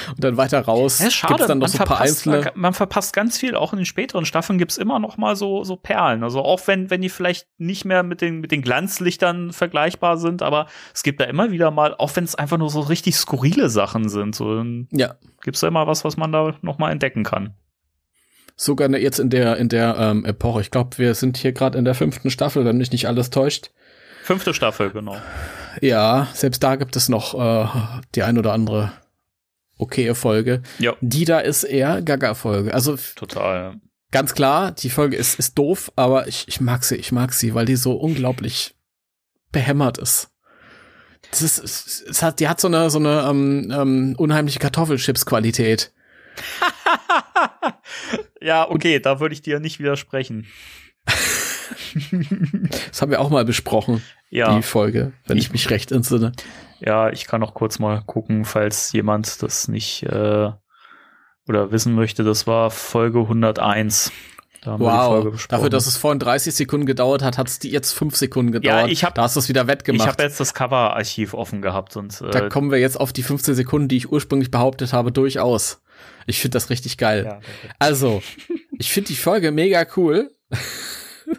[0.08, 1.34] Und dann weiter raus Ja, schade.
[1.34, 2.52] gibt's dann noch man, so ein paar verpasst, einzelne.
[2.54, 3.54] man verpasst ganz viel.
[3.54, 6.22] Auch in den späteren Staffeln gibt's immer noch mal so, so Perlen.
[6.24, 10.42] Also auch wenn, wenn die vielleicht nicht mehr mit den, mit den Glanzlichtern vergleichbar sind,
[10.42, 13.68] aber es gibt da immer wieder mal, auch wenn es einfach nur so richtig skurrile
[13.68, 17.54] Sachen sind, so Ja, gibt's da immer was, was man da noch mal entdecken kann.
[18.56, 20.60] sogar ne- jetzt in der in der ähm, Epoche.
[20.60, 23.70] Ich glaube, wir sind hier gerade in der fünften Staffel, wenn mich nicht alles täuscht.
[24.22, 25.16] Fünfte Staffel, genau.
[25.80, 27.66] Ja, selbst da gibt es noch äh,
[28.14, 28.92] die ein oder andere
[29.78, 30.62] okaye Folge.
[30.78, 32.72] Ja, Die da ist eher Gaga-Folge.
[32.74, 33.80] Also total.
[34.10, 37.54] ganz klar, die Folge ist, ist doof, aber ich, ich mag sie, ich mag sie,
[37.54, 38.74] weil die so unglaublich
[39.52, 40.30] behämmert ist.
[41.30, 45.92] Das ist, es, es hat, die hat so eine, so eine ähm, ähm, unheimliche Kartoffelchips-Qualität.
[48.40, 50.46] ja, okay, da würde ich dir nicht widersprechen.
[52.90, 54.54] Das haben wir auch mal besprochen, Ja.
[54.56, 56.32] die Folge, wenn ich, Ich- mich recht entsinne.
[56.80, 60.50] Ja, ich kann noch kurz mal gucken, falls jemand das nicht äh,
[61.48, 62.24] oder wissen möchte.
[62.24, 64.12] Das war Folge 101.
[64.62, 65.50] Da haben wir die Folge Wow, besprochen.
[65.58, 68.90] dafür, dass es vorhin 30 Sekunden gedauert hat, hat es jetzt 5 Sekunden gedauert.
[68.90, 70.08] ich hab- da hast du es wieder ich wettgemacht.
[70.08, 73.54] habe jetzt das Cover-Archiv offen gehabt und äh, da kommen wir jetzt auf die 15
[73.54, 75.82] Sekunden, die ich ursprünglich behauptet habe, durchaus.
[76.26, 77.24] Ich finde das richtig geil.
[77.26, 77.40] ja.
[77.78, 78.22] Also,
[78.78, 80.30] ich finde die Folge mega cool.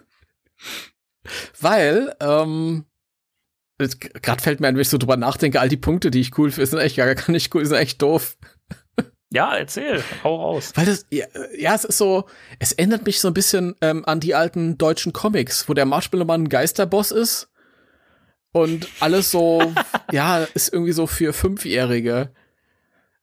[1.59, 2.85] Weil, ähm,
[3.77, 6.51] gerade fällt mir ein, wenn ich so drüber nachdenke, all die Punkte, die ich cool
[6.51, 8.37] finde, sind echt gar gar nicht cool, sind echt doof.
[9.31, 10.71] ja, erzähl, hau raus.
[10.75, 11.25] Weil das, ja,
[11.57, 12.25] ja, es ist so,
[12.59, 16.43] es erinnert mich so ein bisschen ähm, an die alten deutschen Comics, wo der Marshmallow-Mann
[16.43, 17.49] ein Geisterboss ist
[18.51, 19.61] und alles so,
[20.11, 22.31] ja, ist irgendwie so für Fünfjährige.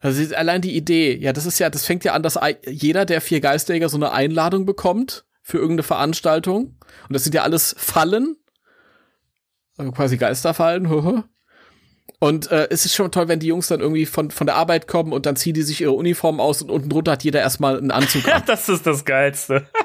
[0.01, 3.21] Also allein die Idee, ja, das ist ja, das fängt ja an, dass jeder der
[3.21, 6.77] vier Geisterjäger so eine Einladung bekommt für irgendeine Veranstaltung.
[7.09, 8.37] Und das sind ja alles Fallen.
[9.79, 10.89] Also quasi Geisterfallen.
[10.91, 11.25] haha.
[12.19, 14.87] Und äh, es ist schon toll, wenn die Jungs dann irgendwie von, von der Arbeit
[14.87, 17.77] kommen und dann ziehen die sich ihre Uniform aus und unten drunter hat jeder erstmal
[17.79, 19.67] einen Anzug Ja, das ist das Geilste.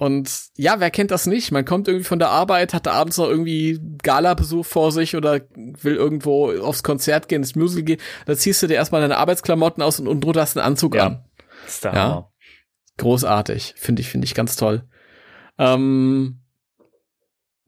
[0.00, 1.50] Und ja, wer kennt das nicht?
[1.50, 5.96] Man kommt irgendwie von der Arbeit, hat abends noch irgendwie Gala-Besuch vor sich oder will
[5.96, 8.00] irgendwo aufs Konzert gehen, ins Musical gehen.
[8.24, 10.94] Da ziehst du dir erstmal deine Arbeitsklamotten aus und unten drunter hast du einen Anzug
[10.94, 11.06] Ja.
[11.06, 11.24] an.
[11.64, 12.30] Das ist der Ja.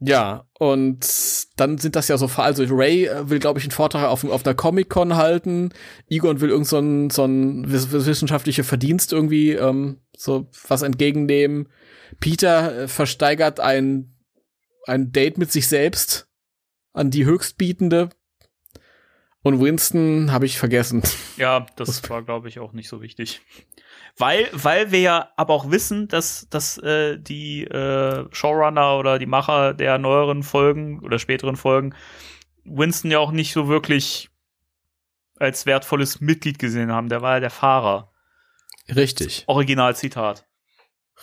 [0.02, 1.06] Ja, und
[1.56, 4.46] dann sind das ja so, also Ray äh, will, glaube ich, einen Vortrag auf, auf
[4.46, 5.72] einer Comic-Con halten.
[6.08, 11.68] Egon will irgend so ein, so ein wissenschaftlicher Verdienst irgendwie ähm, so was entgegennehmen.
[12.18, 14.16] Peter äh, versteigert ein,
[14.86, 16.28] ein Date mit sich selbst
[16.94, 18.08] an die Höchstbietende.
[19.42, 21.02] Und Winston habe ich vergessen.
[21.36, 23.40] Ja, das war, glaube ich, auch nicht so wichtig.
[24.18, 29.26] Weil, weil wir ja aber auch wissen, dass, dass äh, die äh, Showrunner oder die
[29.26, 31.94] Macher der neueren Folgen oder späteren Folgen
[32.64, 34.28] Winston ja auch nicht so wirklich
[35.38, 37.08] als wertvolles Mitglied gesehen haben.
[37.08, 38.12] Der war ja der Fahrer.
[38.94, 39.44] Richtig.
[39.46, 40.46] Originalzitat.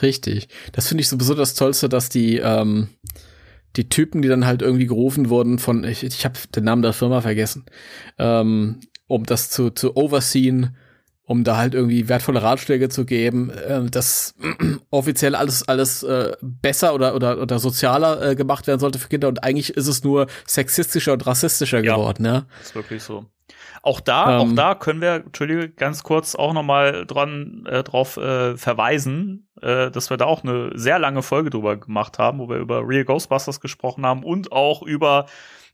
[0.02, 0.48] Richtig.
[0.72, 2.90] Das finde ich sowieso das Tollste, dass die, ähm,
[3.76, 6.94] die Typen, die dann halt irgendwie gerufen wurden von, ich, ich habe den Namen der
[6.94, 7.66] Firma vergessen,
[8.18, 10.76] ähm, um das zu, zu overseen,
[11.24, 14.34] um da halt irgendwie wertvolle Ratschläge zu geben, äh, dass
[14.90, 19.28] offiziell alles alles äh, besser oder oder oder sozialer äh, gemacht werden sollte für Kinder
[19.28, 22.46] und eigentlich ist es nur sexistischer und rassistischer ja, geworden, ja.
[22.62, 23.26] Ist wirklich so.
[23.82, 27.84] Auch da, ähm, auch da können wir, entschuldige, ganz kurz auch noch mal dran äh,
[27.84, 32.40] drauf äh, verweisen, äh, dass wir da auch eine sehr lange Folge drüber gemacht haben,
[32.40, 35.26] wo wir über Real Ghostbusters gesprochen haben und auch über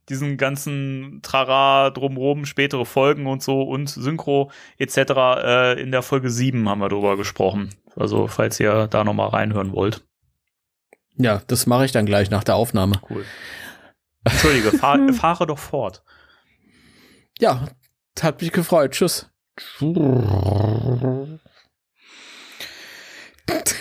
[0.09, 4.97] diesen ganzen Trara drumrum, spätere Folgen und so und Synchro etc.
[4.97, 7.69] Äh, in der Folge 7 haben wir drüber gesprochen.
[7.95, 10.03] Also falls ihr da nochmal reinhören wollt.
[11.15, 12.99] Ja, das mache ich dann gleich nach der Aufnahme.
[13.09, 13.23] Cool.
[14.23, 16.03] Entschuldige, fahr, fahre doch fort.
[17.39, 17.67] Ja,
[18.21, 18.91] hat mich gefreut.
[18.91, 19.29] Tschüss.
[19.79, 19.87] ich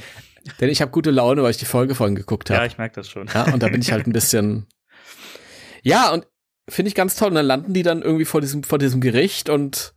[0.59, 2.59] Denn ich habe gute Laune, weil ich die Folge vorhin geguckt habe.
[2.59, 3.27] Ja, ich merke das schon.
[3.33, 4.67] Ja, und da bin ich halt ein bisschen.
[5.81, 6.27] Ja, und
[6.69, 7.29] finde ich ganz toll.
[7.29, 9.93] Und dann landen die dann irgendwie vor diesem, vor diesem Gericht und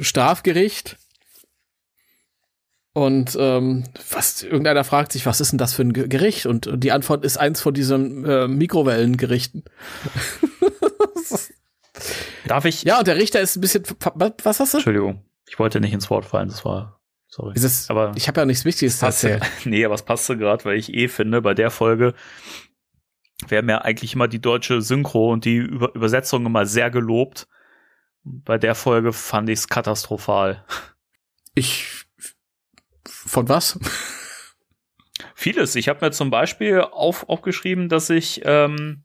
[0.00, 0.96] Strafgericht.
[2.96, 6.46] Und ähm, was irgendeiner fragt sich, was ist denn das für ein Gericht?
[6.46, 9.64] Und die Antwort ist eins von diesen äh, Mikrowellengerichten.
[12.46, 12.84] Darf ich?
[12.84, 13.84] Ja, und der Richter ist ein bisschen.
[14.42, 14.78] Was hast du?
[14.78, 16.48] Entschuldigung, ich wollte nicht ins Wort fallen.
[16.48, 17.52] Das war Sorry.
[17.54, 19.42] Es, aber ich habe ja nichts Wichtiges zu erzählen.
[19.66, 22.14] Nee, aber es passte gerade, weil ich eh finde, bei der Folge
[23.46, 27.46] werden ja eigentlich immer die deutsche Synchro und die Über Übersetzung immer sehr gelobt.
[28.24, 30.64] Bei der Folge fand ich es katastrophal.
[31.54, 32.05] Ich
[33.26, 33.78] von was?
[35.34, 35.74] Vieles.
[35.74, 39.04] Ich habe mir zum Beispiel auf, aufgeschrieben, dass ich ähm,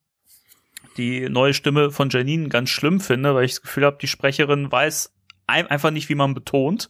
[0.98, 4.72] die neue Stimme von Janine ganz schlimm finde, weil ich das Gefühl habe, die Sprecherin
[4.72, 5.14] weiß
[5.48, 6.90] einfach nicht, wie man betont.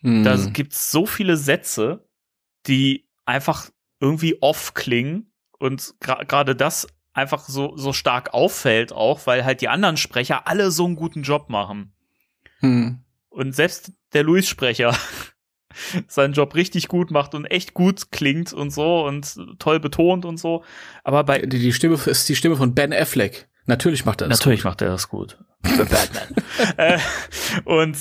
[0.00, 0.24] Mhm.
[0.24, 2.06] Da gibt's so viele Sätze,
[2.66, 3.68] die einfach
[4.00, 9.68] irgendwie off klingen und gerade das einfach so, so stark auffällt auch, weil halt die
[9.68, 11.92] anderen Sprecher alle so einen guten Job machen.
[12.60, 13.00] Mhm.
[13.28, 14.96] Und selbst der Luis-Sprecher
[16.06, 20.38] seinen Job richtig gut macht und echt gut klingt und so und toll betont und
[20.38, 20.64] so.
[21.04, 23.48] Aber bei die, die Stimme ist die Stimme von Ben Affleck.
[23.66, 24.38] Natürlich macht er das.
[24.38, 24.70] Natürlich gut.
[24.70, 25.38] macht er das gut.
[25.62, 26.34] Batman.
[26.76, 26.98] äh,
[27.64, 27.96] und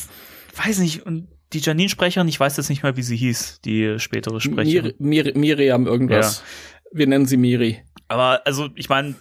[0.55, 4.41] weiß nicht und die Janine-Sprecherin, ich weiß jetzt nicht mehr, wie sie hieß, die spätere
[4.41, 4.93] Sprecherin.
[4.99, 6.39] Mir, Mir, Miriam irgendwas.
[6.39, 6.97] Ja.
[6.97, 7.83] Wir nennen sie Miri.
[8.07, 9.15] Aber also, ich meine,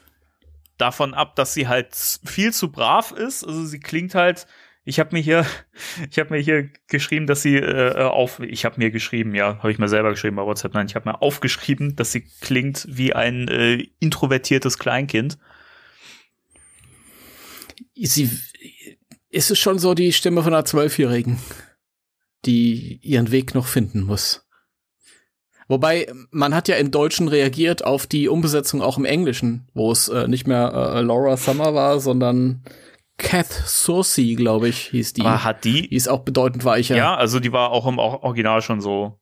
[0.78, 3.44] davon ab, dass sie halt viel zu brav ist.
[3.44, 4.47] Also sie klingt halt.
[4.87, 5.45] Ich habe mir hier,
[6.11, 8.41] ich habe mir hier geschrieben, dass sie äh, auf.
[8.41, 10.72] Ich habe mir geschrieben, ja, habe ich mir selber geschrieben bei WhatsApp.
[10.72, 15.37] Nein, ich habe mir aufgeschrieben, dass sie klingt wie ein äh, introvertiertes Kleinkind.
[17.95, 18.30] Sie
[19.28, 21.39] ist es schon so die Stimme von einer Zwölfjährigen
[22.47, 24.47] die ihren Weg noch finden muss.
[25.68, 30.09] Wobei, man hat ja im Deutschen reagiert auf die Umbesetzung auch im Englischen, wo es
[30.09, 32.62] äh, nicht mehr äh, Laura Summer war, sondern
[33.19, 35.23] Kath Saucy, glaube ich, hieß die.
[35.23, 35.89] Aber hat die?
[35.89, 36.97] Die ist auch bedeutend weicher.
[36.97, 39.19] Ja, also die war auch im Original schon so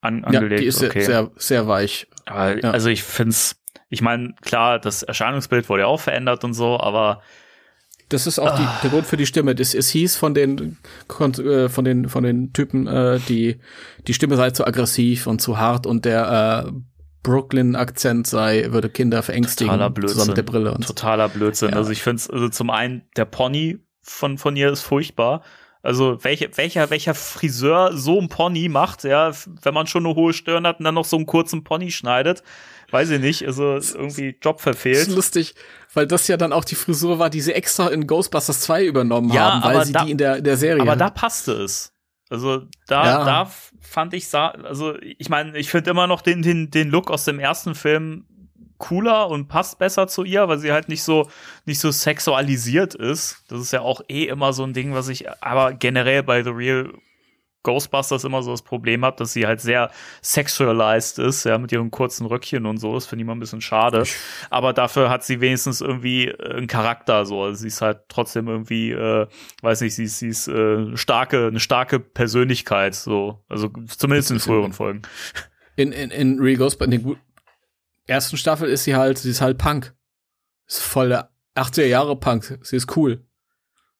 [0.00, 0.52] an angelegt.
[0.52, 1.02] Ja, die ist okay.
[1.02, 2.06] sehr, sehr weich.
[2.24, 2.70] Aber, ja.
[2.70, 3.60] Also ich find's,
[3.90, 7.22] ich meine, klar, das Erscheinungsbild wurde ja auch verändert und so, aber
[8.08, 8.80] das ist auch die, ah.
[8.82, 9.54] der Grund für die Stimme.
[9.54, 10.78] Das, es hieß von den,
[11.20, 13.60] äh, von den, von den Typen, äh, die,
[14.06, 16.72] die Stimme sei zu aggressiv und zu hart und der äh,
[17.22, 19.72] Brooklyn-Akzent sei, würde Kinder verängstigen.
[19.72, 20.14] Totaler Blödsinn.
[20.14, 20.74] Zusammen mit der Brille.
[20.74, 21.70] Und Totaler Blödsinn.
[21.70, 21.76] Ja.
[21.76, 25.42] Also ich finde also zum einen, der Pony von, von ihr ist furchtbar.
[25.82, 30.32] Also welche, welcher, welcher Friseur so ein Pony macht, ja, wenn man schon eine hohe
[30.32, 32.42] Stirn hat und dann noch so einen kurzen Pony schneidet,
[32.90, 34.96] weiß ich nicht, also irgendwie Job verfehlt.
[34.96, 35.54] Das ist lustig
[35.94, 39.32] weil das ja dann auch die Frisur war, die sie extra in Ghostbusters 2 übernommen
[39.32, 40.82] ja, haben, weil sie da, die in der, in der Serie.
[40.82, 41.92] Aber da passte es.
[42.30, 43.24] Also da, ja.
[43.24, 43.50] da
[43.80, 47.38] fand ich, also ich meine, ich finde immer noch den, den, den Look aus dem
[47.38, 48.24] ersten Film
[48.78, 51.28] cooler und passt besser zu ihr, weil sie halt nicht so
[51.66, 53.44] nicht so sexualisiert ist.
[53.48, 56.50] Das ist ja auch eh immer so ein Ding, was ich aber generell bei The
[56.50, 56.92] Real
[57.68, 59.90] Ghostbusters immer so das Problem hat, dass sie halt sehr
[60.22, 62.94] sexualized ist, ja, mit ihren kurzen Röckchen und so.
[62.94, 64.04] Das finde ich immer ein bisschen schade.
[64.48, 67.42] Aber dafür hat sie wenigstens irgendwie äh, einen Charakter, so.
[67.42, 69.26] Also sie ist halt trotzdem irgendwie, äh,
[69.60, 73.44] weiß nicht, sie ist, sie ist äh, starke, eine starke Persönlichkeit, so.
[73.50, 75.02] Also zumindest in früheren Folgen.
[75.76, 77.16] In, in, in Real Ghostbusters, in der
[78.06, 79.94] ersten Staffel ist sie halt, sie ist halt Punk.
[80.66, 82.58] Ist voll der 80er Jahre Punk.
[82.62, 83.26] Sie ist cool.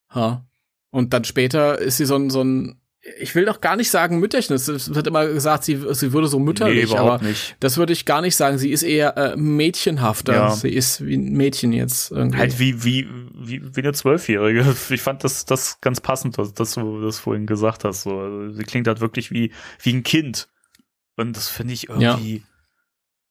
[0.09, 0.43] Ha.
[0.89, 2.81] Und dann später ist sie so ein, so ein,
[3.19, 4.55] ich will doch gar nicht sagen Mütterchen.
[4.55, 7.55] Es wird immer gesagt, sie, sie würde so mütterlich, Nee, aber nicht.
[7.59, 8.57] das würde ich gar nicht sagen.
[8.57, 10.33] Sie ist eher äh, mädchenhafter.
[10.33, 10.51] Ja.
[10.51, 12.37] Sie ist wie ein Mädchen jetzt irgendwie.
[12.37, 14.65] Halt wie, wie, wie, wie eine Zwölfjährige.
[14.89, 18.03] Ich fand das, das ganz passend, dass, dass du das vorhin gesagt hast.
[18.03, 18.19] So.
[18.19, 19.51] Also, sie klingt halt wirklich wie,
[19.81, 20.49] wie ein Kind.
[21.15, 22.43] Und das finde ich irgendwie.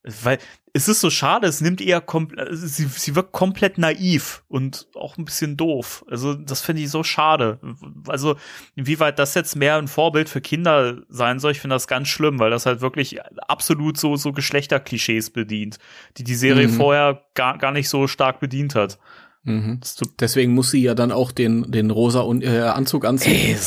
[0.04, 0.38] Weil
[0.72, 5.18] es ist so schade, es nimmt eher komplett, sie, sie wirkt komplett naiv und auch
[5.18, 6.04] ein bisschen doof.
[6.08, 7.58] Also, das finde ich so schade.
[8.06, 8.36] Also,
[8.76, 12.38] inwieweit das jetzt mehr ein Vorbild für Kinder sein soll, ich finde das ganz schlimm,
[12.38, 13.18] weil das halt wirklich
[13.48, 15.78] absolut so, so Geschlechterklischees bedient,
[16.16, 16.72] die die Serie Mhm.
[16.74, 18.98] vorher gar, gar nicht so stark bedient hat.
[19.42, 19.80] mhm.
[20.20, 23.58] Deswegen muss sie ja dann auch den, den rosa Un- äh, Anzug anziehen.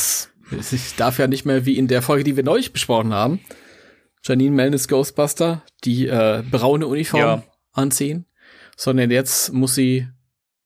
[0.72, 3.40] Ich darf ja nicht mehr wie in der Folge, die wir neulich besprochen haben,
[4.24, 7.44] Janine Melnis Ghostbuster, die äh, braune Uniform Ja.
[7.74, 8.26] anziehen,
[8.78, 10.08] sondern jetzt muss sie,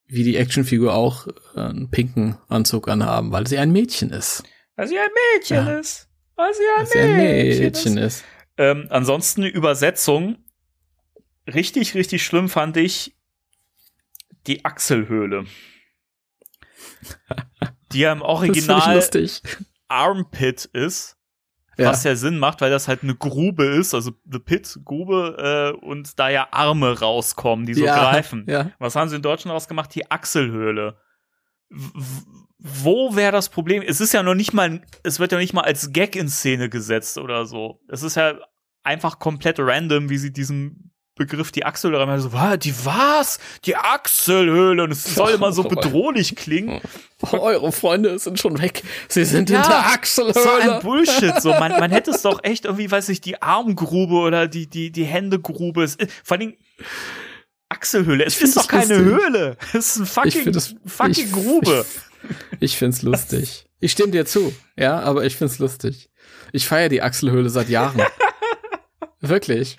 [0.07, 4.43] wie die Actionfigur auch, äh, einen pinken Anzug anhaben, weil sie ein Mädchen ist.
[4.75, 5.79] Weil sie ein Mädchen Ja.
[5.79, 6.09] ist.
[6.35, 8.15] Weil sie ein Weil sie ein Mädchen, Mädchen ist.
[8.17, 8.25] ist.
[8.57, 10.37] Ähm, ansonsten Übersetzung.
[11.47, 13.15] Richtig, richtig schlimm fand ich
[14.47, 15.45] die Achselhöhle.
[17.91, 19.41] Die ja im Original lustig.
[19.87, 21.14] Armpit ist.
[21.77, 21.89] Ja.
[21.89, 25.85] Was ja Sinn macht, weil das halt eine Grube ist, also The Pit, Grube, äh,
[25.85, 28.45] und da ja Arme rauskommen, die so ja, greifen.
[28.47, 28.71] Ja.
[28.79, 29.93] Was haben sie in Deutschland rausgemacht?
[29.93, 30.97] Die Achselhöhle.
[31.69, 32.21] W
[32.57, 33.83] wo wäre das Problem?
[33.83, 36.67] Es ist ja noch nicht mal, es wird ja nicht mal als Gag in Szene
[36.67, 37.79] gesetzt oder so.
[37.89, 38.39] Es ist ja
[38.81, 42.19] einfach komplett random, wie sie diesen Begriff die Achselhöhle haben.
[42.19, 43.39] So, was, die was?
[43.63, 44.83] Die Achselhöhle.
[44.83, 46.81] Und es soll immer so bedrohlich klingen.
[47.31, 48.83] Eure Freunde sind schon weg.
[49.07, 50.79] Sie sind Ja, in der So ein Achselhöhle.
[50.81, 51.41] Bullshit.
[51.41, 54.91] So, man, man hätte es doch echt irgendwie, weiß ich, die Armgrube oder die, die,
[54.91, 55.83] die Händegrube.
[55.83, 56.53] Es, ist- vor allem
[57.69, 58.25] Achselhöhle.
[58.25, 59.25] Es ist doch keine lustig.
[59.27, 59.57] Höhle.
[59.73, 61.85] Es ist ein fucking, das- fucking ich- Grube.
[62.51, 63.65] Ich, ich find's lustig.
[63.79, 66.09] Ich stimme dir zu, ja, aber ich find's lustig.
[66.51, 68.01] Ich feiere die Achselhöhle seit Jahren.
[69.29, 69.77] Wirklich.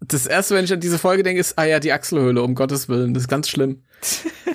[0.00, 2.88] Das erste, wenn ich an diese Folge denke, ist, ah ja, die Achselhöhle, um Gottes
[2.88, 3.14] Willen.
[3.14, 3.84] Das ist ganz schlimm.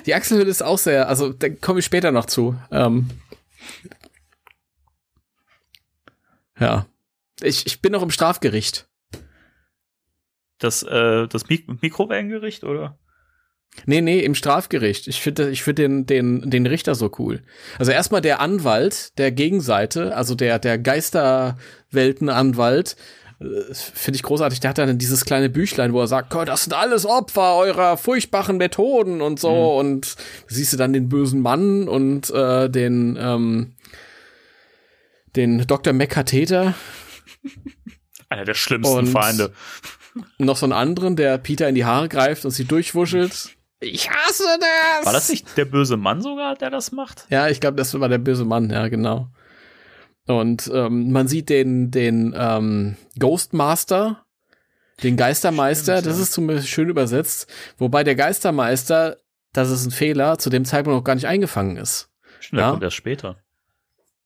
[0.06, 2.56] Die Achselhöhle ist auch sehr, also da komme ich später noch zu.
[2.70, 3.08] Ähm,
[6.58, 6.86] ja.
[7.42, 8.88] Ich, ich bin noch im Strafgericht.
[10.58, 12.98] Das, äh, das Mik Mikrowellengericht, oder?
[13.86, 15.08] Nee, nee, im Strafgericht.
[15.08, 17.42] Ich finde ich finde den, den, den Richter so cool.
[17.78, 22.96] Also erstmal der Anwalt der Gegenseite, also der, der Geisterweltenanwalt,
[23.72, 24.60] finde ich großartig.
[24.60, 27.96] Der hat dann dieses kleine Büchlein, wo er sagt, "Gott, das sind alles Opfer eurer
[27.96, 29.76] furchtbaren Methoden und so.
[29.78, 33.74] Und da siehst du dann den bösen Mann und äh, den, ähm,
[35.36, 35.92] den Dr.
[35.92, 36.74] McCatheter,
[38.28, 39.52] Einer der schlimmsten Und- Feinde.
[40.38, 43.50] noch so einen anderen, der Peter in die Haare greift und sie durchwuschelt.
[43.80, 45.06] Ich hasse das!
[45.06, 47.26] War das nicht der böse Mann sogar, der das macht?
[47.28, 49.28] Ja, ich glaube, das war der böse Mann, ja, genau.
[50.26, 54.24] Und ähm, man sieht den, den ähm, Ghostmaster,
[55.02, 56.22] den Geistermeister, Stimmt, das ja.
[56.22, 57.46] ist zumindest schön übersetzt,
[57.78, 59.18] wobei der Geistermeister,
[59.52, 62.08] das ist ein Fehler, zu dem Zeitpunkt noch gar nicht eingefangen ist.
[62.40, 62.70] Stimmt, der Ja.
[62.70, 63.36] kommt erst später.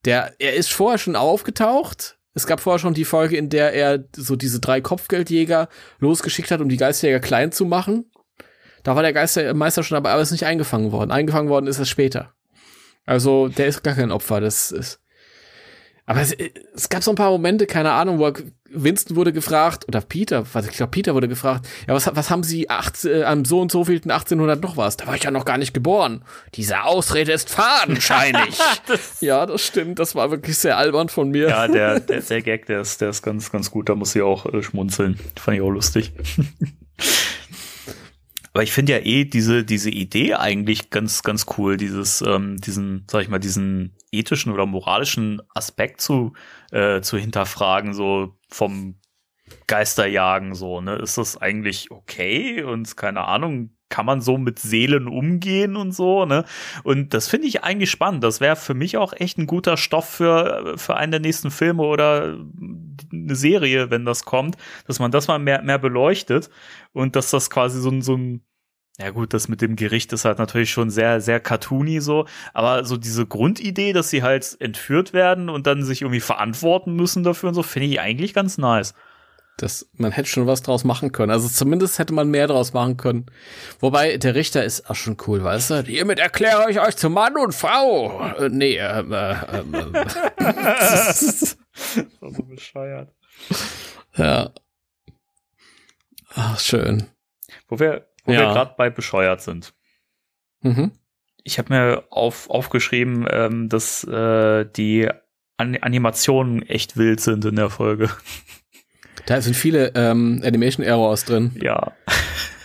[0.04, 2.18] Der, er ist vorher schon aufgetaucht.
[2.34, 5.68] Es gab vorher schon die Folge, in der er so diese drei Kopfgeldjäger
[5.98, 8.08] losgeschickt hat, um die Geisterjäger klein zu machen.
[8.84, 11.10] Da war der Geistermeister schon aber ist nicht eingefangen worden.
[11.10, 12.32] Eingefangen worden ist er später.
[13.04, 14.40] Also, der ist gar kein Opfer.
[14.40, 15.00] Das ist.
[16.08, 18.32] Aber es, es gab so ein paar Momente, keine Ahnung, wo
[18.70, 22.42] Winston wurde gefragt, oder Peter, was, ich glaube, Peter wurde gefragt, ja, was, was haben
[22.42, 24.96] Sie 18, äh, am so und so vielten 1800 noch was?
[24.96, 26.24] Da war ich ja noch gar nicht geboren.
[26.54, 28.58] Diese Ausrede ist fadenscheinig.
[29.20, 29.98] ja, das stimmt.
[29.98, 31.50] Das war wirklich sehr albern von mir.
[31.50, 33.90] Ja, der, der, der Gag, der ist, der ist ganz, ganz gut.
[33.90, 35.20] Da muss ich auch äh, schmunzeln.
[35.38, 36.12] Fand ich auch lustig.
[38.58, 43.06] Aber ich finde ja eh diese, diese Idee eigentlich ganz, ganz cool, dieses, ähm, diesen,
[43.08, 46.32] sag ich mal, diesen ethischen oder moralischen Aspekt zu,
[46.72, 48.96] äh, zu hinterfragen, so vom
[49.68, 50.96] Geisterjagen, so, ne?
[50.96, 52.64] Ist das eigentlich okay?
[52.64, 56.44] Und keine Ahnung, kann man so mit Seelen umgehen und so, ne?
[56.82, 58.24] Und das finde ich eigentlich spannend.
[58.24, 61.84] Das wäre für mich auch echt ein guter Stoff für, für einen der nächsten Filme
[61.84, 62.36] oder
[63.12, 64.56] eine Serie, wenn das kommt,
[64.88, 66.50] dass man das mal mehr, mehr beleuchtet
[66.92, 68.42] und dass das quasi so ein, so ein
[69.00, 72.84] Ja gut, das mit dem Gericht ist halt natürlich schon sehr, sehr cartoony so, aber
[72.84, 77.50] so diese Grundidee, dass sie halt entführt werden und dann sich irgendwie verantworten müssen dafür
[77.50, 78.94] und so, finde ich eigentlich ganz nice.
[79.58, 81.32] Das, man hätte schon was draus machen können.
[81.32, 83.26] Also zumindest hätte man mehr draus machen können.
[83.80, 85.82] Wobei, der Richter ist auch schon cool, weißt du?
[85.82, 88.24] Hiermit erkläre ich euch zu Mann und Frau.
[88.38, 89.32] Äh, nee, äh, äh,
[90.38, 93.12] äh, so bescheuert.
[94.16, 94.50] Ja.
[96.34, 97.06] Ach, schön.
[97.68, 98.40] Wo wir, wo Ja.
[98.40, 99.74] wir gerade bei bescheuert sind.
[100.60, 100.92] Mhm.
[101.44, 105.08] Ich habe mir auf, aufgeschrieben, ähm, dass äh, die
[105.56, 108.10] An Animationen echt wild sind in der Folge.
[109.26, 111.58] Da sind viele ähm, Animation Errors drin.
[111.62, 111.92] Ja.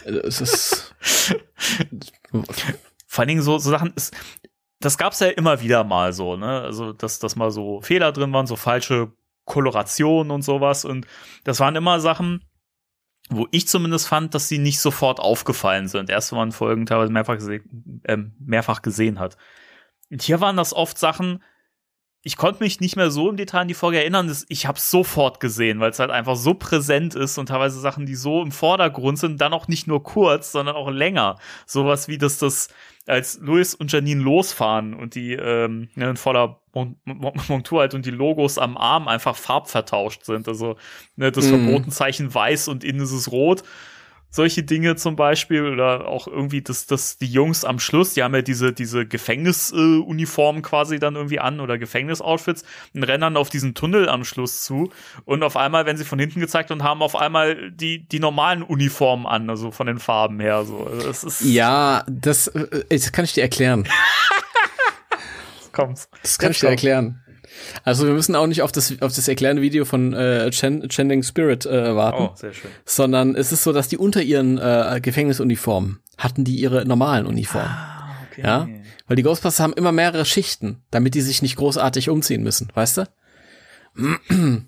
[0.05, 0.93] Es ist
[3.07, 4.15] Vor allen Dingen so, so Sachen ist,
[4.79, 6.61] das gab's ja immer wieder mal so, ne?
[6.61, 9.11] Also, dass, dass mal so Fehler drin waren, so falsche
[9.45, 10.83] Kolorationen und sowas.
[10.83, 11.05] Und
[11.43, 12.43] das waren immer Sachen,
[13.29, 16.09] wo ich zumindest fand, dass sie nicht sofort aufgefallen sind.
[16.09, 17.61] Erst wenn man Folgen teilweise mehrfach, gese
[18.05, 19.37] ähm, mehrfach gesehen hat.
[20.11, 21.41] Und hier waren das oft Sachen,
[22.25, 24.33] ich konnte mich nicht mehr so im Detail an die Folge erinnern.
[24.47, 28.15] Ich habe sofort gesehen, weil es halt einfach so präsent ist und teilweise Sachen, die
[28.15, 31.37] so im Vordergrund sind, dann auch nicht nur kurz, sondern auch länger.
[31.65, 32.69] Sowas wie, dass das
[33.05, 37.93] als Louis und Janine losfahren und die ähm, ne, in voller Mon Mon Montur halt
[37.93, 40.47] und die Logos am Arm einfach farbvertauscht sind.
[40.47, 40.77] Also
[41.15, 41.65] ne, das Mhm.
[41.65, 43.63] Verbotenzeichen weiß und innen ist es rot.
[44.35, 48.33] Solche Dinge zum Beispiel oder auch irgendwie, dass, dass die Jungs am Schluss, die haben
[48.33, 52.63] ja diese, diese Gefängnisuniformen äh, quasi dann irgendwie an oder Gefängnisoutfits
[52.95, 54.91] und rennen dann auf diesen Tunnel am Schluss zu
[55.25, 58.63] und auf einmal, wenn sie von hinten gezeigt und haben auf einmal die, die normalen
[58.63, 60.65] Uniformen an, also von den Farben her.
[60.65, 60.87] So.
[60.87, 63.87] Also es ist, ja, das, äh, das kann ich dir erklären.
[65.73, 66.09] kommt's.
[66.21, 66.83] Das kann Jetzt ich dir kommt's.
[66.83, 67.22] erklären.
[67.83, 71.23] Also wir müssen auch nicht auf das, auf das erklärende Video von äh, Chen, Chending
[71.23, 72.71] Spirit äh, warten, Oh, sehr schön.
[72.85, 77.67] sondern es ist so, dass die unter ihren äh, Gefängnisuniformen hatten die ihre normalen Uniformen.
[77.69, 78.41] Ah, okay.
[78.43, 78.67] Ja?
[79.07, 82.97] Weil die Ghostbusters haben immer mehrere Schichten, damit die sich nicht großartig umziehen müssen, weißt
[82.97, 83.03] du?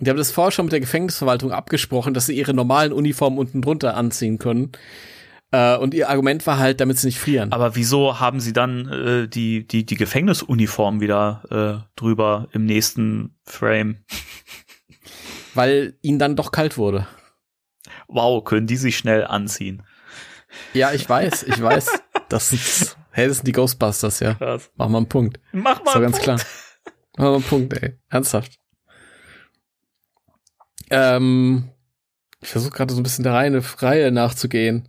[0.00, 3.62] Die haben das vorher schon mit der Gefängnisverwaltung abgesprochen, dass sie ihre normalen Uniformen unten
[3.62, 4.70] drunter anziehen können.
[5.50, 7.52] Äh, und ihr Argument war halt, damit sie nicht frieren.
[7.52, 13.36] Aber wieso haben sie dann äh, die, die, die Gefängnisuniform wieder äh, drüber im nächsten
[13.44, 14.04] Frame?
[15.54, 17.06] weil ihnen dann doch kalt wurde.
[18.06, 19.82] Wow, können die sich schnell anziehen.
[20.72, 21.88] Ja, ich weiß, ich weiß.
[22.28, 24.34] Das sind, hey, das sind die Ghostbusters, ja.
[24.34, 24.70] Krass.
[24.76, 25.40] Mach mal einen Punkt.
[25.52, 25.92] Mach Ist mal.
[25.92, 26.24] doch einen ganz Punkt.
[26.24, 26.40] klar.
[27.16, 27.98] Mach mal einen Punkt, ey.
[28.08, 28.58] Ernsthaft.
[30.90, 31.70] Ähm,
[32.40, 34.88] ich versuche gerade so ein bisschen der Reihe, Reihe nachzugehen.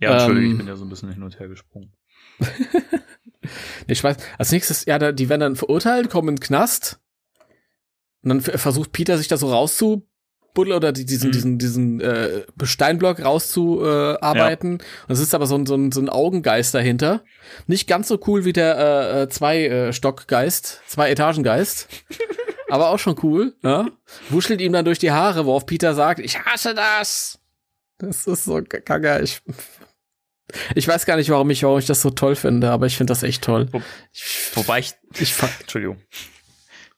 [0.00, 1.92] Ja, Entschuldigung, Ähm, ich bin ja so ein bisschen hin und her gesprungen.
[3.86, 6.98] Ich weiß, als nächstes, ja, da, die werden dann verurteilt, kommen in den Knast.
[8.22, 11.32] Und dann versucht Peter sich da so rauszubuddeln oder die, diesen, Mhm.
[11.32, 14.16] diesen, diesen äh, Steinblock rauszuarbeiten.
[14.16, 14.72] Äh, arbeiten.
[14.72, 17.22] Und es ist aber so ein, so, ein, so ein Augengeist dahinter.
[17.68, 21.86] Nicht ganz so cool wie der äh, äh, Zwei-Stockgeist, Zwei-Etagengeist.
[22.68, 23.86] aber auch schon cool, ja.
[24.30, 27.38] Wuschelt ihm dann durch die Haare, worauf Peter sagt, ich hasse das.
[27.98, 29.20] Das ist so kacke.
[29.22, 29.40] Ich,
[30.74, 33.10] ich weiß gar nicht, warum ich, warum ich das so toll finde, aber ich finde
[33.10, 33.68] das echt toll.
[33.72, 33.82] Wo-
[34.54, 35.98] Wobei ich, ich, Entschuldigung,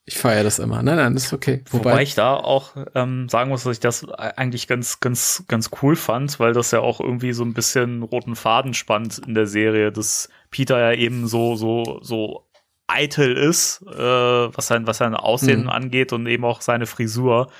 [0.05, 0.83] ich feiere das immer.
[0.83, 1.63] Nein, nein, das ist okay.
[1.71, 5.71] wobei, Wobei, ich da auch ähm, sagen muss, dass ich das eigentlich ganz, ganz, ganz
[5.83, 9.47] cool fand, weil das ja auch irgendwie so ein bisschen roten Faden spannt in der
[9.47, 12.47] Serie, dass Peter ja eben so, so, so
[12.87, 15.69] eitel ist, äh, was sein, was sein Aussehen Mhm.
[15.71, 17.51] angeht und eben auch seine Frisur.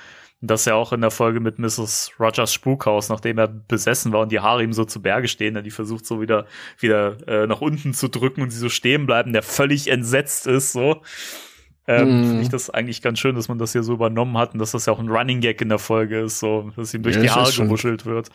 [0.41, 2.11] Und das ja auch in der Folge mit Mrs.
[2.19, 5.63] Rogers Spukhaus, nachdem er besessen war und die Haare ihm so zu Berge stehen, der
[5.63, 6.45] die versucht so wieder,
[6.79, 10.71] wieder äh, nach unten zu drücken und sie so stehen bleiben, der völlig entsetzt ist,
[10.71, 11.01] so.
[11.87, 12.23] Ähm, Mhm.
[12.27, 14.71] Finde ich das eigentlich ganz schön, dass man das hier so übernommen hat und dass
[14.71, 17.21] das ja auch ein Running Gag in der Folge ist, so, dass ihm durch Ja,
[17.23, 18.29] die Haare gewuschelt wird.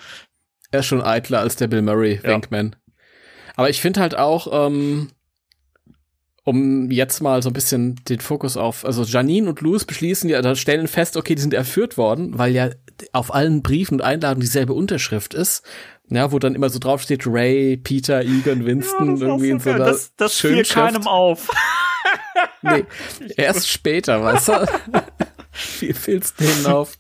[0.73, 2.41] er ist schon eitler als der Bill Murray, Ja.
[3.57, 5.09] Aber ich finde halt auch, ähm,
[6.45, 10.43] um jetzt mal so ein bisschen den Fokus auf, also Janine und Louis beschließen ja,
[10.43, 12.71] da stellen fest, okay, die sind erführt worden, weil ja
[13.13, 15.65] auf allen Briefen und Einladungen dieselbe Unterschrift ist.
[16.11, 19.87] Ja, wo dann immer so drauf steht, Ray, Peter, Egan, Winston, irgendwie in so einer
[19.87, 21.49] das, das fiel keinem auf.
[22.63, 22.85] Nee,
[23.37, 24.53] erst später, weißt du?
[25.81, 26.99] Wie fällt's denen auf?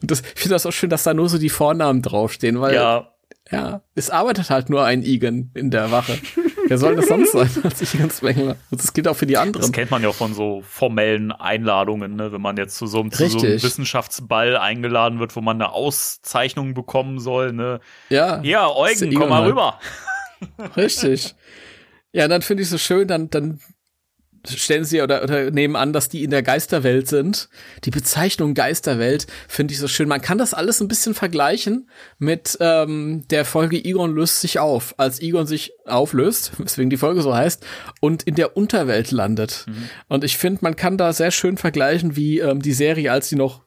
[0.00, 2.74] Und das, ich finde das auch schön, dass da nur so die Vornamen draufstehen, weil
[2.74, 3.12] ja,
[3.50, 6.18] ja, es arbeitet halt nur ein Egan in der Wache.
[6.72, 8.56] Wer soll das sonst sein als Egan Spengler?
[8.70, 9.72] Und das gilt auch für die das anderen.
[9.72, 12.32] kennt man ja auch von so formellen Einladungen, ne?
[12.32, 13.62] wenn man jetzt zu so, einem, zu so einem.
[13.62, 17.52] Wissenschaftsball eingeladen wird, wo man eine Auszeichnung bekommen soll.
[17.52, 17.80] Ne?
[18.08, 19.50] Ja, Ja, Eugen, komm mal halt.
[19.50, 19.78] rüber.
[20.76, 21.34] richtig.
[22.12, 23.60] Ja, dann finde ich so schön, dann, dann
[24.48, 27.48] stellen sie oder, oder nehmen an, dass die in der Geisterwelt sind.
[27.84, 30.08] Die Bezeichnung Geisterwelt finde ich so schön.
[30.08, 31.88] Man kann das alles ein bisschen vergleichen
[32.18, 34.94] mit ähm, der Folge Egon löst sich auf.
[34.98, 37.64] Als Egon sich auflöst, weswegen die Folge so heißt,
[38.00, 39.66] und in der Unterwelt landet.
[39.68, 39.88] Mhm.
[40.08, 43.36] Und ich finde, man kann da sehr schön vergleichen, wie ähm, die Serie, als sie
[43.36, 43.62] noch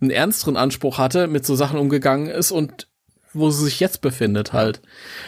[0.00, 2.88] einen ernsteren Anspruch hatte, mit so Sachen umgegangen ist und
[3.32, 4.80] wo sie sich jetzt befindet halt.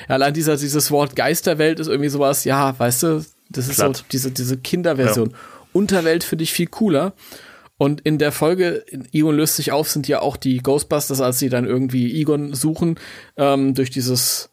[0.08, 3.96] Ja, allein dieser, dieses Wort Geisterwelt ist irgendwie sowas, ja, weißt du, das ist Platt.
[3.98, 5.30] so diese, diese Kinderversion.
[5.30, 5.36] Ja.
[5.72, 7.14] Unterwelt finde ich viel cooler.
[7.76, 11.48] Und in der Folge, Egon löst sich auf, sind ja auch die Ghostbusters, als sie
[11.48, 12.98] dann irgendwie Egon suchen,
[13.36, 14.50] ähm, durch dieses,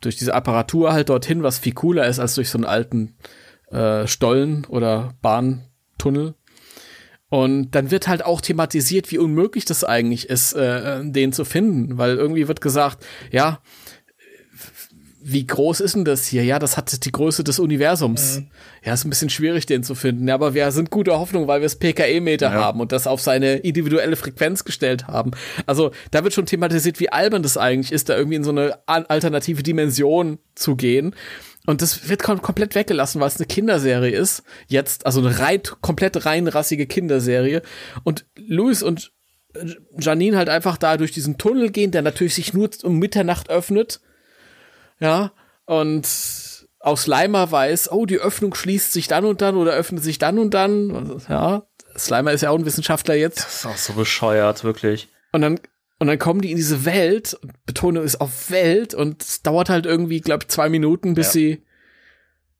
[0.00, 3.16] durch diese Apparatur halt dorthin, was viel cooler ist als durch so einen alten
[3.70, 6.34] äh, Stollen oder Bahntunnel.
[7.28, 11.98] Und dann wird halt auch thematisiert, wie unmöglich das eigentlich ist, äh, den zu finden,
[11.98, 13.60] weil irgendwie wird gesagt, ja,
[15.22, 16.44] wie groß ist denn das hier?
[16.44, 18.38] Ja, das hat die Größe des Universums.
[18.38, 18.46] Mhm.
[18.84, 20.26] Ja, ist ein bisschen schwierig, den zu finden.
[20.26, 22.52] Ja, aber wir sind gute Hoffnung, weil wir das PKE-Meter ja.
[22.52, 25.32] haben und das auf seine individuelle Frequenz gestellt haben.
[25.66, 28.78] Also da wird schon thematisiert, wie albern das eigentlich ist, da irgendwie in so eine
[28.86, 31.14] alternative Dimension zu gehen.
[31.66, 34.42] Und das wird kom komplett weggelassen, weil es eine Kinderserie ist.
[34.68, 37.60] Jetzt, also eine rein, komplett reinrassige Kinderserie.
[38.04, 39.12] Und Louis und
[39.98, 44.00] Janine halt einfach da durch diesen Tunnel gehen, der natürlich sich nur um Mitternacht öffnet
[45.00, 45.32] ja,
[45.64, 46.06] und
[46.80, 50.38] aus Slimer weiß, oh, die Öffnung schließt sich dann und dann oder öffnet sich dann
[50.38, 51.20] und dann.
[51.28, 51.62] Ja,
[51.96, 53.44] Slimer ist ja auch ein Wissenschaftler jetzt.
[53.44, 55.08] Das ist auch so bescheuert, wirklich.
[55.32, 55.60] Und dann,
[55.98, 59.86] und dann kommen die in diese Welt, Betonung ist auf Welt, und es dauert halt
[59.86, 61.32] irgendwie, glaube ich, zwei Minuten, bis ja.
[61.32, 61.62] sie,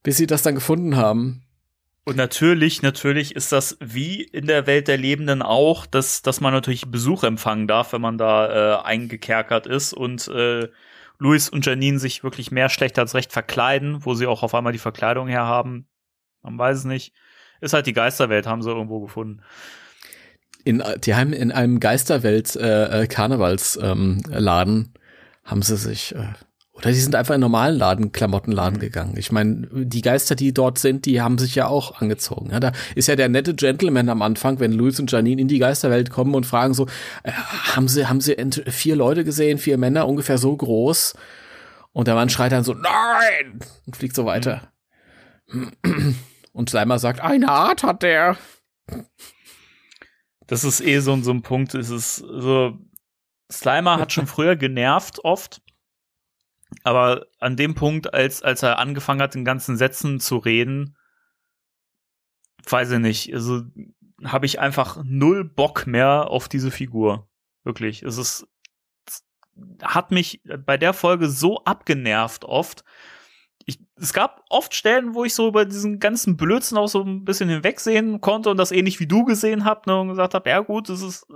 [0.03, 1.43] bis sie das dann gefunden haben.
[2.05, 6.53] Und natürlich, natürlich ist das wie in der Welt der Lebenden auch, dass, dass man
[6.53, 10.69] natürlich Besuch empfangen darf, wenn man da äh, eingekerkert ist und äh,
[11.21, 14.73] Luis und Janine sich wirklich mehr schlecht als recht verkleiden, wo sie auch auf einmal
[14.73, 15.87] die Verkleidung herhaben.
[16.43, 17.15] Man weiß es nicht.
[17.61, 19.43] Ist halt die Geisterwelt, haben sie irgendwo gefunden.
[20.65, 23.09] In, die haben in einem Geisterwelt äh, äh
[23.83, 24.93] ähm,
[25.45, 26.33] haben sie sich äh,
[26.81, 28.81] oder die sind einfach in normalen Laden, Klamottenladen mhm.
[28.81, 29.15] gegangen.
[29.19, 32.51] Ich meine, die Geister, die dort sind, die haben sich ja auch angezogen.
[32.51, 35.59] Ja, da ist ja der nette Gentleman am Anfang, wenn Louis und Janine in die
[35.59, 36.87] Geisterwelt kommen und fragen so,
[37.23, 38.35] äh, haben sie, haben sie
[38.69, 41.15] vier Leute gesehen, vier Männer, ungefähr so groß?
[41.93, 43.59] Und der Mann schreit dann so, nein!
[43.87, 44.73] Und fliegt so weiter.
[45.49, 46.17] Mhm.
[46.53, 48.39] Und Slimer sagt, eine Art hat der.
[50.47, 52.79] Das ist eh so, so ein Punkt, es ist so,
[53.53, 55.61] Slimer hat schon früher genervt oft
[56.85, 60.97] aber an dem Punkt, als, als er angefangen hat, in ganzen Sätzen zu reden,
[62.69, 63.63] weiß ich nicht, also
[64.25, 67.29] habe ich einfach null Bock mehr auf diese Figur.
[67.65, 68.03] Wirklich.
[68.03, 68.47] Es ist,
[69.07, 69.25] es
[69.83, 72.85] hat mich bei der Folge so abgenervt oft.
[73.67, 77.25] Ich, es gab oft Stellen, wo ich so über diesen ganzen Blödsinn auch so ein
[77.25, 80.61] bisschen hinwegsehen konnte und das ähnlich wie du gesehen habt ne, und gesagt habe, ja
[80.61, 81.27] gut, das ist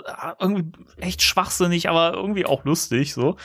[0.41, 3.37] irgendwie echt schwachsinnig, aber irgendwie auch lustig so.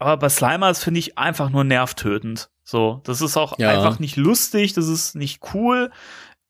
[0.00, 2.50] Aber bei Slimers finde ich einfach nur nervtötend.
[2.64, 3.68] So, das ist auch ja.
[3.68, 5.90] einfach nicht lustig, das ist nicht cool.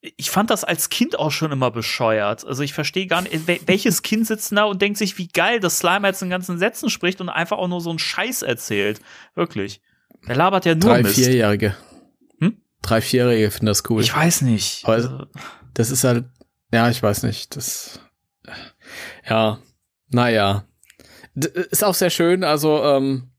[0.01, 2.47] Ich fand das als Kind auch schon immer bescheuert.
[2.47, 5.79] Also ich verstehe gar nicht, welches Kind sitzt da und denkt sich, wie geil, dass
[5.79, 9.01] Slimer jetzt in ganzen Sätzen spricht und einfach auch nur so einen Scheiß erzählt.
[9.35, 9.83] Wirklich.
[10.29, 11.17] Der labert ja nur Drei, Mist.
[11.17, 11.75] Vierjährige.
[12.39, 12.63] Hm?
[12.83, 14.01] Drei, Vierjährige finden das cool.
[14.01, 14.87] Ich weiß nicht.
[14.87, 15.27] Also,
[15.75, 16.27] das ist halt,
[16.73, 17.57] ja, ich weiß nicht.
[17.57, 17.99] Das,
[19.29, 19.59] ja,
[20.09, 20.65] naja.
[21.35, 23.30] D ist auch sehr schön, also, ähm,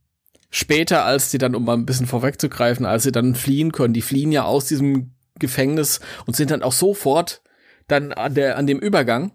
[0.52, 4.02] später, als sie dann, um mal ein bisschen vorwegzugreifen, als sie dann fliehen können, die
[4.02, 7.42] fliehen ja aus diesem Gefängnis und sind dann auch sofort
[7.88, 9.32] dann an der, an dem Übergang,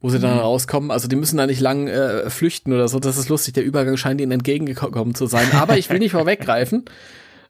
[0.00, 0.40] wo sie dann mhm.
[0.40, 0.90] rauskommen.
[0.90, 2.98] Also die müssen da nicht lang äh, flüchten oder so.
[2.98, 3.54] Das ist lustig.
[3.54, 5.52] Der Übergang scheint ihnen entgegengekommen zu sein.
[5.52, 6.86] Aber ich will nicht vorweggreifen.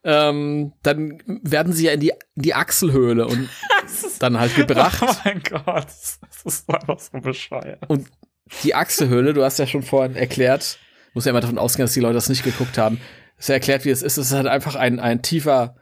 [0.03, 3.49] Ähm, dann werden sie ja in die, in die Achselhöhle und
[4.19, 5.03] dann halt gebracht.
[5.07, 7.83] Oh mein Gott, das ist einfach so bescheuert.
[7.89, 8.09] Und
[8.63, 10.79] die Achselhöhle, du hast ja schon vorhin erklärt,
[11.15, 13.01] muss ja immer davon ausgehen, dass die Leute das nicht geguckt haben.
[13.37, 14.19] Es erklärt, wie es ist.
[14.19, 15.77] Es ist halt einfach ein, ein tiefer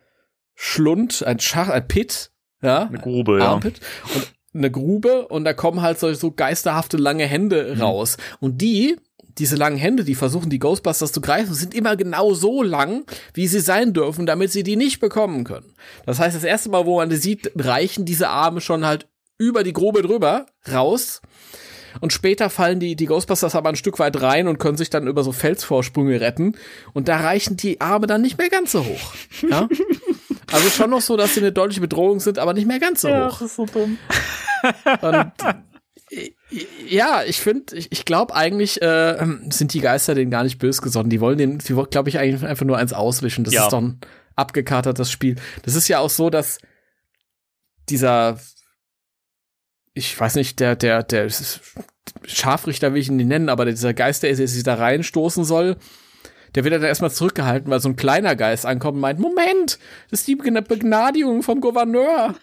[0.54, 2.30] Schlund, ein Schach, ein Pit,
[2.62, 2.86] ja.
[2.86, 3.50] Eine Grube, ja.
[3.50, 3.80] Armpit.
[4.14, 7.82] Und eine Grube und da kommen halt so, so geisterhafte lange Hände mhm.
[7.82, 8.16] raus.
[8.40, 8.96] Und die,
[9.38, 13.46] diese langen Hände, die versuchen, die Ghostbusters zu greifen, sind immer genau so lang, wie
[13.46, 15.74] sie sein dürfen, damit sie die nicht bekommen können.
[16.06, 19.62] Das heißt, das erste Mal, wo man die sieht, reichen diese Arme schon halt über
[19.62, 21.22] die Grube drüber raus.
[22.00, 25.06] Und später fallen die, die Ghostbusters aber ein Stück weit rein und können sich dann
[25.06, 26.56] über so Felsvorsprünge retten.
[26.92, 29.14] Und da reichen die Arme dann nicht mehr ganz so hoch.
[29.48, 29.68] Ja?
[30.50, 33.08] Also schon noch so, dass sie eine deutliche Bedrohung sind, aber nicht mehr ganz so
[33.08, 33.38] ja, hoch.
[33.38, 33.98] Das ist so dumm.
[35.02, 35.32] Und
[36.88, 39.16] ja, ich finde, ich, ich glaube eigentlich äh,
[39.50, 41.10] sind die Geister denen gar nicht böse gesonnen.
[41.10, 43.44] Die wollen den, die wollen, glaube ich, eigentlich einfach nur eins auswischen.
[43.44, 43.64] Das ja.
[43.64, 44.00] ist doch ein
[44.36, 45.36] abgekatertes Spiel.
[45.62, 46.58] Das ist ja auch so, dass
[47.90, 48.38] dieser,
[49.98, 51.28] ich weiß nicht, der, der, der
[52.24, 55.76] Scharfrichter will ich ihn nicht nennen, aber dieser Geist, der sich da reinstoßen soll,
[56.54, 59.78] der wird dann erstmal zurückgehalten, weil so ein kleiner Geist ankommt und meint, Moment,
[60.10, 62.34] das ist die Begnadigung vom Gouverneur.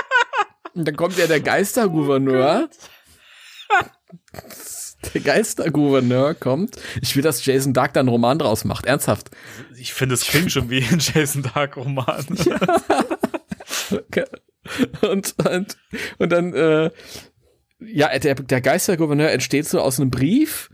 [0.74, 2.68] und dann kommt ja der Geistergouverneur.
[3.70, 3.84] Oh
[5.14, 6.76] der Geistergouverneur kommt.
[7.00, 8.86] Ich will, dass Jason Dark da einen Roman draus macht.
[8.86, 9.30] Ernsthaft.
[9.76, 12.24] Ich finde, es klingt schon wie ein Jason Dark Roman.
[14.14, 14.24] Ja.
[15.02, 15.76] und, und,
[16.18, 16.90] und dann, äh,
[17.80, 20.70] ja, der, der Geistergouverneur entsteht so aus einem Brief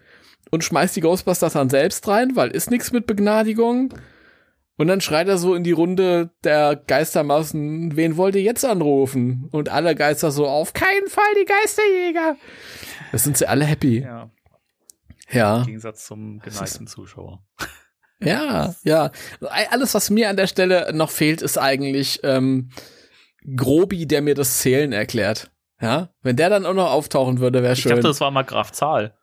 [0.50, 3.94] und schmeißt die Ghostbusters dann selbst rein, weil ist nichts mit Begnadigung.
[4.76, 9.48] Und dann schreit er so in die Runde der Geistermassen, wen wollt ihr jetzt anrufen?
[9.50, 12.36] Und alle Geister so, auf keinen Fall die Geisterjäger.
[13.10, 14.02] Das sind sie alle happy.
[14.02, 14.30] Ja.
[15.30, 15.58] Ja.
[15.58, 17.42] Im Gegensatz zum geneigten Zuschauer.
[18.20, 19.10] Ja, ja.
[19.70, 22.70] Alles, was mir an der Stelle noch fehlt, ist eigentlich ähm,
[23.56, 25.50] Grobi, der mir das Zählen erklärt.
[25.80, 27.92] Ja, wenn der dann auch noch auftauchen würde, wäre schön.
[27.92, 29.16] Ich dachte, das war mal Graf Zahl.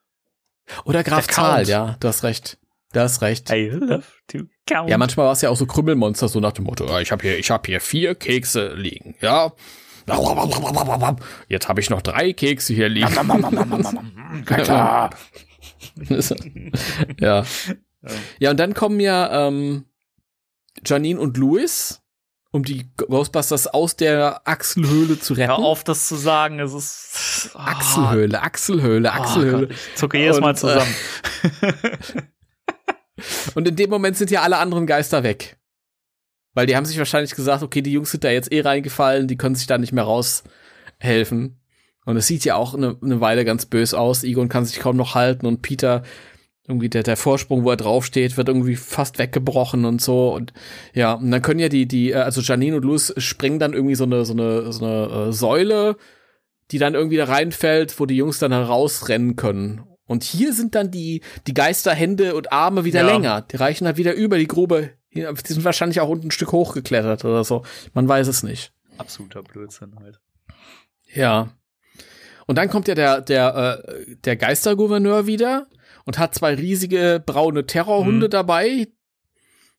[0.86, 2.58] Oder Graf Zahl, ja, du hast recht.
[2.94, 3.52] Du hast recht.
[3.52, 4.90] I love to count.
[4.90, 7.22] Ja, manchmal war es ja auch so Krümmelmonster, so nach dem Motto, "Ah, ich habe
[7.24, 9.52] hier, ich habe hier vier Kekse liegen, ja.
[11.50, 13.08] Jetzt habe ich noch drei Kekse hier liegen.
[17.20, 17.44] ja.
[18.40, 19.86] Ja, und dann kommen ja ähm,
[20.86, 22.04] Janine und Louis,
[22.56, 25.50] um die Ghostbusters aus der Achselhöhle zu retten.
[25.50, 26.62] Hör auf, das zu sagen.
[26.62, 29.68] Es ist oh, Achselhöhle, Achselhöhle, Oh Achselhöhle.
[29.68, 30.96] Gott, ich zucke jedes Mal äh, zusammen.
[33.56, 35.58] Und in dem Moment sind ja alle anderen Geister weg.
[36.54, 39.36] Weil die haben sich wahrscheinlich gesagt, okay, die Jungs sind da jetzt eh reingefallen, die
[39.36, 41.60] können sich da nicht mehr raushelfen.
[42.06, 44.24] Und es sieht ja auch eine, eine Weile ganz bös aus.
[44.24, 46.04] Egon kann sich kaum noch halten und Peter,
[46.68, 50.34] irgendwie der, der Vorsprung, wo er draufsteht, wird irgendwie fast weggebrochen und so.
[50.34, 50.54] Und
[50.94, 53.96] ja, und dann können ja die, die, äh, also Janine und Louis springen dann irgendwie
[53.96, 55.96] so eine, so eine, so eine äh, Säule,
[56.72, 59.84] die dann irgendwie da reinfällt, wo die Jungs dann herausrennen können.
[60.08, 63.08] Und hier sind dann die, die Geisterhände und Arme wieder Ja.
[63.08, 63.42] länger.
[63.42, 64.92] Die reichen halt wieder über die Grube.
[65.14, 67.64] Die sind wahrscheinlich auch unten ein Stück hochgeklettert oder so.
[67.94, 68.74] Man weiß es nicht.
[68.98, 70.20] Absoluter Blödsinn halt.
[71.14, 71.50] Ja.
[72.48, 75.68] Und dann kommt ja der, der, äh, der Geistergouverneur wieder
[76.06, 78.32] und hat zwei riesige braune Terrorhunde Mhm.
[78.32, 78.88] dabei,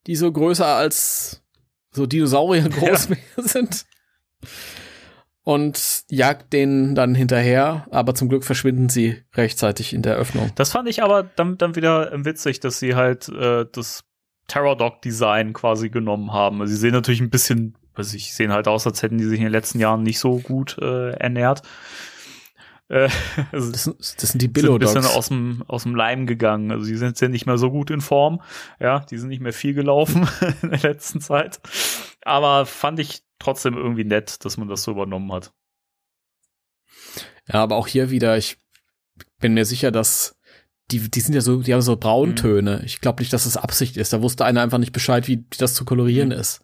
[0.06, 1.42] die so größer als
[1.92, 3.08] so Dinosaurier groß
[3.38, 3.86] sind.
[5.42, 10.50] Und jagt denen dann hinterher, aber zum Glück verschwinden sie rechtzeitig in der Öffnung.
[10.56, 14.02] Das fand ich aber dann, dann wieder witzig, dass sie halt äh, das
[14.48, 16.60] Terror Dog Design quasi genommen haben.
[16.60, 19.38] Also sie sehen natürlich ein bisschen, also ich sehen halt aus, als hätten die sich
[19.38, 21.62] in den letzten Jahren nicht so gut äh, ernährt.
[22.88, 23.08] Äh,
[23.52, 25.14] also Das sind, das sind die sind Billow ein bisschen Dogs.
[25.14, 26.70] aus dem, aus dem Leim gegangen.
[26.70, 28.40] Also die sind ja nicht mehr so gut in Form.
[28.80, 30.28] Ja, die sind nicht mehr viel gelaufen
[30.62, 31.60] in der letzten Zeit.
[32.22, 35.52] Aber fand ich trotzdem irgendwie nett, dass man das so übernommen hat.
[37.48, 38.58] Ja, aber auch hier wieder, ich
[39.38, 40.36] bin mir sicher, dass
[40.90, 42.82] die, die sind ja so, die haben so Brauntöne.
[42.84, 44.12] Ich glaube nicht, dass das Absicht ist.
[44.12, 46.60] Da wusste einer einfach nicht Bescheid, wie, wie das zu kolorieren ist.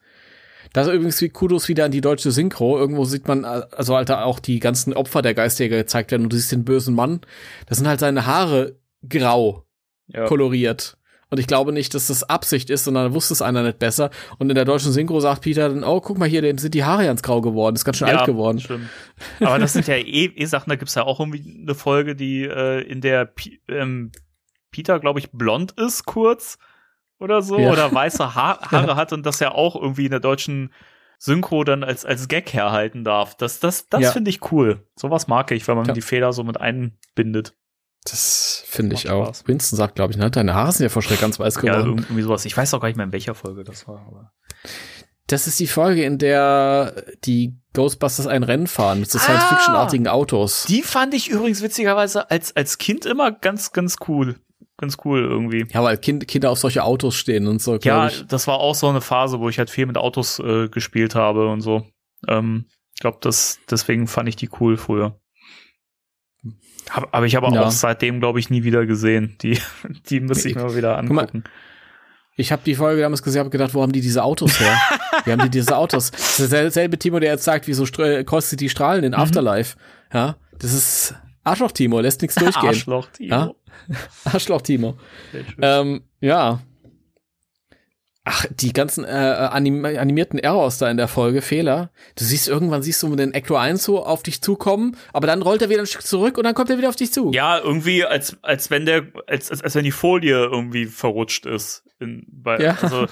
[0.72, 2.78] Das ist übrigens wie Kudos wieder an die deutsche Synchro.
[2.78, 6.32] Irgendwo sieht man, äh, also Alter, auch die ganzen Opfer der Geisterjäger gezeigt werden und
[6.32, 7.20] du siehst den bösen Mann.
[7.66, 8.76] Das sind halt seine Haare
[9.09, 9.64] grau
[10.09, 10.26] Ja.
[10.26, 10.97] koloriert.
[11.30, 14.10] Und ich glaube nicht, dass das Absicht ist, sondern wusste es einer nicht besser.
[14.39, 16.84] Und in der deutschen Synchro sagt Peter dann, oh, guck mal hier, dem sind die
[16.84, 17.74] Haare ganz grau geworden.
[17.74, 18.60] Ist ganz schön alt geworden.
[18.60, 18.90] Stimmt.
[19.40, 22.43] Aber das sind ja eh, eh Sachen, da gibt's ja auch irgendwie eine Folge, die
[22.43, 24.12] äh, in der Pi ähm,
[24.70, 26.59] Peter, glaube ich, blond ist, kurz
[27.23, 27.70] oder so, Ja.
[27.70, 30.73] oder weiße ha Haare hat und das ja auch irgendwie in der deutschen
[31.19, 33.36] Synchro dann als, als Gag herhalten darf.
[33.36, 34.11] Das, das, das Ja.
[34.12, 34.86] finde ich cool.
[34.97, 35.93] Sowas mag ich, wenn man Ja.
[35.94, 37.55] die Fehler so mit einbindet.
[38.05, 39.27] Das finde ich auch.
[39.27, 39.47] Spaß.
[39.47, 40.28] Winston sagt, glaube ich, ne?
[40.31, 41.99] deine Haare sind ja vor Schreck ganz weiß Ja, geworden.
[42.01, 42.44] irgendwie sowas.
[42.44, 44.05] Ich weiß auch gar nicht mehr, in welcher Folge das war.
[44.09, 44.32] Aber.
[45.28, 49.23] das ist die Folge, in der die Ghostbusters ein Rennen fahren mit so Ah!
[49.23, 50.65] Science-Fiction-artigen Autos.
[50.69, 54.35] Die fand ich übrigens witzigerweise als, als Kind immer ganz, ganz cool.
[54.83, 55.65] Ganz cool irgendwie.
[55.73, 58.27] Ja, weil kind, Kinder auf solche Autos stehen und so, Ja, ich.
[58.27, 61.47] das war auch so eine Phase, wo ich halt viel mit Autos äh, gespielt habe
[61.49, 61.87] und so.
[62.27, 65.21] Ähm, ich glaube, das deswegen fand ich die cool früher.
[66.91, 67.63] Hab, aber ich habe Ja.
[67.63, 69.37] auch seitdem, glaube ich, nie wieder gesehen.
[69.43, 69.57] Die,
[70.09, 71.45] die müsste ich mir mal wieder angucken.
[72.35, 74.77] Ich habe die Folge damals gesehen, habe gedacht, wo haben die diese Autos her?
[75.25, 76.11] wie haben die diese Autos?
[76.11, 77.85] Das ist derselbe Timo, der jetzt sagt, wieso
[78.25, 79.07] kostet die Strahlen Mhm.
[79.07, 79.77] in Afterlife?
[80.13, 81.15] Ja, das ist
[81.45, 82.69] Arschloch-Timo, lässt nichts durchgehen.
[82.69, 83.31] Arschloch, Timo.
[83.33, 83.51] Ja?
[84.24, 84.97] Arschloch-Timo.
[85.32, 85.59] Sehr schön.
[85.61, 86.61] Ähm, ja.
[88.24, 91.90] Ach, die ganzen äh, anim animierten Errors da in der Folge, Fehler.
[92.16, 95.61] Du siehst irgendwann, siehst du den Ecto 1 so auf dich zukommen, aber dann rollt
[95.61, 97.32] er wieder ein Stück zurück und dann kommt er wieder auf dich zu.
[97.32, 101.85] Ja, irgendwie, als, als wenn der, als, als, als wenn die Folie irgendwie verrutscht ist.
[101.99, 102.78] In, bei, Ja.
[102.81, 103.09] Also,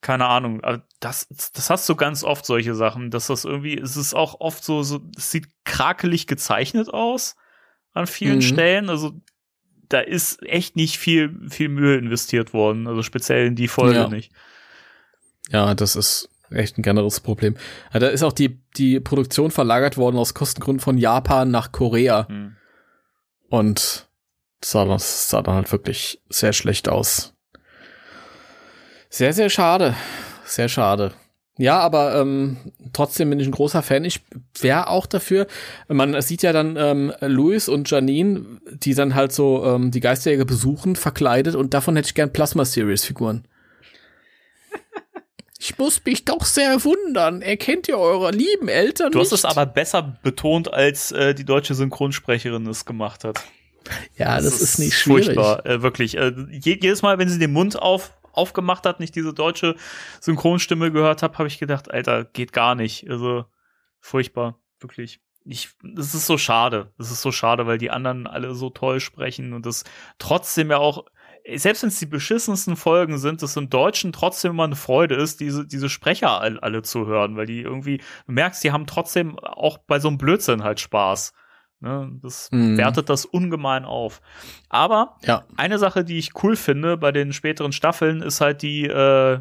[0.00, 0.60] keine Ahnung,
[1.00, 4.62] das, das hast du ganz oft solche Sachen, dass das irgendwie, es ist auch oft
[4.62, 7.36] so, so es sieht krakelig gezeichnet aus
[7.92, 8.42] an vielen mhm.
[8.42, 8.90] Stellen.
[8.90, 9.12] Also
[9.88, 12.86] da ist echt nicht viel, viel Mühe investiert worden.
[12.86, 14.08] Also speziell in die Folge ja.
[14.08, 14.32] nicht.
[15.50, 17.56] Ja, das ist echt ein generelles Problem.
[17.92, 22.26] Ja, da ist auch die, die Produktion verlagert worden aus Kostengründen von Japan nach Korea.
[22.28, 22.56] Mhm.
[23.48, 24.08] Und
[24.62, 27.34] sah, das sah dann halt wirklich sehr schlecht aus.
[29.08, 29.94] Sehr, sehr schade.
[30.44, 31.12] Sehr schade.
[31.58, 32.56] Ja, aber ähm,
[32.92, 34.04] trotzdem bin ich ein großer Fan.
[34.04, 34.20] Ich
[34.60, 35.48] wäre auch dafür.
[35.88, 40.44] Man sieht ja dann ähm, Louis und Janine, die dann halt so ähm, die Geisterjäger
[40.44, 43.46] besuchen, verkleidet und davon hätte ich gern Plasma Series Figuren.
[45.60, 47.42] Ich muss mich doch sehr wundern.
[47.42, 49.40] Erkennt ihr eure lieben Eltern Du hast nicht?
[49.40, 53.40] es aber besser betont, als äh, die deutsche Synchronsprecherin es gemacht hat.
[54.16, 55.24] Ja, das, das ist, ist, nicht schwierig.
[55.24, 56.16] Furchtbar, äh, wirklich.
[56.16, 59.76] Äh, jedes Mal, wenn sie den Mund auf aufgemacht hat, nicht diese deutsche
[60.20, 63.08] Synchronstimme gehört habe, habe ich gedacht, Alter, geht gar nicht.
[63.08, 63.44] Also
[64.00, 65.20] furchtbar, wirklich.
[65.44, 66.92] Ich, das ist so schade.
[66.98, 69.84] Das ist so schade, weil die anderen alle so toll sprechen und das
[70.18, 71.06] trotzdem ja auch,
[71.54, 75.40] selbst wenn es die beschissensten Folgen sind, das im Deutschen trotzdem immer eine Freude ist,
[75.40, 79.78] diese, diese Sprecher alle zu hören, weil die irgendwie, du merkst, die haben trotzdem auch
[79.78, 81.32] bei so einem Blödsinn halt Spaß.
[81.80, 82.76] Ne, das mhm.
[82.76, 84.20] wertet das ungemein auf.
[84.68, 85.44] Aber ja.
[85.56, 89.40] eine Sache, die ich cool finde bei den späteren Staffeln, ist halt die äh,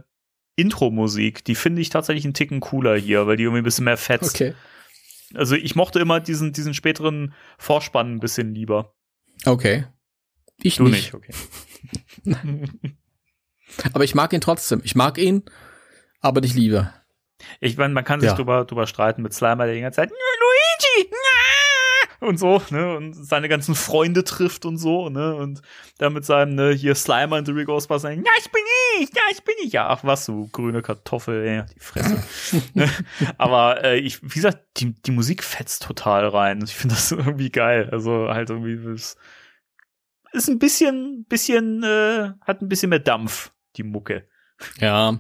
[0.55, 1.43] Intro-Musik.
[1.45, 4.35] Die finde ich tatsächlich einen Ticken cooler hier, weil die irgendwie ein bisschen mehr fetzt.
[4.35, 4.53] Okay.
[5.34, 8.93] Also ich mochte immer diesen, diesen späteren Vorspann ein bisschen lieber.
[9.45, 9.85] Okay.
[10.61, 11.14] Ich du nicht.
[11.14, 11.34] nicht okay.
[13.93, 14.81] aber ich mag ihn trotzdem.
[14.84, 15.43] Ich mag ihn,
[16.22, 16.93] aber nicht lieber.
[17.59, 18.35] Ich meine, man kann sich ja.
[18.35, 20.09] drüber, drüber streiten mit Slimer die ganze Zeit.
[20.09, 21.11] Luigi!
[22.19, 25.61] Und so, ne, und seine ganzen Freunde trifft und so, ne, und
[25.98, 28.61] da mit seinem, ne, hier Slimer in The Real Ghostbusters, ja, ich bin
[28.99, 32.23] ich, ja, ich bin ich, ja, ach was, du grüne Kartoffel, ja, die Fresse.
[32.73, 32.89] ne?
[33.38, 36.61] Aber äh, ich, wie gesagt, die, die Musik fetzt total rein.
[36.64, 37.89] Ich finde das irgendwie geil.
[37.91, 39.18] Also halt irgendwie, das
[40.31, 44.27] ist ein bisschen, bisschen, äh, hat ein bisschen mehr Dampf, die Mucke.
[44.80, 45.19] Ja,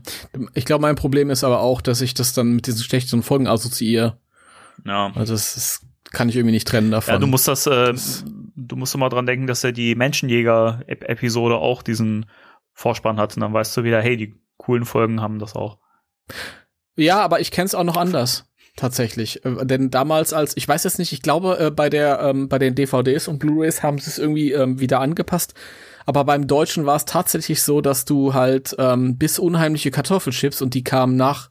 [0.55, 3.47] ich glaube, mein Problem ist aber auch, dass ich das dann mit diesen schlechten Folgen
[3.47, 4.19] assoziiere.
[4.83, 5.11] Ja.
[5.13, 7.13] Also das ist kann ich irgendwie nicht trennen davon.
[7.13, 7.93] Ja, du musst das, äh,
[8.55, 12.27] du musst immer dran denken, dass er die Menschenjäger-Episode auch diesen
[12.73, 15.79] Vorspann hat und dann weißt du wieder, hey, die coolen Folgen haben das auch.
[16.95, 20.83] Ja, aber ich kenne es auch noch anders tatsächlich, äh, denn damals als ich weiß
[20.83, 24.09] jetzt nicht, ich glaube äh, bei der ähm, bei den DVDs und Blu-rays haben sie
[24.09, 25.55] es irgendwie ähm, wieder angepasst,
[26.05, 30.75] aber beim Deutschen war es tatsächlich so, dass du halt ähm, bis unheimliche Kartoffelchips und
[30.75, 31.49] die kamen nach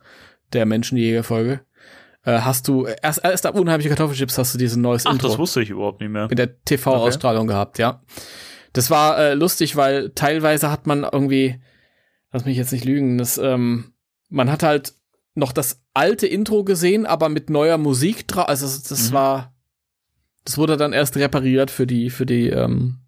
[0.53, 1.66] der Menschenjäger-Folge
[2.27, 5.29] äh, hast du erst, erst ab unheimliche Kartoffelchips hast du diese neues Ach, Intro.
[5.29, 6.27] das wusste ich überhaupt nicht mehr.
[6.29, 7.53] Mit der TV-Ausstrahlung okay.
[7.53, 8.03] gehabt, ja.
[8.73, 11.61] Das war äh, lustig, weil teilweise hat man irgendwie,
[12.33, 13.93] lass mich jetzt nicht lügen, das, ähm,
[14.29, 14.95] man hat halt
[15.35, 18.49] noch das alte Intro gesehen, aber mit neuer Musik drauf.
[18.49, 19.15] Also das mhm.
[19.15, 19.55] war,
[20.45, 22.99] das wurde dann erst repariert für die, für die ähm,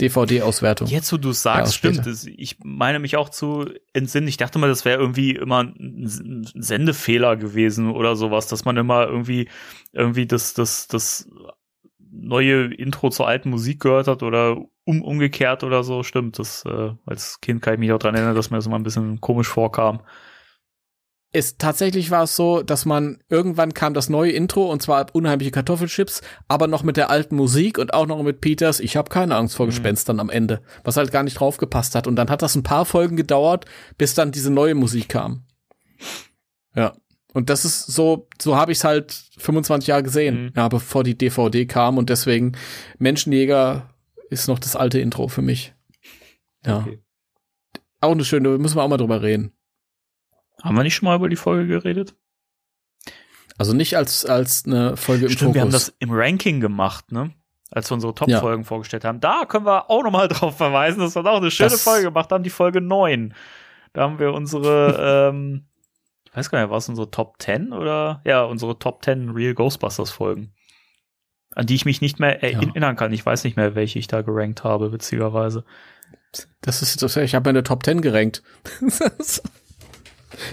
[0.00, 0.88] DVD-Auswertung.
[0.88, 2.06] Jetzt, wo du sagst, ja, stimmt.
[2.06, 4.28] Das, ich meine mich auch zu entsinnen.
[4.28, 9.06] Ich dachte mal, das wäre irgendwie immer ein Sendefehler gewesen oder sowas, dass man immer
[9.06, 9.48] irgendwie,
[9.92, 11.28] irgendwie das, das, das
[12.12, 16.02] neue Intro zur alten Musik gehört hat oder um, umgekehrt oder so.
[16.02, 16.38] Stimmt.
[16.38, 18.82] Das, äh, als Kind kann ich mich auch dran erinnern, dass mir das immer ein
[18.82, 20.00] bisschen komisch vorkam
[21.32, 25.52] ist tatsächlich war es so, dass man irgendwann kam das neue Intro und zwar unheimliche
[25.52, 28.80] Kartoffelchips, aber noch mit der alten Musik und auch noch mit Peters.
[28.80, 29.70] Ich habe keine Angst vor mhm.
[29.70, 32.08] Gespenstern am Ende, was halt gar nicht draufgepasst hat.
[32.08, 33.64] Und dann hat das ein paar Folgen gedauert,
[33.96, 35.44] bis dann diese neue Musik kam.
[36.74, 36.94] Ja.
[37.32, 40.52] Und das ist so, so habe ich es halt 25 Jahre gesehen, mhm.
[40.56, 42.56] ja, bevor die DVD kam und deswegen
[42.98, 43.94] Menschenjäger
[44.30, 45.74] ist noch das alte Intro für mich.
[46.66, 46.78] Ja.
[46.78, 46.98] Okay.
[48.00, 49.52] Auch eine schöne, müssen wir auch mal drüber reden.
[50.62, 52.14] Haben wir nicht schon mal über die Folge geredet?
[53.60, 55.54] Also nicht als, als eine Folge im Stimmt, Fokus.
[55.54, 57.34] wir haben das im Ranking gemacht, ne?
[57.70, 58.66] Als wir unsere Top-Folgen ja.
[58.66, 59.20] vorgestellt haben.
[59.20, 62.32] Da können wir auch nochmal drauf verweisen, dass wir auch eine schöne das Folge gemacht
[62.32, 63.34] haben, die Folge 9.
[63.92, 65.66] Da haben wir unsere, ähm,
[66.24, 68.22] ich weiß gar nicht, war es unsere Top 10 oder?
[68.24, 70.54] Ja, unsere Top 10 Real Ghostbusters Folgen.
[71.54, 72.94] An die ich mich nicht mehr erinnern ja.
[72.94, 73.12] kann.
[73.12, 75.64] Ich weiß nicht mehr, welche ich da gerankt habe, witzigerweise.
[76.60, 78.42] Das ist, das, ich habe meine Top 10 gerankt.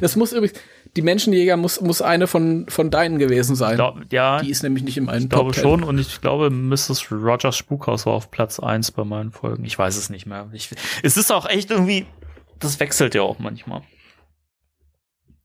[0.02, 0.60] Es muss übrigens,
[0.96, 3.76] die Menschenjäger muss, muss eine von, von deinen gewesen sein.
[3.76, 4.40] Glaub, ja.
[4.42, 7.12] Die ist nämlich nicht im einen Ich glaube schon und ich glaube, Mrs.
[7.12, 9.66] Rogers Spukhaus war auf Platz 1 bei meinen Folgen.
[9.66, 10.50] Ich weiß es nicht mehr.
[10.54, 10.70] Ich,
[11.04, 12.06] es ist auch echt irgendwie,
[12.60, 13.82] das wechselt ja auch manchmal.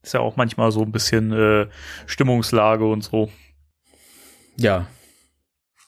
[0.01, 1.67] Ist ja auch manchmal so ein bisschen äh,
[2.05, 3.29] Stimmungslage und so.
[4.57, 4.87] Ja.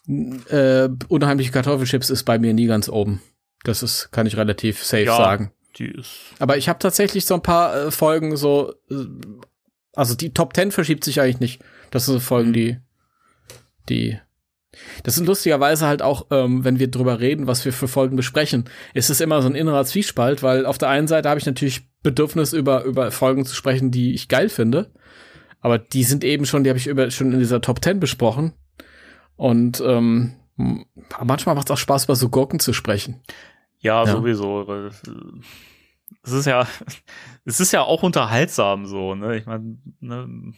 [0.06, 3.20] Äh, unheimliche Kartoffelchips ist bei mir nie ganz oben.
[3.64, 5.50] Das ist, kann ich relativ safe ja, sagen.
[5.78, 6.12] Die ist.
[6.38, 9.06] Aber ich habe tatsächlich so ein paar äh, Folgen so, äh,
[9.94, 11.62] also die Top Ten verschiebt sich eigentlich nicht.
[11.90, 12.78] Das sind so Folgen, die,
[13.88, 14.18] die.
[15.04, 18.68] Das sind lustigerweise halt auch, ähm, wenn wir drüber reden, was wir für Folgen besprechen,
[18.92, 21.88] ist es immer so ein innerer Zwiespalt, weil auf der einen Seite habe ich natürlich
[22.02, 24.92] Bedürfnis, über, über Folgen zu sprechen, die ich geil finde.
[25.60, 28.52] Aber die sind eben schon, die habe ich über, schon in dieser Top Ten besprochen.
[29.36, 33.22] Und ähm, manchmal macht es auch Spaß, über so Gurken zu sprechen.
[33.86, 34.12] Ja, ja.
[34.12, 34.66] sowieso.
[34.66, 34.90] Weil
[36.22, 36.66] es ist ja,
[37.44, 39.36] es ist ja auch unterhaltsam so, ne?
[39.36, 40.52] Ich meine, ne?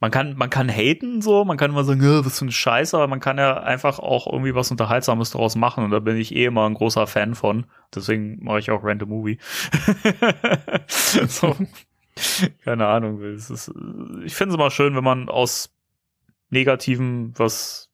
[0.00, 3.06] man kann, man kann haten so, man kann immer sagen, was für ein Scheiß, aber
[3.06, 6.44] man kann ja einfach auch irgendwie was Unterhaltsames daraus machen und da bin ich eh
[6.44, 7.66] immer ein großer Fan von.
[7.94, 9.38] Deswegen mache ich auch Random Movie.
[10.88, 11.56] so.
[12.64, 13.22] Keine Ahnung.
[13.22, 13.72] Es ist,
[14.24, 15.70] ich finde es immer schön, wenn man aus
[16.50, 17.85] Negativen was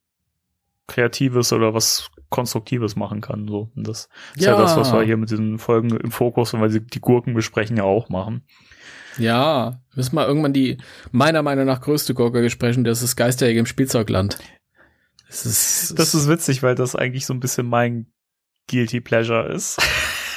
[0.87, 3.47] Kreatives oder was Konstruktives machen kann.
[3.47, 3.71] So.
[3.77, 4.53] Und das ist ja.
[4.53, 7.77] ja das, was wir hier mit diesen Folgen im Fokus, weil sie die Gurken besprechen,
[7.77, 8.43] ja auch machen.
[9.19, 10.79] Ja, müssen wir irgendwann die
[11.11, 14.39] meiner Meinung nach größte Gurke besprechen, das ist Geisterjäger im Spielzeugland.
[15.29, 18.07] Das ist, das ist witzig, weil das eigentlich so ein bisschen mein
[18.69, 19.79] Guilty Pleasure ist.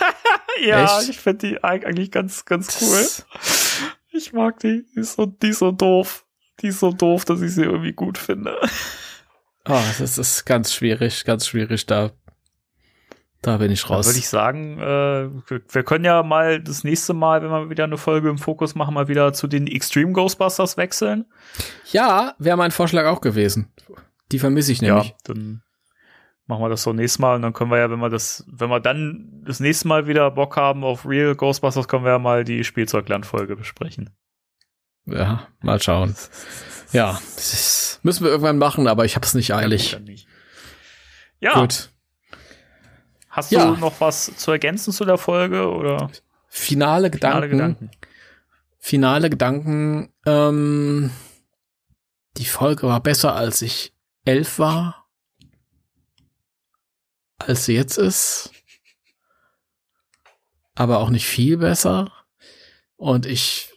[0.65, 1.09] ja, Echt?
[1.09, 3.05] ich finde die eigentlich ganz, ganz cool.
[4.11, 4.85] Ich mag die.
[4.95, 6.25] Die ist so, die ist so doof.
[6.61, 8.57] Die ist so doof, dass ich sie irgendwie gut finde.
[9.67, 12.11] Oh, das ist ganz schwierig, ganz schwierig da.
[13.41, 14.07] Da bin ich raus.
[14.07, 15.29] Würde ich sagen, äh,
[15.69, 18.95] wir können ja mal das nächste Mal, wenn wir wieder eine Folge im Fokus machen,
[18.95, 21.25] mal wieder zu den Extreme Ghostbusters wechseln.
[21.91, 23.71] Ja, wäre mein Vorschlag auch gewesen.
[24.31, 25.09] Die vermisse ich nämlich.
[25.09, 25.61] Ja, dann
[26.47, 28.69] machen wir das so nächstes Mal und dann können wir ja, wenn wir das, wenn
[28.69, 32.43] wir dann das nächste Mal wieder Bock haben auf Real Ghostbusters, können wir ja mal
[32.43, 34.09] die Spielzeuglandfolge besprechen.
[35.05, 36.15] Ja, mal schauen.
[36.95, 37.21] Ja,
[38.03, 39.97] müssen wir irgendwann machen, aber ich habe es nicht eilig.
[41.39, 41.59] Ja.
[41.59, 41.89] Gut.
[43.29, 43.65] Hast ja.
[43.65, 46.09] du noch was zu ergänzen zu der Folge oder?
[46.47, 47.49] Finale Gedanken.
[47.49, 47.91] Finale Gedanken.
[48.79, 50.13] Finale Gedanken.
[50.25, 51.11] Ähm,
[52.37, 53.93] die Folge war besser, als ich
[54.23, 55.05] elf war
[57.37, 58.51] als sie jetzt ist.
[60.73, 62.11] Aber auch nicht viel besser.
[62.97, 63.71] Und ich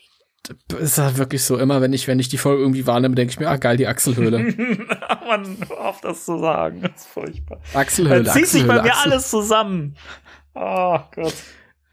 [0.78, 3.40] ist halt wirklich so, immer wenn ich, wenn ich die Folge irgendwie wahrnehme, denke ich
[3.40, 4.38] mir, ah geil, die Achselhöhle.
[5.26, 7.60] Man auf das zu sagen, das ist furchtbar.
[7.74, 8.22] Achselhöhle.
[8.24, 9.96] Dann zieht sich bei mir Achsel alles zusammen.
[10.54, 11.34] Oh Gott,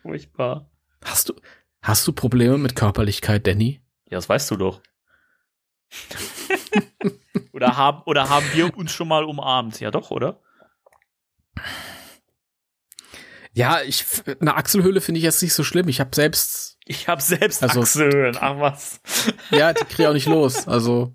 [0.02, 0.70] furchtbar.
[1.04, 1.34] Hast du,
[1.82, 3.82] hast du Probleme mit Körperlichkeit, Danny?
[4.10, 4.82] Ja, das weißt du doch.
[7.54, 9.80] oder, haben, oder haben wir uns schon mal umarmt?
[9.80, 10.42] Ja, doch, oder?
[13.54, 14.06] Ja, ich
[14.42, 15.88] eine Achselhöhle finde ich jetzt nicht so schlimm.
[15.88, 18.38] Ich habe selbst ich habe selbst also, Achselhöhlen.
[18.40, 19.02] Ach was.
[19.50, 20.68] Ja, die kriege auch nicht los.
[20.68, 21.14] Also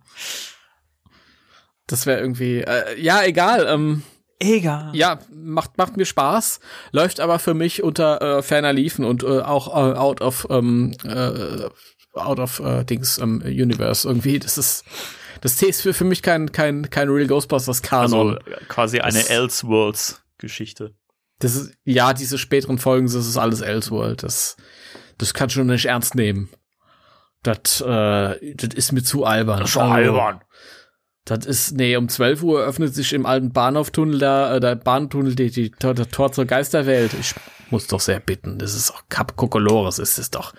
[1.86, 3.66] das wäre irgendwie äh, ja egal.
[3.68, 4.02] Ähm,
[4.38, 4.90] egal.
[4.94, 6.60] Ja, macht macht mir Spaß.
[6.92, 10.92] Läuft aber für mich unter äh, ferner Liefen und äh, auch äh, out of ähm,
[11.04, 11.68] äh,
[12.14, 14.38] out of äh, Dings ähm, Universe irgendwie.
[14.38, 14.84] Das ist
[15.40, 18.38] das ist für, für mich kein kein kein Real Ghostbusters Kanon.
[18.38, 20.94] Also quasi eine Elseworlds Geschichte.
[21.38, 24.22] Das ist, ja, diese späteren Folgen, das ist alles Elseworld.
[24.22, 24.56] Das,
[25.20, 26.48] das kannst du nicht ernst nehmen.
[27.42, 29.60] Das, äh, das ist mir zu albern.
[29.60, 30.40] Das ist also, albern.
[31.24, 35.34] Das ist, nee, um 12 Uhr öffnet sich im alten Bahnhoftunnel da, äh, der Bahntunnel,
[35.34, 37.12] die, die, der Tor zur Geisterwelt.
[37.18, 37.34] Ich
[37.70, 38.58] muss doch sehr bitten.
[38.58, 40.54] Das ist auch Cap Kokolores, ist es doch.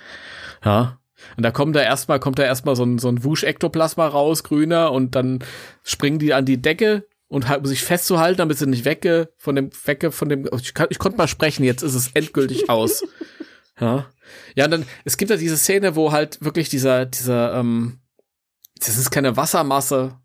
[0.64, 1.00] Ja.
[1.38, 4.92] Und da kommt da erstmal, kommt da erstmal so ein, so ein Wusch-Ektoplasma raus, grüner,
[4.92, 5.40] und dann
[5.84, 9.70] springen die an die Decke und halt, sich festzuhalten, damit sie nicht wegge von dem
[9.86, 13.04] wegge von dem ich, kann, ich konnte mal sprechen, jetzt ist es endgültig aus.
[13.80, 14.11] ja.
[14.56, 18.00] Ja, und dann es gibt ja diese Szene, wo halt wirklich dieser dieser ähm
[18.80, 20.18] das ist keine Wassermasse,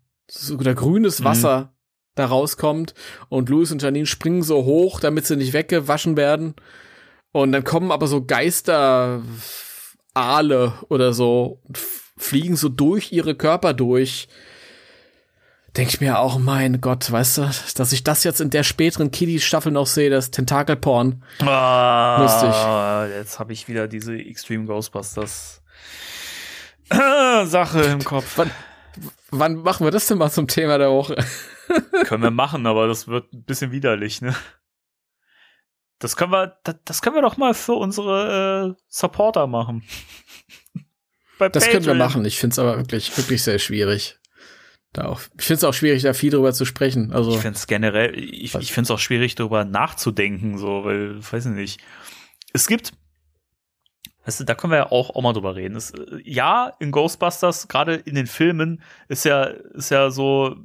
[0.57, 1.25] oder grünes mhm.
[1.25, 1.67] Wasser mhm.
[2.15, 2.93] da rauskommt
[3.29, 6.55] und Louis und Janine springen so hoch, damit sie nicht weggewaschen werden.
[7.31, 9.21] Und dann kommen aber so Geister
[10.13, 14.27] Aale oder so und fliegen so durch ihre Körper durch
[15.77, 17.41] denke ich mir auch, mein Gott, weißt du,
[17.75, 21.23] dass ich das jetzt in der späteren Kiddies-Staffel noch sehe, das Tentakelporn.
[21.41, 23.15] Ah, Lustig.
[23.15, 25.61] Jetzt habe ich wieder diese Extreme Ghostbusters
[26.89, 28.37] Sache im Kopf.
[28.37, 28.51] Wann,
[29.29, 31.15] wann machen wir das denn mal zum Thema der Woche?
[32.05, 34.35] können wir machen, aber das wird ein bisschen widerlich, ne?
[35.99, 39.83] Das können wir, das, das können wir doch mal für unsere äh, Supporter machen.
[41.39, 41.71] das Patreon.
[41.71, 42.25] können wir machen.
[42.25, 44.19] Ich finde es aber wirklich, wirklich sehr schwierig
[44.97, 45.21] da auch.
[45.37, 47.11] Ich finde es auch schwierig, da viel drüber zu sprechen.
[47.13, 51.19] Also ich finde es generell, ich, ich finde es auch schwierig, darüber nachzudenken, so, weil,
[51.19, 51.81] weiß ich nicht.
[52.53, 52.93] Es gibt,
[54.25, 55.75] weißt du, da können wir ja auch, auch mal drüber reden.
[55.75, 55.93] Es,
[56.23, 60.55] ja, in Ghostbusters, gerade in den Filmen, ist ja, ist ja so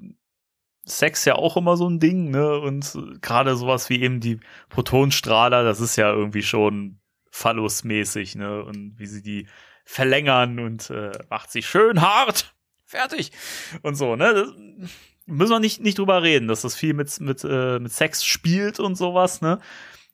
[0.85, 2.59] Sex ja auch immer so ein Ding, ne?
[2.59, 6.99] Und gerade sowas wie eben die Protonstrahler, das ist ja irgendwie schon
[7.31, 8.65] Phallus-mäßig, ne?
[8.65, 9.47] Und wie sie die
[9.85, 12.55] verlängern und äh, macht sie schön hart.
[12.93, 13.33] Fertig.
[13.81, 14.35] Und so, ne?
[14.35, 14.49] Das,
[15.25, 18.79] müssen wir nicht, nicht drüber reden, dass das viel mit, mit, äh, mit Sex spielt
[18.81, 19.61] und sowas, ne?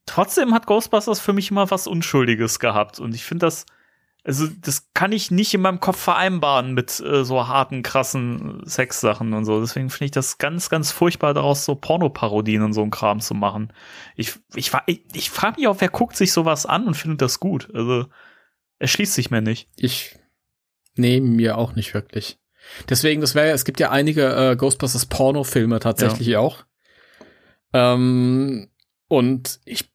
[0.06, 3.00] Trotzdem hat Ghostbusters für mich immer was Unschuldiges gehabt.
[3.00, 3.66] Und ich finde das,
[4.22, 9.34] also das kann ich nicht in meinem Kopf vereinbaren mit äh, so harten, krassen Sexsachen
[9.34, 9.60] und so.
[9.60, 13.34] Deswegen finde ich das ganz, ganz furchtbar, daraus so Pornoparodien und so ein Kram zu
[13.34, 13.72] machen.
[14.14, 17.40] Ich, ich, ich, ich frage mich auch, wer guckt sich sowas an und findet das
[17.40, 17.68] gut.
[17.74, 18.06] Also,
[18.78, 19.68] erschließt sich mir nicht.
[19.76, 20.16] Ich
[20.94, 22.38] nehme mir auch nicht wirklich.
[22.88, 26.40] Deswegen, das wäre ja, es gibt ja einige äh, Ghostbusters Porno-Filme tatsächlich ja.
[26.40, 26.64] auch.
[27.72, 28.68] Ähm,
[29.08, 29.90] und ich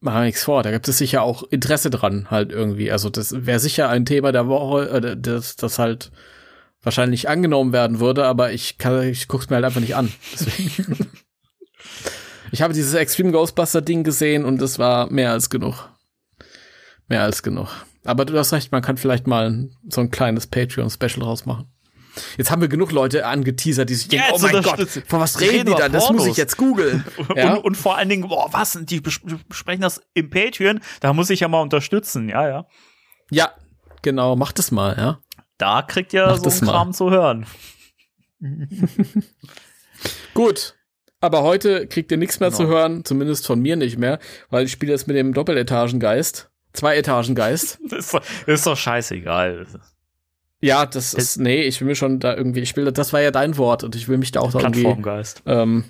[0.00, 2.90] mache nichts vor, da gibt es sicher auch Interesse dran, halt irgendwie.
[2.90, 6.10] Also das wäre sicher ein Thema der Woche, äh, das, das halt
[6.82, 10.12] wahrscheinlich angenommen werden würde, aber ich kann, ich guck's mir halt einfach nicht an.
[10.32, 11.10] Deswegen.
[12.52, 15.88] ich habe dieses Extreme Ghostbuster Ding gesehen und es war mehr als genug.
[17.08, 17.68] Mehr als genug.
[18.04, 21.71] Aber du hast recht, man kann vielleicht mal so ein kleines Patreon-Special rausmachen.
[22.36, 25.40] Jetzt haben wir genug Leute angeteasert, die sich denken, ja, oh mein Gott, von was
[25.40, 25.88] reden die da?
[25.88, 27.04] Das muss ich jetzt googeln.
[27.36, 27.54] Ja?
[27.54, 28.78] Und, und, vor allen Dingen, boah, was?
[28.82, 32.66] Die besprechen das im Patreon, da muss ich ja mal unterstützen, ja, ja.
[33.30, 33.52] Ja,
[34.02, 35.20] genau, mach das mal, ja.
[35.56, 37.46] Da kriegt ihr mach so einen Kram zu hören.
[40.34, 40.74] Gut.
[41.20, 42.62] Aber heute kriegt ihr nichts mehr genau.
[42.62, 44.18] zu hören, zumindest von mir nicht mehr,
[44.50, 46.50] weil ich spiele jetzt mit dem Doppeletagengeist.
[46.72, 47.78] Zwei Etagengeist.
[47.88, 49.66] das, ist doch, das ist doch scheißegal.
[50.62, 53.32] Ja, das ist, nee, ich will mir schon da irgendwie, ich will, das war ja
[53.32, 54.82] dein Wort und ich will mich da auch da irgendwie.
[54.82, 55.42] Plattformgeist.
[55.44, 55.84] Ähm,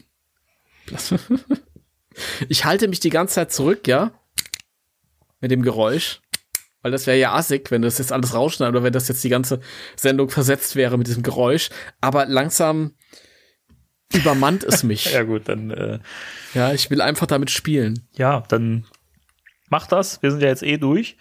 [2.48, 4.12] ich halte mich die ganze Zeit zurück, ja,
[5.42, 6.22] mit dem Geräusch,
[6.80, 9.28] weil das wäre ja assig, wenn das jetzt alles rausschneidet oder wenn das jetzt die
[9.28, 9.60] ganze
[9.94, 11.68] Sendung versetzt wäre mit diesem Geräusch.
[12.00, 12.94] Aber langsam
[14.14, 15.04] übermannt es mich.
[15.12, 15.70] ja gut, dann.
[15.70, 15.98] Äh,
[16.54, 18.08] ja, ich will einfach damit spielen.
[18.16, 18.86] Ja, dann
[19.68, 20.22] mach das.
[20.22, 21.18] Wir sind ja jetzt eh durch.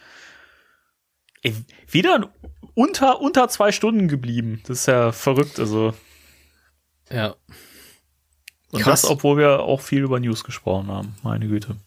[1.43, 1.53] Ey,
[1.89, 2.25] wieder ein
[2.73, 4.61] unter, unter zwei Stunden geblieben.
[4.67, 5.93] Das ist ja verrückt, also.
[7.09, 7.35] Ja.
[8.71, 9.01] Und Krass.
[9.01, 11.15] das, obwohl wir auch viel über News gesprochen haben.
[11.23, 11.77] Meine Güte.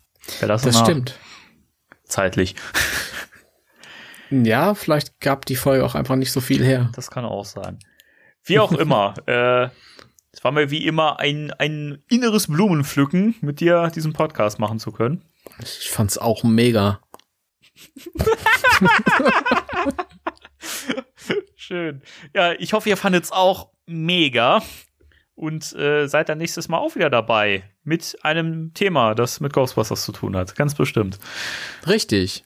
[0.40, 1.18] Ja, das, das stimmt.
[2.04, 2.54] Zeitlich.
[4.42, 6.90] Ja, vielleicht gab die Folge auch einfach nicht so viel her.
[6.94, 7.78] Das kann auch sein.
[8.42, 9.14] Wie auch immer.
[9.26, 9.68] äh,
[10.32, 14.90] es war mir wie immer ein, ein inneres Blumenpflücken, mit dir diesen Podcast machen zu
[14.90, 15.22] können.
[15.60, 17.00] Ich fand's auch mega.
[21.56, 22.02] Schön.
[22.34, 24.62] Ja, ich hoffe, ihr fandet es auch mega
[25.34, 30.04] und äh, seid dann nächstes Mal auch wieder dabei mit einem Thema, das mit Ghostbusters
[30.04, 30.54] zu tun hat.
[30.56, 31.18] Ganz bestimmt.
[31.86, 32.44] Richtig.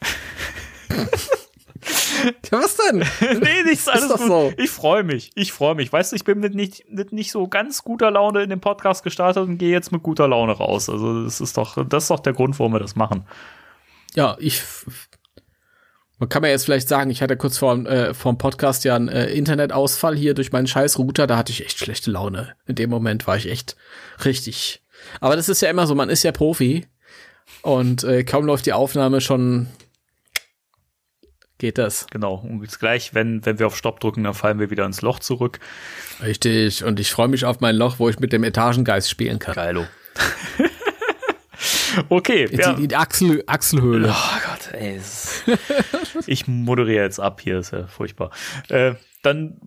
[2.50, 3.04] ja, was denn?
[3.40, 4.26] nee, nichts, alles ist gut.
[4.26, 4.52] So.
[4.56, 5.32] Ich freue mich.
[5.34, 5.92] Ich freue mich.
[5.92, 9.02] Weißt du, ich bin mit nicht, mit nicht so ganz guter Laune in den Podcast
[9.02, 10.88] gestartet und gehe jetzt mit guter Laune raus.
[10.88, 13.26] Also, das ist doch, das ist doch der Grund, warum wir das machen.
[14.14, 14.62] Ja, ich
[16.20, 18.94] man kann mir jetzt vielleicht sagen, ich hatte kurz vor, äh, vor dem Podcast ja
[18.94, 22.54] einen äh, Internetausfall hier durch meinen scheiß Router, da hatte ich echt schlechte Laune.
[22.66, 23.74] In dem Moment war ich echt
[24.24, 24.82] richtig.
[25.20, 26.86] Aber das ist ja immer so, man ist ja Profi
[27.62, 29.68] und äh, kaum läuft die Aufnahme schon
[31.56, 32.06] geht das.
[32.10, 32.36] Genau.
[32.36, 35.18] Und jetzt gleich, wenn, wenn wir auf Stopp drücken, dann fallen wir wieder ins Loch
[35.18, 35.60] zurück.
[36.22, 36.84] Richtig.
[36.84, 39.54] Und ich freue mich auf mein Loch, wo ich mit dem Etagengeist spielen kann.
[39.54, 39.86] Geilo.
[42.08, 42.46] Okay.
[42.46, 42.72] Die, ja.
[42.74, 44.10] die Achsel, Achselhöhle.
[44.10, 44.96] Oh Gott, ey.
[44.96, 45.44] Ist,
[46.26, 48.30] ich moderiere jetzt ab hier, ist ja furchtbar.
[48.68, 49.60] Äh, dann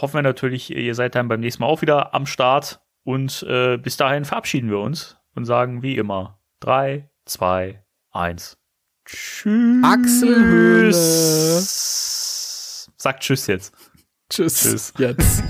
[0.00, 2.80] hoffen wir natürlich, ihr seid dann beim nächsten Mal auch wieder am Start.
[3.04, 8.58] Und äh, bis dahin verabschieden wir uns und sagen wie immer: 3, 2, 1.
[9.04, 9.84] Tschüss.
[9.84, 10.92] Achselhöhle.
[12.96, 13.72] Sagt Tschüss jetzt.
[14.28, 14.62] Tschüss.
[14.62, 14.92] Tschüss.
[14.98, 15.44] Jetzt.